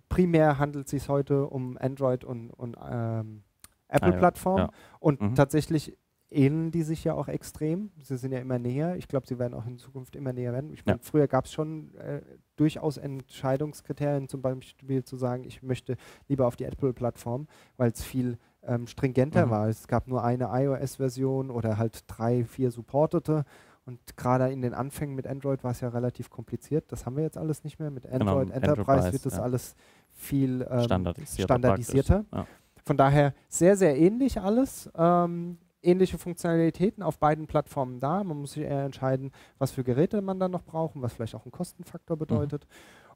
primär 0.09 0.59
handelt 0.59 0.87
es 0.87 0.91
sich 0.91 1.09
heute 1.09 1.47
um 1.47 1.77
Android 1.79 2.25
und, 2.25 2.51
und 2.51 2.77
ähm, 2.89 3.43
Apple-Plattformen 3.89 4.67
ja. 4.67 4.71
und 5.01 5.21
Mhm. 5.21 5.35
tatsächlich 5.35 5.97
ähneln 6.31 6.71
die 6.71 6.83
sich 6.83 7.05
ja 7.05 7.13
auch 7.13 7.29
extrem. 7.29 7.91
Sie 8.01 8.17
sind 8.17 8.33
ja 8.33 8.39
immer 8.39 8.59
näher. 8.59 8.97
Ich 8.97 9.07
glaube, 9.07 9.27
sie 9.27 9.39
werden 9.39 9.53
auch 9.53 9.67
in 9.67 9.77
Zukunft 9.77 10.17
immer 10.17 10.33
näher 10.33 10.55
werden. 10.55 10.73
Ich 10.73 10.87
meine, 10.87 10.99
Ja. 10.99 11.05
früher 11.05 11.29
gab 11.29 11.45
es 11.45 11.53
schon 11.53 11.95
äh, 11.97 12.23
durchaus 12.57 12.97
Entscheidungskriterien, 12.97 14.29
zum 14.29 14.41
Beispiel 14.41 15.05
zu 15.05 15.17
sagen, 15.17 15.45
ich 15.45 15.63
möchte 15.63 15.97
lieber 16.29 16.47
auf 16.47 16.57
die 16.57 16.65
Apple-Plattform, 16.65 17.49
weil 17.77 17.91
es 17.91 18.03
viel 18.03 18.39
ähm, 18.65 18.87
stringenter 18.87 19.47
Mhm. 19.47 19.51
war. 19.51 19.69
Es 19.69 19.87
gab 19.89 20.07
nur 20.09 20.23
eine 20.25 20.49
iOS-Version 20.53 21.51
oder 21.51 21.79
halt 21.79 22.05
drei, 22.07 22.45
vier 22.45 22.71
supportete. 22.71 23.45
Und 23.85 24.17
gerade 24.17 24.51
in 24.53 24.63
den 24.63 24.75
Anfängen 24.75 25.17
mit 25.17 25.27
Android 25.27 25.65
war 25.65 25.73
es 25.73 25.81
ja 25.81 25.89
relativ 25.89 26.31
kompliziert. 26.31 26.93
Das 26.93 27.05
haben 27.05 27.17
wir 27.17 27.25
jetzt 27.25 27.37
alles 27.37 27.65
nicht 27.65 27.81
mehr. 27.81 27.91
Mit 27.91 28.07
Android 28.07 28.47
mit 28.49 28.57
Enterprise, 28.57 28.61
Genau, 28.77 28.93
Enterprise, 28.93 29.13
wird 29.13 29.27
das 29.27 29.37
ja. 29.37 29.43
alles 29.43 29.75
viel 30.13 30.67
ähm, 30.71 30.83
standardisierter. 30.83 31.43
standardisierter. 31.55 32.25
praktisch. 32.31 32.55
Von 32.85 32.97
daher 32.97 33.35
sehr, 33.49 33.77
sehr 33.77 33.97
ähnlich 33.99 34.41
alles. 34.41 34.89
Ähm, 34.97 35.59
ähnliche 35.83 36.17
Funktionalitäten 36.17 37.03
auf 37.03 37.19
beiden 37.19 37.49
Plattformen 37.49 37.99
da. 37.99 38.23
Man 38.23 38.39
muss 38.39 38.53
sich 38.53 38.63
eher 38.63 38.85
entscheiden, 38.85 39.33
was 39.59 39.73
für 39.73 39.83
Geräte 39.83 40.23
man 40.23 40.39
dann 40.39 40.53
noch 40.53 40.63
braucht, 40.63 40.95
was 40.97 41.13
vielleicht 41.15 41.35
auch 41.35 41.45
einen 41.45 41.51
Kostenfaktor 41.53 42.17
bedeutet. 42.17 42.69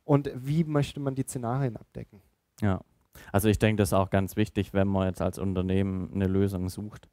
Und 0.02 0.30
wie 0.34 0.64
möchte 0.64 0.98
man 0.98 1.14
die 1.14 1.22
Szenarien 1.22 1.76
abdecken. 1.76 2.20
Ja. 2.60 2.80
Also 3.32 3.48
ich 3.48 3.58
denke, 3.58 3.80
das 3.80 3.90
ist 3.90 3.92
auch 3.94 4.10
ganz 4.10 4.36
wichtig, 4.36 4.72
wenn 4.72 4.88
man 4.88 5.08
jetzt 5.08 5.22
als 5.22 5.38
Unternehmen 5.38 6.10
eine 6.14 6.26
Lösung 6.26 6.68
sucht. 6.68 7.08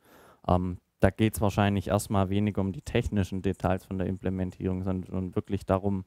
Ähm, 0.48 0.78
da 1.00 1.10
geht 1.10 1.36
es 1.36 1.42
wahrscheinlich 1.42 1.90
erstmal 1.90 2.30
weniger 2.30 2.62
um 2.62 2.72
die 2.72 2.82
technischen 2.82 3.42
Details 3.42 3.86
von 3.86 3.98
der 3.98 4.08
Implementierung, 4.08 4.84
sondern 4.84 5.36
wirklich 5.36 5.66
darum, 5.66 6.06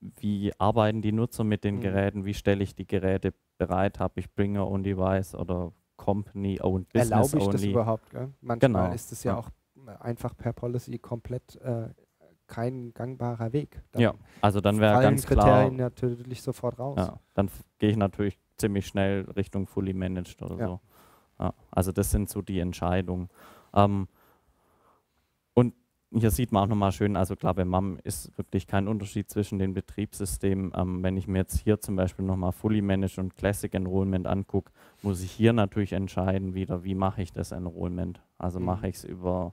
wie 0.00 0.52
arbeiten 0.58 1.00
die 1.00 1.12
Nutzer 1.12 1.42
mit 1.42 1.64
den 1.64 1.76
Mhm. 1.76 1.80
Geräten, 1.80 2.24
wie 2.26 2.34
stelle 2.34 2.62
ich 2.62 2.74
die 2.74 2.86
Geräte 2.86 3.32
bereit, 3.58 3.98
habe 3.98 4.20
ich 4.20 4.30
Bringer 4.34 4.70
on 4.70 4.82
Device 4.82 5.34
oder 5.34 5.72
Company 5.96 6.60
owned 6.60 6.88
Business 6.92 7.10
Erlaube 7.10 7.38
ich 7.38 7.46
das 7.48 7.62
only. 7.62 7.70
überhaupt? 7.72 8.10
Gell? 8.10 8.32
Manchmal 8.42 8.58
Genau, 8.84 8.94
ist 8.94 9.10
es 9.12 9.24
ja, 9.24 9.32
ja. 9.32 9.38
auch 9.38 9.48
einfach 10.00 10.36
per 10.36 10.52
Policy 10.52 10.98
komplett 10.98 11.56
äh, 11.62 11.88
kein 12.46 12.92
gangbarer 12.92 13.52
Weg. 13.54 13.82
Ja, 13.96 14.14
also 14.42 14.60
dann 14.60 14.78
wäre 14.78 15.00
ganz 15.02 15.26
klar, 15.26 15.44
Kriterien 15.44 15.76
natürlich 15.76 16.42
sofort 16.42 16.78
raus. 16.78 16.96
ja, 16.98 17.18
dann 17.34 17.50
gehe 17.78 17.90
ich 17.90 17.96
natürlich 17.96 18.38
ziemlich 18.58 18.86
schnell 18.86 19.22
Richtung 19.36 19.66
Fully 19.66 19.92
Managed 19.92 20.42
oder 20.42 20.56
Ja. 20.58 20.66
so. 20.66 20.80
Ja, 21.38 21.54
also 21.70 21.92
das 21.92 22.10
sind 22.10 22.30
so 22.30 22.40
die 22.42 22.60
Entscheidungen. 22.60 23.28
Ähm, 23.74 24.08
und 25.54 25.74
hier 26.12 26.30
sieht 26.30 26.52
man 26.52 26.62
auch 26.64 26.68
nochmal 26.68 26.92
schön, 26.92 27.16
also 27.16 27.36
klar, 27.36 27.52
bei 27.54 27.64
MAM 27.64 27.98
ist 28.04 28.36
wirklich 28.38 28.66
kein 28.66 28.88
Unterschied 28.88 29.28
zwischen 29.28 29.58
den 29.58 29.74
Betriebssystemen. 29.74 30.72
Ähm, 30.74 31.02
wenn 31.02 31.16
ich 31.16 31.26
mir 31.26 31.38
jetzt 31.38 31.58
hier 31.58 31.80
zum 31.80 31.96
Beispiel 31.96 32.24
nochmal 32.24 32.52
Fully 32.52 32.80
Managed 32.80 33.18
und 33.18 33.36
Classic 33.36 33.72
Enrollment 33.74 34.26
angucke, 34.26 34.72
muss 35.02 35.22
ich 35.22 35.32
hier 35.32 35.52
natürlich 35.52 35.92
entscheiden 35.92 36.54
wieder, 36.54 36.84
wie 36.84 36.94
mache 36.94 37.22
ich 37.22 37.32
das 37.32 37.52
Enrollment. 37.52 38.22
Also 38.38 38.60
Mhm. 38.60 38.66
mache 38.66 38.88
ich 38.88 38.96
es 38.96 39.04
über 39.04 39.52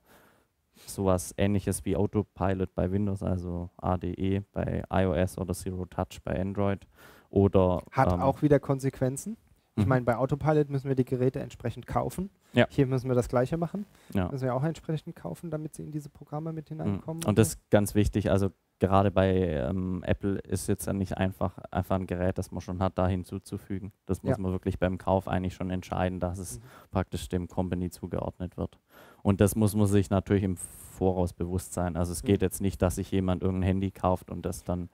sowas 0.86 1.34
ähnliches 1.38 1.86
wie 1.86 1.96
Autopilot 1.96 2.74
bei 2.76 2.92
Windows, 2.92 3.24
also 3.24 3.70
ADE 3.78 4.44
bei 4.54 4.84
iOS 4.90 5.38
oder 5.38 5.54
Zero 5.54 5.86
Touch 5.86 6.22
bei 6.24 6.40
Android. 6.40 6.88
Oder 7.34 7.82
Hat 7.92 8.14
ähm, 8.14 8.22
auch 8.22 8.44
wieder 8.44 8.60
Konsequenzen. 8.60 9.38
Ich 9.76 9.86
mhm. 9.86 9.90
meine, 9.90 10.06
bei 10.06 10.16
Autopilot 10.18 10.70
müssen 10.70 10.88
wir 10.88 10.96
die 10.96 11.04
Geräte 11.04 11.40
entsprechend 11.40 11.88
kaufen. 11.88 12.30
Ja. 12.54 12.68
Hier 12.70 12.86
müssen 12.86 13.08
wir 13.10 13.16
das 13.16 13.28
Gleiche 13.28 13.58
machen. 13.58 13.88
ja. 14.14 14.30
Müssen 14.30 14.44
wir 14.46 14.54
auch 14.54 14.64
entsprechend 14.64 15.16
kaufen, 15.16 15.50
damit 15.50 15.74
sie 15.74 15.82
in 15.84 15.92
diese 15.92 16.10
Programme 16.10 16.54
mit 16.54 16.70
Mhm. 16.70 16.76
hineinkommen. 16.82 17.24
Und 17.26 17.40
das 17.40 17.50
ist 17.56 17.70
ganz 17.72 17.96
wichtig, 17.96 18.30
also 18.30 18.52
gerade 18.78 19.10
bei 19.10 19.34
ähm, 19.36 20.04
Apple 20.06 20.38
ist 20.42 20.68
jetzt 20.68 20.86
ja 20.86 20.94
nicht 20.94 21.18
einfach, 21.18 21.58
einfach 21.72 21.96
ein 21.96 22.06
Gerät, 22.06 22.38
das 22.38 22.52
man 22.52 22.62
schon 22.62 22.80
hat, 22.84 23.00
da 23.00 23.08
hinzuzufügen. 23.08 23.94
Das 24.06 24.22
muss 24.22 24.38
Ja. 24.38 24.38
man 24.38 24.52
wirklich 24.52 24.78
beim 24.78 25.00
Kauf 25.00 25.28
eigentlich 25.28 25.56
schon 25.56 25.72
entscheiden, 25.72 26.20
dass 26.20 26.38
es 26.38 26.60
Mhm. 26.60 26.64
praktisch 26.92 27.28
dem 27.30 27.48
Company 27.48 27.90
zugeordnet 27.90 28.58
wird. 28.58 28.78
Und 29.24 29.42
das 29.42 29.56
muss 29.56 29.74
man 29.76 29.88
sich 29.88 30.12
natürlich 30.12 30.44
im 30.44 30.58
Voraus 30.58 31.34
bewusst 31.34 31.74
sein. 31.74 31.98
Also 31.98 32.12
es 32.12 32.22
Mhm. 32.22 32.28
geht 32.28 32.42
jetzt 32.44 32.62
nicht, 32.62 32.80
dass 32.84 32.94
sich 32.96 33.10
jemand 33.10 33.42
irgendein 33.42 33.70
Handy 33.70 33.90
kauft 33.90 34.30
und 34.30 34.46
das 34.46 34.64
dann 34.64 34.90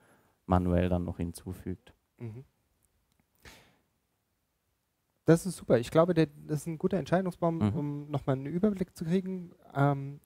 manuell 0.46 0.88
dann 0.88 1.04
noch 1.04 1.18
hinzufügt. 1.18 1.92
Mhm. 2.20 2.44
Das 5.24 5.46
ist 5.46 5.56
super. 5.56 5.78
Ich 5.78 5.90
glaube, 5.90 6.14
der, 6.14 6.26
das 6.46 6.60
ist 6.62 6.66
ein 6.66 6.78
guter 6.78 6.98
Entscheidungsbaum, 6.98 7.58
Mhm. 7.58 7.76
um 7.78 8.10
nochmal 8.10 8.36
einen 8.36 8.46
Überblick 8.46 8.96
zu 8.96 9.04
kriegen. 9.04 9.52
Ähm, 9.74 10.20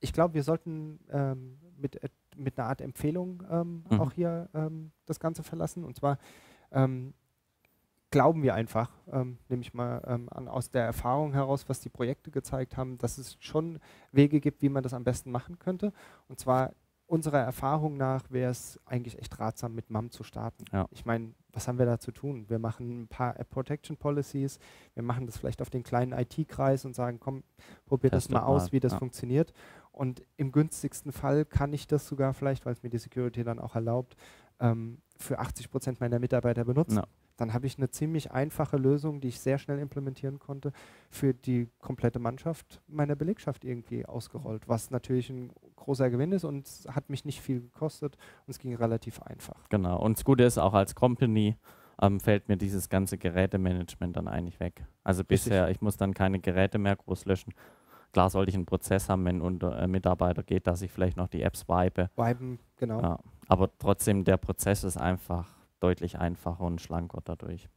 ich 0.00 0.12
glaube, 0.12 0.34
wir 0.34 0.42
sollten 0.42 0.98
ähm, 1.10 1.58
mit, 1.76 2.02
et- 2.02 2.12
mit 2.36 2.58
einer 2.58 2.68
Art 2.68 2.80
Empfehlung 2.80 3.42
ähm, 3.50 3.84
Mhm. 3.90 4.00
auch 4.00 4.12
hier 4.12 4.48
ähm, 4.54 4.92
das 5.06 5.20
Ganze 5.20 5.42
verlassen. 5.42 5.84
Und 5.84 5.96
zwar 5.96 6.18
ähm, 6.72 7.14
glauben 8.10 8.42
wir 8.42 8.54
einfach, 8.54 8.90
ähm, 9.12 9.38
nehme 9.48 9.62
ich 9.62 9.72
mal 9.72 9.98
an, 10.04 10.48
aus 10.48 10.70
der 10.70 10.84
Erfahrung 10.84 11.32
heraus, 11.32 11.68
was 11.68 11.80
die 11.80 11.90
Projekte 11.90 12.30
gezeigt 12.32 12.76
haben, 12.76 12.98
dass 12.98 13.18
es 13.18 13.36
schon 13.40 13.78
Wege 14.10 14.40
gibt, 14.40 14.62
wie 14.62 14.68
man 14.68 14.82
das 14.82 14.94
am 14.94 15.04
besten 15.04 15.30
machen 15.30 15.58
könnte. 15.60 15.92
Und 16.28 16.40
zwar 16.40 16.72
unserer 17.10 17.40
Erfahrung 17.40 17.96
nach 17.96 18.30
wäre 18.30 18.50
es 18.50 18.78
eigentlich 18.86 19.18
echt 19.18 19.38
ratsam, 19.40 19.74
mit 19.74 19.90
MAM 19.90 20.10
zu 20.10 20.22
starten. 20.22 20.64
Ja. 20.72 20.86
Ich 20.90 21.04
meine, 21.04 21.34
was 21.52 21.66
haben 21.66 21.78
wir 21.78 21.86
da 21.86 21.98
zu 21.98 22.12
tun? 22.12 22.48
Wir 22.48 22.60
machen 22.60 23.02
ein 23.02 23.08
paar 23.08 23.38
App 23.38 23.50
Protection 23.50 23.96
Policies, 23.96 24.60
wir 24.94 25.02
machen 25.02 25.26
das 25.26 25.36
vielleicht 25.36 25.60
auf 25.60 25.70
den 25.70 25.82
kleinen 25.82 26.12
IT-Kreis 26.12 26.84
und 26.84 26.94
sagen, 26.94 27.18
komm, 27.18 27.42
probiert 27.86 28.14
das 28.14 28.24
Testet 28.24 28.34
mal 28.40 28.46
aus, 28.46 28.66
mal, 28.66 28.72
wie 28.72 28.80
das 28.80 28.92
ja. 28.92 28.98
funktioniert. 28.98 29.52
Und 29.90 30.22
im 30.36 30.52
günstigsten 30.52 31.10
Fall 31.10 31.44
kann 31.44 31.72
ich 31.72 31.88
das 31.88 32.06
sogar 32.06 32.32
vielleicht, 32.32 32.64
weil 32.64 32.74
es 32.74 32.82
mir 32.82 32.90
die 32.90 32.98
Security 32.98 33.42
dann 33.42 33.58
auch 33.58 33.74
erlaubt, 33.74 34.16
ähm, 34.60 34.98
für 35.18 35.40
80 35.40 35.70
Prozent 35.70 36.00
meiner 36.00 36.20
Mitarbeiter 36.20 36.64
benutzen. 36.64 36.98
Ja. 36.98 37.04
Dann 37.36 37.54
habe 37.54 37.66
ich 37.66 37.78
eine 37.78 37.90
ziemlich 37.90 38.32
einfache 38.32 38.76
Lösung, 38.76 39.20
die 39.20 39.28
ich 39.28 39.40
sehr 39.40 39.58
schnell 39.58 39.78
implementieren 39.78 40.38
konnte, 40.38 40.72
für 41.08 41.32
die 41.32 41.68
komplette 41.80 42.18
Mannschaft 42.18 42.82
meiner 42.86 43.16
Belegschaft 43.16 43.64
irgendwie 43.64 44.04
ausgerollt, 44.04 44.68
was 44.68 44.90
natürlich 44.90 45.30
ein 45.30 45.50
großer 45.80 46.10
Gewinn 46.10 46.32
ist 46.32 46.44
und 46.44 46.66
es 46.66 46.86
hat 46.88 47.10
mich 47.10 47.24
nicht 47.24 47.40
viel 47.40 47.60
gekostet 47.60 48.16
und 48.46 48.50
es 48.50 48.58
ging 48.58 48.74
relativ 48.74 49.20
einfach. 49.22 49.68
Genau. 49.68 50.00
Und 50.00 50.18
das 50.18 50.24
Gute 50.24 50.44
ist, 50.44 50.58
auch 50.58 50.74
als 50.74 50.94
Company 50.94 51.56
ähm, 52.00 52.20
fällt 52.20 52.48
mir 52.48 52.56
dieses 52.56 52.88
ganze 52.88 53.18
Gerätemanagement 53.18 54.16
dann 54.16 54.28
eigentlich 54.28 54.60
weg. 54.60 54.84
Also 55.04 55.20
Richtig. 55.20 55.44
bisher, 55.44 55.70
ich 55.70 55.80
muss 55.80 55.96
dann 55.96 56.14
keine 56.14 56.40
Geräte 56.40 56.78
mehr 56.78 56.96
groß 56.96 57.24
löschen. 57.24 57.52
Klar 58.12 58.30
sollte 58.30 58.50
ich 58.50 58.56
einen 58.56 58.66
Prozess 58.66 59.08
haben, 59.08 59.24
wenn 59.24 59.40
unter 59.40 59.78
äh, 59.78 59.86
Mitarbeiter 59.86 60.42
geht, 60.42 60.66
dass 60.66 60.82
ich 60.82 60.90
vielleicht 60.90 61.16
noch 61.16 61.28
die 61.28 61.42
Apps 61.42 61.68
wipe. 61.68 62.10
Viben, 62.16 62.58
genau. 62.76 63.00
Ja. 63.00 63.18
Aber 63.48 63.70
trotzdem, 63.78 64.24
der 64.24 64.36
Prozess 64.36 64.84
ist 64.84 64.96
einfach 64.96 65.48
deutlich 65.78 66.18
einfacher 66.18 66.64
und 66.64 66.80
schlanker 66.80 67.20
dadurch. 67.24 67.68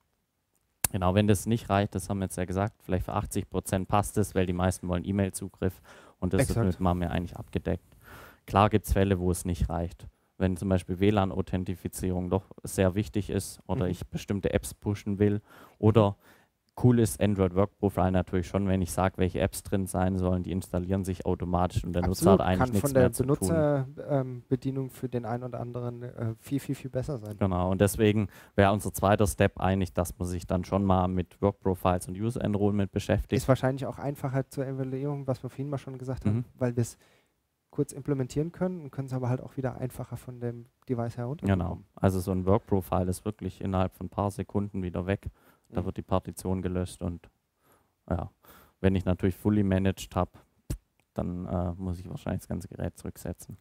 Genau, 0.91 1.16
wenn 1.16 1.28
das 1.28 1.45
nicht 1.45 1.70
reicht, 1.70 1.95
das 1.95 2.10
haben 2.10 2.20
wir 2.20 2.26
jetzt 2.26 2.38
ja 2.38 2.45
gesagt, 2.45 2.76
vielleicht 2.84 3.06
für 3.06 3.14
80 3.14 3.49
Prozent 3.49 3.88
passt 3.88 4.18
es, 4.18 4.36
weil 4.36 4.45
die 4.45 4.54
meisten 4.54 4.88
wollen 4.88 5.04
E-Mail-Zugriff 5.06 5.82
und 6.20 6.34
das 6.34 6.41
Exakt. 6.41 6.68
ist 6.68 6.76
mit 6.76 6.80
MAM 6.80 7.01
ja 7.01 7.10
eigentlich 7.10 7.36
abgedeckt. 7.36 7.92
Klar 8.45 8.69
gibt 8.69 8.85
es 8.85 8.93
Fälle, 8.93 9.19
wo 9.19 9.31
es 9.31 9.45
nicht 9.45 9.69
reicht. 9.69 10.07
Wenn 10.37 10.57
zum 10.57 10.67
Beispiel 10.69 10.99
WLAN-Authentifizierung 10.99 12.29
doch 12.29 12.45
sehr 12.63 12.95
wichtig 12.95 13.29
ist 13.29 13.59
oder 13.67 13.85
Mhm. 13.85 13.91
ich 13.91 14.07
bestimmte 14.07 14.53
Apps 14.53 14.73
pushen 14.73 15.19
will 15.19 15.41
oder 15.79 16.17
cool 16.83 16.97
ist 16.99 17.21
Android 17.21 17.53
Work 17.53 17.77
Profile 17.77 18.11
natürlich 18.11 18.47
schon, 18.47 18.67
wenn 18.67 18.81
ich 18.81 18.91
sage, 18.91 19.19
welche 19.19 19.39
Apps 19.39 19.61
drin 19.61 19.85
sein 19.85 20.17
sollen, 20.17 20.41
die 20.41 20.51
installieren 20.51 21.03
sich 21.05 21.23
automatisch 21.23 21.83
und 21.85 21.93
der 21.93 22.01
Nutzer 22.01 22.31
Absolut, 22.31 22.39
hat 22.39 22.47
eigentlich 22.47 22.59
kann 22.59 22.69
nichts 22.71 22.81
von 22.81 22.93
der 22.95 23.03
mehr 23.03 23.11
zu 23.11 23.23
tun. 23.25 23.47
Benutzerbedienung 23.47 24.89
für 24.89 25.07
den 25.07 25.25
einen 25.25 25.43
oder 25.43 25.59
anderen 25.59 26.01
äh, 26.01 26.33
viel, 26.39 26.59
viel, 26.59 26.73
viel 26.73 26.89
besser 26.89 27.19
sein. 27.19 27.37
Genau, 27.37 27.69
und 27.69 27.79
deswegen 27.79 28.27
wäre 28.55 28.71
unser 28.71 28.91
zweiter 28.91 29.27
Step 29.27 29.59
eigentlich, 29.59 29.93
dass 29.93 30.17
man 30.17 30.27
sich 30.27 30.47
dann 30.47 30.65
schon 30.65 30.83
mal 30.83 31.07
mit 31.07 31.39
Work 31.43 31.59
Profiles 31.59 32.07
und 32.07 32.17
User 32.17 32.43
Enrollment 32.43 32.91
beschäftigt. 32.91 33.33
Ist 33.33 33.47
wahrscheinlich 33.47 33.85
auch 33.85 33.99
einfacher 33.99 34.49
zur 34.49 34.65
Evaluierung, 34.65 35.27
was 35.27 35.43
wir 35.43 35.51
vorhin 35.51 35.69
mal 35.69 35.77
schon 35.77 35.99
gesagt 35.99 36.25
haben, 36.25 36.37
Mhm. 36.37 36.45
weil 36.57 36.75
wir 36.75 36.81
es 36.81 36.97
kurz 37.74 37.91
implementieren 37.91 38.51
können 38.51 38.82
und 38.82 38.91
können 38.91 39.07
es 39.07 39.13
aber 39.13 39.30
halt 39.30 39.41
auch 39.41 39.57
wieder 39.57 39.78
einfacher 39.78 40.15
von 40.15 40.39
dem 40.39 40.67
Device 40.88 41.17
herunter. 41.17 41.47
Genau, 41.47 41.80
also 41.95 42.19
so 42.19 42.32
ein 42.32 42.45
Work 42.45 42.67
Profile 42.67 43.09
ist 43.09 43.26
wirklich 43.26 43.61
innerhalb 43.61 43.95
von 43.95 44.05
ein 44.05 44.09
paar 44.09 44.30
Sekunden 44.30 44.84
wieder 44.84 45.07
weg. 45.07 45.32
Da 45.69 45.82
Mhm. 45.82 45.86
wird 45.86 45.97
die 45.97 46.03
Partition 46.03 46.61
gelöscht 46.61 47.01
und 47.01 47.32
ja, 48.07 48.30
wenn 48.80 48.93
ich 48.93 49.05
natürlich 49.05 49.36
fully 49.36 49.63
managed 49.63 50.15
habe, 50.15 50.32
dann 51.15 51.47
äh, 51.47 51.74
muss 51.76 51.99
ich 51.99 52.07
wahrscheinlich 52.07 52.41
das 52.41 52.47
ganze 52.47 52.67
Gerät 52.67 52.95
zurücksetzen. 52.95 53.57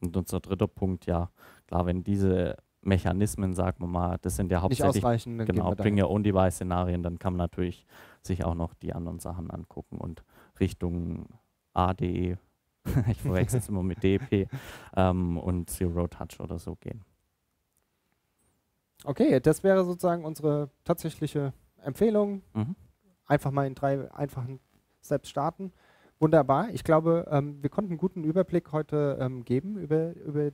Und 0.00 0.16
unser 0.16 0.40
dritter 0.40 0.66
Punkt, 0.66 1.06
ja, 1.06 1.30
klar, 1.66 1.86
wenn 1.86 2.04
diese 2.04 2.56
Mechanismen, 2.86 3.54
sagen 3.54 3.78
wir 3.80 3.88
mal, 3.88 4.18
das 4.22 4.36
sind 4.36 4.50
ja 4.50 4.62
hauptsächlich 4.62 5.24
genau, 5.24 5.74
Bring. 5.74 6.00
Your 6.00 6.10
Own 6.10 6.22
Device 6.22 6.54
Szenarien, 6.54 7.02
dann 7.02 7.18
kann 7.18 7.34
man 7.34 7.38
natürlich 7.38 7.86
sich 8.22 8.44
auch 8.44 8.54
noch 8.54 8.74
die 8.74 8.92
anderen 8.92 9.18
Sachen 9.18 9.50
angucken 9.50 9.98
und 9.98 10.22
Richtung 10.60 11.26
AD, 11.74 12.38
ich 13.10 13.20
verwechsel 13.20 13.58
es 13.58 13.68
immer 13.68 13.82
mit 13.82 14.02
DP 14.02 14.48
ähm, 14.96 15.38
und 15.38 15.70
Zero 15.70 16.06
Touch 16.06 16.40
oder 16.40 16.58
so 16.58 16.76
gehen. 16.76 17.04
Okay, 19.04 19.40
das 19.40 19.62
wäre 19.62 19.84
sozusagen 19.84 20.24
unsere 20.24 20.70
tatsächliche 20.84 21.52
Empfehlung. 21.82 22.42
Mhm. 22.54 22.76
Einfach 23.26 23.50
mal 23.50 23.66
in 23.66 23.74
drei 23.74 24.10
einfachen 24.12 24.60
Steps 25.02 25.28
starten. 25.28 25.72
Wunderbar. 26.18 26.70
Ich 26.70 26.82
glaube, 26.82 27.26
ähm, 27.30 27.62
wir 27.62 27.70
konnten 27.70 27.92
einen 27.92 27.98
guten 27.98 28.24
Überblick 28.24 28.72
heute 28.72 29.18
ähm, 29.20 29.44
geben 29.44 29.76
über, 29.76 30.14
über 30.16 30.50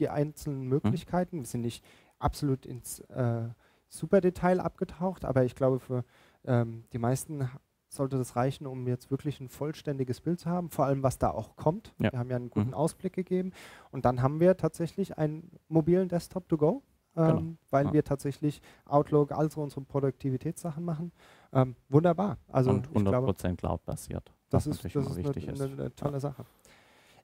die 0.00 0.08
einzelnen 0.08 0.62
Möglichkeiten. 0.62 1.38
Wir 1.38 1.46
sind 1.46 1.60
nicht 1.62 1.84
absolut 2.18 2.66
ins 2.66 3.00
äh, 3.00 3.48
Superdetail 3.88 4.60
abgetaucht, 4.60 5.24
aber 5.24 5.44
ich 5.44 5.54
glaube, 5.54 5.78
für 5.80 6.04
ähm, 6.44 6.84
die 6.92 6.98
meisten 6.98 7.48
sollte 7.88 8.16
das 8.18 8.36
reichen, 8.36 8.66
um 8.68 8.86
jetzt 8.86 9.10
wirklich 9.10 9.40
ein 9.40 9.48
vollständiges 9.48 10.20
Bild 10.20 10.38
zu 10.38 10.48
haben, 10.48 10.70
vor 10.70 10.84
allem 10.86 11.02
was 11.02 11.18
da 11.18 11.30
auch 11.30 11.56
kommt. 11.56 11.92
Ja. 11.98 12.12
Wir 12.12 12.18
haben 12.20 12.30
ja 12.30 12.36
einen 12.36 12.50
guten 12.50 12.68
Mhm. 12.68 12.74
Ausblick 12.74 13.12
gegeben 13.14 13.52
und 13.90 14.04
dann 14.04 14.22
haben 14.22 14.38
wir 14.38 14.56
tatsächlich 14.56 15.18
einen 15.18 15.50
mobilen 15.68 16.08
Desktop 16.08 16.48
to 16.48 16.56
go, 16.56 16.82
ähm, 17.16 17.26
Genau. 17.26 17.42
weil 17.70 17.86
Ja. 17.86 17.92
wir 17.94 18.04
tatsächlich 18.04 18.62
Outlook, 18.86 19.32
also 19.32 19.60
unsere 19.60 19.80
Produktivitätssachen 19.80 20.84
machen. 20.84 21.10
Ähm, 21.52 21.74
wunderbar. 21.88 22.38
Also 22.46 22.70
und 22.70 22.86
ich 22.94 23.04
glaube, 23.04 23.26
100% 23.32 23.56
Cloud-basiert. 23.56 24.32
das 24.50 24.68
was 24.68 24.76
ist, 24.76 24.84
das 24.84 25.06
ist 25.16 25.18
eine, 25.18 25.64
eine, 25.64 25.72
eine 25.82 25.94
tolle 25.96 26.20
Sache. 26.20 26.44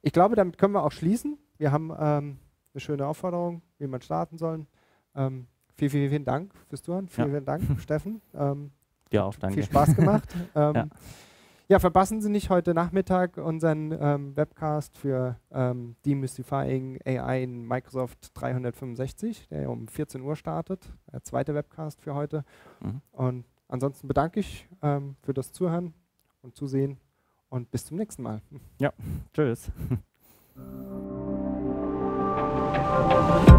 Ich 0.03 0.13
glaube, 0.13 0.35
damit 0.35 0.59
können 0.59 0.75
wir 0.75 0.83
auch 0.83 0.91
schließen. 0.93 1.39
Wir 1.59 1.71
haben 1.71 1.93
ähm, 1.97 2.39
eine 2.77 2.81
schöne 2.83 3.07
Aufforderung, 3.07 3.63
wie 3.79 3.87
man 3.87 4.03
starten 4.03 4.37
soll. 4.37 4.67
Ähm, 5.15 5.47
vielen, 5.75 5.91
vielen, 5.91 6.11
vielen 6.11 6.25
Dank 6.27 6.53
fürs 6.69 6.83
Zuhören. 6.83 7.09
Vielen, 7.09 7.29
Ja. 7.29 7.33
vielen 7.33 7.45
Dank, 7.47 7.63
Steffen. 7.81 8.21
Ähm, 8.35 8.71
Dir 9.11 9.25
auch, 9.25 9.35
danke. 9.37 9.55
viel 9.55 9.65
Spaß 9.65 9.97
gemacht. 9.97 10.29
ähm, 10.55 10.75
Ja. 10.75 10.87
ja. 11.69 11.79
verpassen 11.79 12.21
Sie 12.21 12.29
nicht 12.29 12.51
heute 12.51 12.75
Nachmittag 12.75 13.39
unseren 13.39 13.93
ähm, 13.99 14.37
Webcast 14.37 14.99
für 14.99 15.37
ähm, 15.51 15.97
Demystifying 16.05 16.99
AI 17.07 17.45
in 17.45 17.67
Microsoft 17.67 18.33
365, 18.35 19.49
der 19.49 19.71
um 19.71 19.89
14 19.89 20.21
Uhr 20.21 20.37
startet. 20.37 20.93
Der 21.11 21.23
zweite 21.23 21.55
Webcast 21.55 22.03
für 22.03 22.15
heute. 22.15 22.45
Mhm. 22.81 23.01
Und 23.13 23.45
ansonsten 23.69 24.07
bedanke 24.07 24.41
ich 24.41 24.69
ähm, 24.83 25.17
für 25.23 25.33
das 25.33 25.51
Zuhören 25.51 25.95
und 26.43 26.55
Zusehen 26.55 26.99
und 27.49 27.71
bis 27.71 27.87
zum 27.87 27.97
nächsten 27.97 28.23
Mal. 28.23 28.43
Tschüss. 29.33 29.71
Thank 30.55 31.21
Thank 32.97 33.51
you. 33.51 33.56